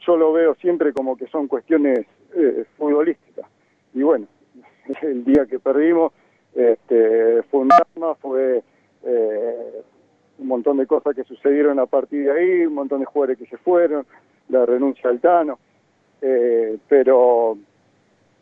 [0.06, 2.06] yo lo veo siempre como que son cuestiones
[2.36, 3.46] eh, futbolísticas.
[3.94, 4.28] Y bueno,
[5.02, 6.12] el día que perdimos
[6.56, 8.62] este, fue un drama, fue
[9.04, 9.82] eh,
[10.40, 13.46] un montón de cosas que sucedieron a partir de ahí, un montón de jugadores que
[13.46, 14.06] se fueron,
[14.50, 15.58] la renuncia al Tano,
[16.22, 17.58] eh, pero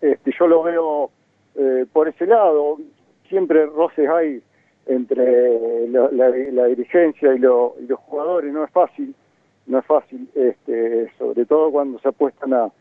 [0.01, 1.11] este, yo lo veo
[1.55, 2.77] eh, por ese lado,
[3.29, 4.41] siempre roces hay
[4.88, 9.13] entre la, la- la dirigencia y, lo- y los jugadores, no es fácil,
[9.67, 12.71] no es fácil, este, sobre todo cuando se apuestan a,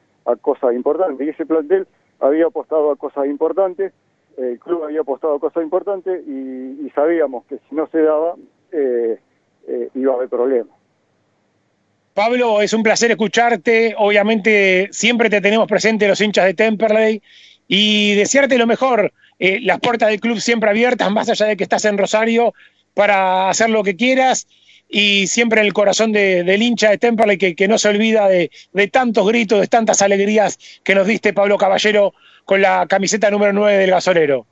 [0.43, 1.27] cosas importantes.
[1.27, 1.89] Y ese plantel
[2.21, 3.93] había apostado a cosas importantes,
[4.37, 8.35] el club había apostado a cosas importantes y, y sabíamos que si no se daba,
[8.73, 9.19] eh,
[9.69, 10.75] eh, iba a haber problemas.
[12.15, 13.95] Pablo, es un placer escucharte.
[13.97, 17.23] Obviamente siempre te tenemos presente los hinchas de Temperley
[17.69, 19.13] y desearte lo mejor.
[19.39, 22.53] Eh, las puertas del club siempre abiertas, más allá de que estás en Rosario,
[22.95, 24.47] para hacer lo que quieras
[24.91, 28.51] y siempre en el corazón de- del hincha de Temperley que, no se olvida de,
[28.73, 32.13] de tantos gritos, de tantas alegrías que nos diste, Pablo Caballero,
[32.45, 34.47] con la camiseta número 9 del gasolero.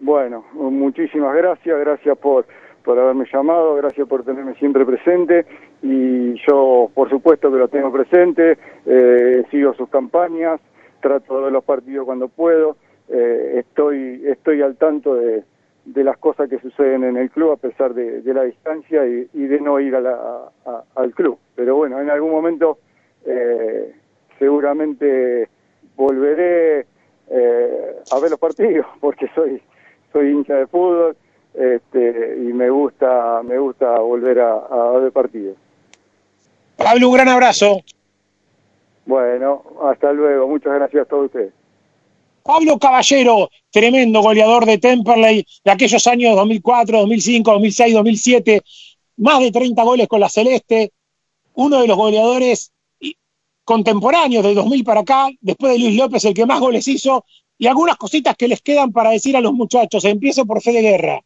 [0.00, 2.46] Bueno, muchísimas gracias, gracias por,
[2.84, 5.46] por haberme llamado, gracias por tenerme siempre presente
[5.82, 10.60] y yo por supuesto que lo tengo presente, eh, sigo sus campañas,
[11.00, 12.76] trato de los partidos cuando puedo,
[13.08, 15.42] eh, estoy, estoy al tanto de,
[15.84, 19.28] de las cosas que suceden en el club a pesar de, de la distancia y,
[19.34, 21.38] y de no ir a la- a- al club.
[21.54, 22.78] Pero bueno, en algún momento
[23.26, 23.92] eh,
[24.38, 25.48] seguramente
[25.96, 26.86] volveré
[27.30, 29.60] eh, a ver los partidos porque soy
[30.12, 31.16] soy hincha de fútbol
[31.54, 35.56] este, y me gusta me gusta volver a, a ver partidos.
[36.76, 37.80] Pablo, un gran abrazo.
[39.06, 40.48] Bueno, hasta luego.
[40.48, 41.52] Muchas gracias a todos ustedes.
[42.44, 48.62] Pablo Caballero, tremendo goleador de Temperley de aquellos años 2004, 2005, 2006, 2007,
[49.16, 50.92] más de 30 goles con la Celeste,
[51.54, 52.70] uno de los goleadores
[53.64, 57.24] contemporáneos del 2000 para acá, después de Luis López, el que más goles hizo,
[57.56, 60.04] y algunas cositas que les quedan para decir a los muchachos.
[60.04, 61.22] Empiezo por Fede Guerra.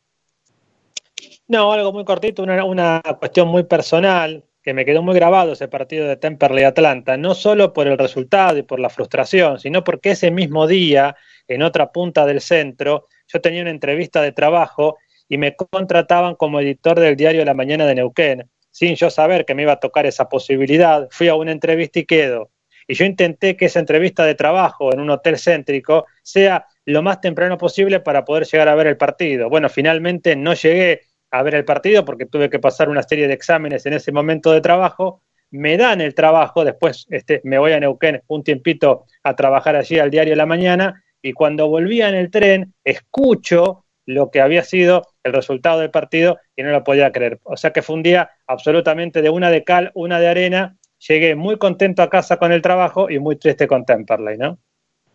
[1.48, 5.66] No, algo muy cortito, una, una cuestión muy personal, que me quedó muy grabado ese
[5.66, 10.10] partido de Temperley Atlanta, no solo por el resultado y por la frustración, sino porque
[10.10, 11.16] ese mismo día,
[11.46, 16.60] en otra punta del centro, yo tenía una entrevista de trabajo y me contrataban como
[16.60, 20.04] editor del diario La Mañana de Neuquén, sin yo saber que me iba a tocar
[20.04, 21.08] esa posibilidad.
[21.12, 22.50] Fui a una entrevista y quedo.
[22.86, 27.22] Y yo intenté que esa entrevista de trabajo en un hotel céntrico sea lo más
[27.22, 29.48] temprano posible para poder llegar a ver el partido.
[29.48, 33.34] Bueno, finalmente no llegué a ver el partido porque tuve que pasar una serie de
[33.34, 35.22] exámenes en ese momento de trabajo.
[35.50, 39.98] Me dan el trabajo, después este, me voy a Neuquén un tiempito a trabajar allí
[39.98, 45.06] al diario La Mañana y cuando volvía en el tren escucho lo que había sido
[45.22, 47.40] el resultado del partido y no lo podía creer.
[47.44, 50.76] O sea que fue un día absolutamente de una de cal, una de arena.
[51.06, 54.58] Llegué muy contento a casa con el trabajo y muy triste con Temperley, ¿no?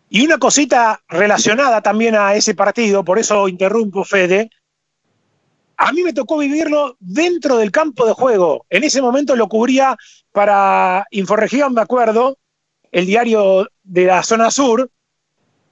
[0.08, 4.48] Y una cosita relacionada también a ese partido, por eso interrumpo, Fede.
[5.76, 8.66] A mí me tocó vivirlo dentro del campo de juego.
[8.70, 9.96] En ese momento lo cubría
[10.32, 12.38] para Inforregión, me acuerdo,
[12.92, 14.90] el diario de la zona sur,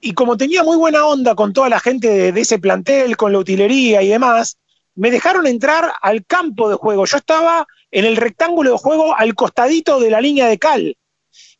[0.01, 3.31] y como tenía muy buena onda con toda la gente de, de, ese plantel, con
[3.31, 4.57] la utilería y demás,
[4.95, 7.05] me dejaron entrar al campo de juego.
[7.05, 10.97] Yo estaba en el rectángulo de juego al costadito de la línea de cal.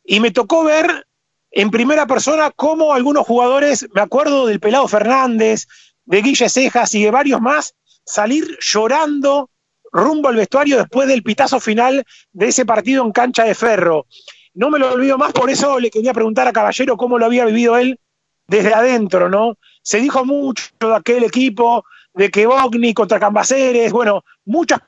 [0.04, 1.06] Y me tocó ver
[1.50, 5.66] en primera persona cómo algunos jugadores, me acuerdo del Pelado Fernández,
[6.04, 7.74] de Guille Cejas y de varios más,
[8.04, 9.50] salir llorando
[9.92, 14.06] rumbo al vestuario después del pitazo final de ese partido en cancha de ferro.
[14.54, 17.44] No me lo olvido más, por eso le quería preguntar a Caballero cómo lo había
[17.44, 17.98] vivido él
[18.46, 19.56] desde adentro, ¿no?
[19.82, 24.80] Se dijo mucho de aquel equipo, de que Bogni contra Cambaceres, bueno, muchas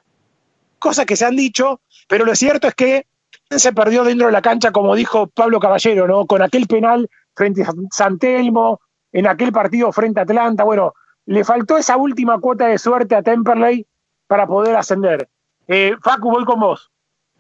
[0.79, 3.07] cosas que se han dicho, pero lo cierto es que
[3.51, 6.27] se perdió dentro de la cancha, como dijo Pablo Caballero, ¿no?
[6.27, 8.81] Con aquel penal frente a San Telmo,
[9.13, 10.95] en aquel partido frente a Atlanta, bueno,
[11.27, 13.87] le faltó esa última cuota de suerte a Temperley
[14.27, 15.29] para poder ascender.
[15.69, 16.91] Eh, Facu, voy con vos.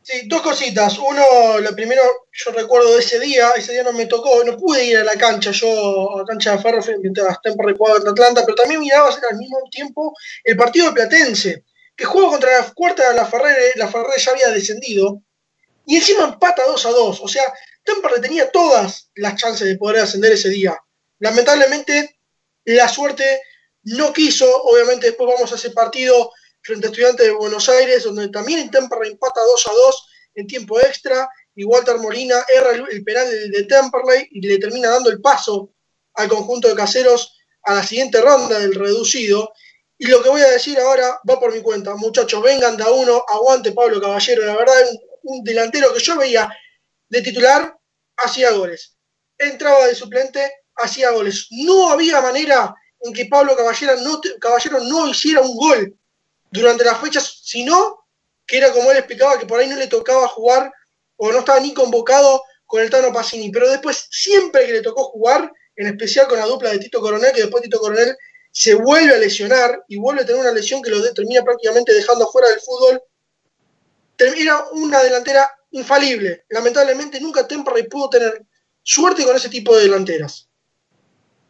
[0.02, 0.98] Sí, dos cositas.
[0.98, 2.02] Uno, lo primero,
[2.32, 5.16] yo recuerdo de ese día, ese día no me tocó, no pude ir a la
[5.16, 9.08] cancha, yo a la cancha de Ferro mientras Temperley jugaba en Atlanta, pero también miraba
[9.08, 11.64] al mismo tiempo el partido de Platense,
[11.96, 15.22] que jugó contra la cuarta de la Ferrere, la Ferrere ya había descendido,
[15.86, 17.20] y encima empata 2 a 2.
[17.22, 17.42] O sea,
[17.82, 20.78] Temperley tenía todas las chances de poder ascender ese día.
[21.18, 22.16] Lamentablemente,
[22.64, 23.40] la suerte
[23.86, 24.62] no quiso.
[24.64, 26.32] Obviamente, después vamos a ese partido
[26.62, 30.80] frente a Estudiantes de Buenos Aires, donde también Temperley empata 2 a 2 en tiempo
[30.80, 31.28] extra.
[31.54, 35.72] Y Walter Molina erra el, penal de, de Temperley y le termina dando el paso
[36.14, 39.52] al conjunto de caseros a la siguiente ronda del reducido.
[39.98, 41.94] Y lo que voy a decir ahora va por mi cuenta.
[41.94, 44.44] Muchachos, vengan de a uno, aguante Pablo Caballero.
[44.44, 46.52] La verdad, un, un delantero que yo veía
[47.08, 47.74] de titular,
[48.16, 48.96] hacía goles.
[49.38, 51.46] Entraba de suplente, hacía goles.
[51.50, 52.74] No había manera
[53.06, 55.96] en que Pablo Caballero no, Caballero no hiciera un gol
[56.50, 58.06] durante las fechas, sino
[58.46, 60.72] que era como él explicaba, que por ahí no le tocaba jugar
[61.16, 63.50] o no estaba ni convocado con el Tano Pacini.
[63.50, 67.32] Pero después, siempre que le tocó jugar, en especial con la dupla de Tito Coronel,
[67.32, 68.16] que después Tito Coronel
[68.50, 72.26] se vuelve a lesionar y vuelve a tener una lesión que lo termina prácticamente dejando
[72.28, 73.02] fuera del fútbol.
[74.18, 76.46] Era una delantera infalible.
[76.48, 78.42] Lamentablemente nunca Temperley pudo tener
[78.82, 80.45] suerte con ese tipo de delanteras.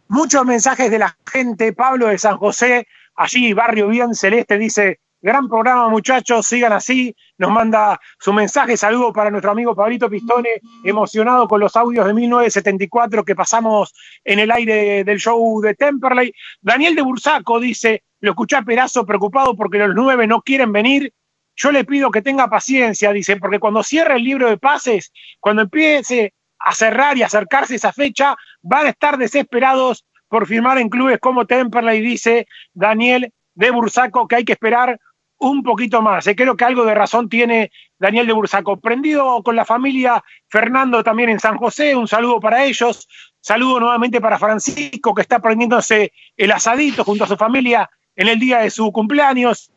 [0.08, 1.72] Muchos mensajes de la gente.
[1.72, 7.14] Pablo de San José, allí, Barrio Bien Celeste, dice, gran programa muchachos, sigan así.
[7.38, 12.14] Nos manda su mensaje, saludo para nuestro amigo Pablito Pistone, emocionado con los audios de
[12.14, 13.92] 1974 que pasamos
[14.24, 16.32] en el aire del show de Temperley.
[16.60, 21.12] Daniel de Bursaco dice, lo escuché a Perazo preocupado porque los nueve no quieren venir.
[21.56, 25.10] Yo le pido que tenga paciencia, dice, porque cuando cierre el libro de pases,
[25.40, 26.34] cuando empiece
[26.66, 31.47] a cerrar y acercarse esa fecha, van a estar desesperados por firmar en clubes como
[31.47, 34.98] Temperley, dice Daniel de Bursaco, que hay que esperar
[35.38, 36.26] un poquito más.
[36.26, 37.70] Eh, creo que algo de razón tiene
[38.01, 38.80] Daniel de Bursaco.
[38.80, 43.06] Prendido con la familia Fernando también en San José, un saludo para ellos.
[43.40, 48.40] Saludo nuevamente para Francisco, que está prendiéndose el asadito junto a su familia en el
[48.40, 49.70] día de su cumpleaños.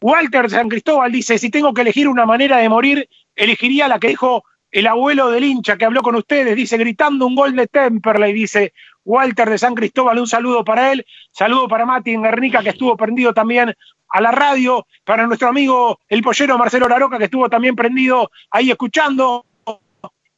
[0.00, 4.08] Walter San Cristóbal dice, si tengo que elegir una manera de morir, elegiría la que
[4.08, 8.32] dijo el abuelo del hincha que habló con ustedes, dice, gritando un gol de Temperley,
[8.32, 8.72] dice
[9.04, 12.96] Walter de San Cristóbal, un saludo para él, saludo para Mati en Guernica, que estuvo
[12.96, 13.74] prendido también
[14.10, 18.70] a la radio, para nuestro amigo el pollero Marcelo Laroca, que estuvo también prendido ahí
[18.70, 19.46] escuchando,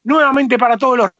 [0.04, 1.10] nuevamente para todos los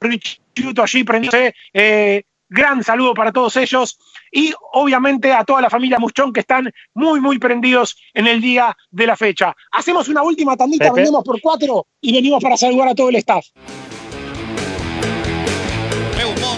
[0.00, 1.34] richitos allí prendidos,
[1.72, 3.98] eh, gran saludo para todos ellos
[4.34, 8.76] y obviamente a toda la familia Muchón que están muy, muy prendidos en el día
[8.90, 9.54] de la fecha.
[9.70, 10.96] Hacemos una última tandita, Pepe.
[10.96, 13.46] vendemos por cuatro y venimos para saludar a todo el staff.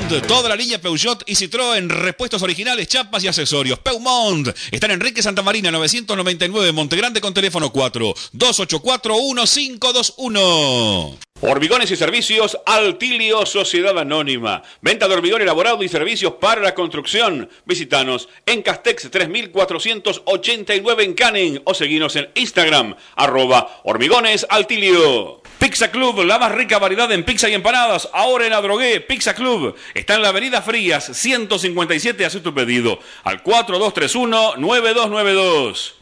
[0.07, 3.81] Toda la línea Peugeot y Citroën, repuestos originales, chapas y accesorios.
[3.81, 11.19] Peumont, está en Enrique Santa Marina 999, Montegrande con teléfono 4 284 1521.
[11.41, 14.63] Hormigones y servicios Altilio Sociedad Anónima.
[14.81, 17.51] Venta de hormigón elaborado y servicios para la construcción.
[17.65, 25.43] Visítanos en Castex 3489 en Canning o seguinos en Instagram arroba hormigones Altilio.
[25.59, 28.09] Pizza Club, la más rica variedad en pizza y empanadas.
[28.13, 29.75] Ahora en Adrogué, Pizza Club.
[29.95, 32.25] Está en la avenida Frías 157.
[32.25, 35.96] Haz tu pedido al 4231-9292.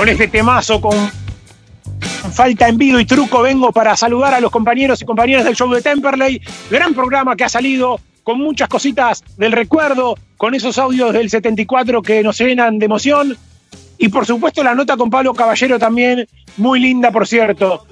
[0.00, 0.96] Con este temazo, con
[2.32, 5.82] falta envido y truco, vengo para saludar a los compañeros y compañeras del show de
[5.82, 6.40] Temperley.
[6.70, 12.00] Gran programa que ha salido con muchas cositas del recuerdo, con esos audios del 74
[12.00, 13.36] que nos llenan de emoción.
[13.98, 17.84] Y por supuesto la nota con Pablo Caballero también, muy linda por cierto.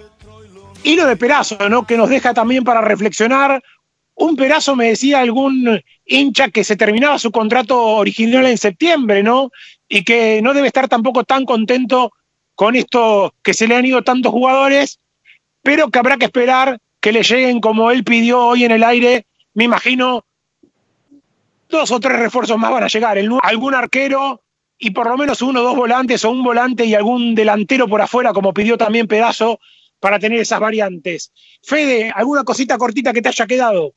[0.85, 1.87] Y lo de Perazo, ¿no?
[1.87, 3.63] Que nos deja también para reflexionar.
[4.21, 9.51] Un Perazo me decía algún hincha que se terminaba su contrato original en septiembre, ¿no?
[9.89, 12.11] Y que no debe estar tampoco tan contento
[12.57, 14.99] con esto que se le han ido tantos jugadores,
[15.63, 19.27] pero que habrá que esperar que le lleguen como él pidió hoy en el aire,
[19.55, 20.25] me imagino,
[21.69, 24.43] dos o tres refuerzos más van a llegar, algún arquero
[24.79, 28.03] y por lo menos uno o dos volantes o un volante y algún delantero por
[28.03, 29.61] afuera, como pidió también Pedazo,
[30.01, 31.33] para tener esas variantes.
[31.63, 33.95] Fede, ¿alguna cosita cortita que te haya quedado?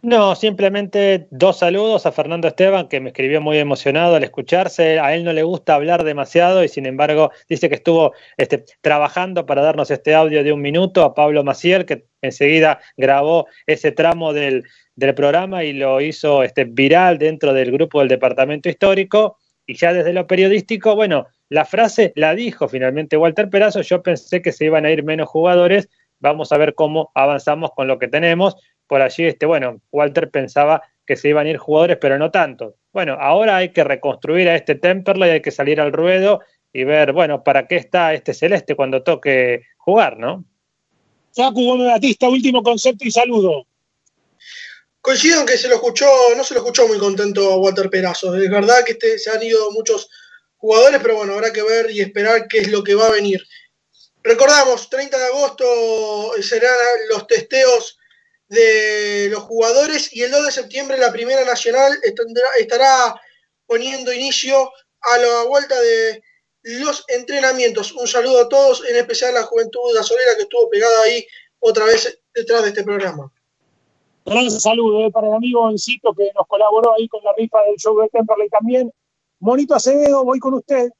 [0.00, 5.00] No, simplemente dos saludos a Fernando Esteban, que me escribió muy emocionado al escucharse.
[5.00, 9.44] A él no le gusta hablar demasiado y sin embargo dice que estuvo este, trabajando
[9.44, 11.02] para darnos este audio de un minuto.
[11.02, 14.62] A Pablo Maciel, que enseguida grabó ese tramo del,
[14.94, 19.36] del programa y lo hizo este, viral dentro del grupo del Departamento Histórico.
[19.66, 23.80] Y ya desde lo periodístico, bueno, la frase la dijo finalmente Walter Perazo.
[23.80, 25.88] Yo pensé que se iban a ir menos jugadores.
[26.20, 28.56] Vamos a ver cómo avanzamos con lo que tenemos
[28.88, 32.76] por allí, este, bueno, Walter pensaba que se iban a ir jugadores, pero no tanto.
[32.92, 36.40] Bueno, ahora hay que reconstruir a este Temperley, hay que salir al ruedo
[36.72, 40.44] y ver, bueno, para qué está este celeste cuando toque jugar, ¿no?
[41.34, 43.66] Facu Gómez Batista, último concepto y saludo.
[45.00, 46.06] Coincido en que se lo escuchó,
[46.36, 48.34] no se lo escuchó muy contento a Walter Perazo.
[48.34, 50.10] Es verdad que este, se han ido muchos
[50.56, 53.42] jugadores, pero bueno, habrá que ver y esperar qué es lo que va a venir.
[54.22, 56.74] Recordamos, 30 de agosto serán
[57.10, 57.97] los testeos
[58.48, 61.92] de los jugadores y el 2 de septiembre la Primera Nacional
[62.58, 63.20] estará
[63.66, 64.70] poniendo inicio
[65.00, 66.22] a la vuelta de
[66.62, 67.92] los entrenamientos.
[67.92, 71.26] Un saludo a todos, en especial a la Juventud de Azolera que estuvo pegada ahí
[71.60, 73.30] otra vez detrás de este programa.
[74.24, 77.76] Un saludo eh, para el amigo Encito que nos colaboró ahí con la rifa del
[77.76, 78.92] show de Temperley también.
[79.40, 80.90] Monito Acevedo, voy con usted.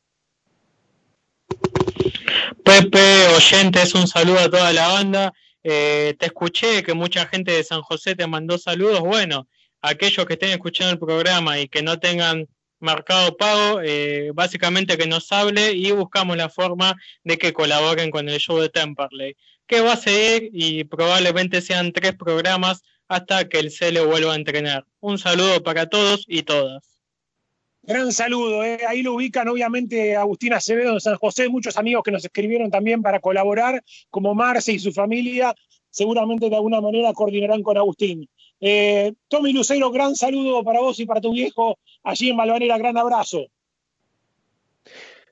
[2.64, 5.34] Pepe, oyentes, un saludo a toda la banda.
[5.62, 9.00] Eh, te escuché que mucha gente de San José te mandó saludos.
[9.00, 9.48] Bueno,
[9.82, 12.46] aquellos que estén escuchando el programa y que no tengan
[12.80, 16.94] marcado pago, eh, básicamente que nos hable y buscamos la forma
[17.24, 19.36] de que colaboren con el show de Temperley,
[19.66, 24.36] que va a seguir y probablemente sean tres programas hasta que el CELE vuelva a
[24.36, 24.86] entrenar.
[25.00, 26.97] Un saludo para todos y todas.
[27.88, 28.80] Gran saludo, eh.
[28.86, 33.00] ahí lo ubican obviamente Agustín Acevedo de San José, muchos amigos que nos escribieron también
[33.00, 35.54] para colaborar, como Marce y su familia,
[35.88, 38.28] seguramente de alguna manera coordinarán con Agustín.
[38.60, 42.98] Eh, Tommy Lucero, gran saludo para vos y para tu viejo allí en Malvanera, gran
[42.98, 43.46] abrazo.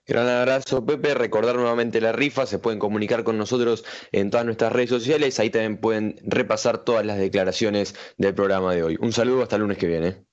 [0.07, 1.13] Gran abrazo, Pepe.
[1.13, 2.47] Recordar nuevamente la rifa.
[2.47, 5.41] Se pueden comunicar con nosotros en todas nuestras redes sociales.
[5.41, 8.97] Ahí también pueden repasar todas las declaraciones del programa de hoy.
[9.01, 10.26] Un saludo hasta el lunes que viene.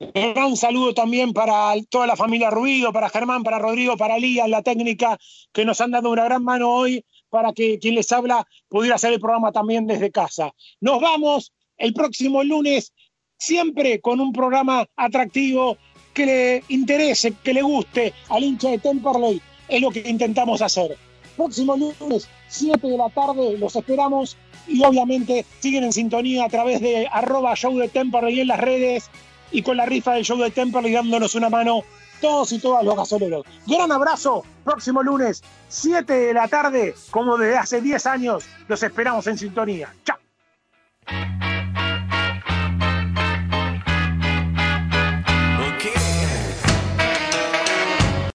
[0.00, 4.48] Un gran saludo también para toda la familia Ruido, para Germán, para Rodrigo, para Lía,
[4.48, 5.18] la técnica,
[5.52, 9.12] que nos han dado una gran mano hoy para que quien les habla pudiera hacer
[9.12, 10.54] el programa también desde casa.
[10.80, 12.94] Nos vamos el próximo lunes,
[13.38, 15.76] siempre con un programa atractivo
[16.14, 19.42] que le interese, que le guste al hincha de Temperley.
[19.68, 20.96] Es lo que intentamos hacer.
[21.36, 26.80] Próximo lunes, 7 de la tarde, los esperamos y obviamente siguen en sintonía a través
[26.80, 29.10] de arroba show de Temperley en las redes
[29.50, 31.82] y con la rifa del show de Temple y dándonos una mano
[32.20, 33.44] todos y todas los gasoleros.
[33.66, 39.26] Gran abrazo, próximo lunes, 7 de la tarde, como desde hace 10 años, los esperamos
[39.26, 39.94] en sintonía.
[40.04, 40.18] Chao.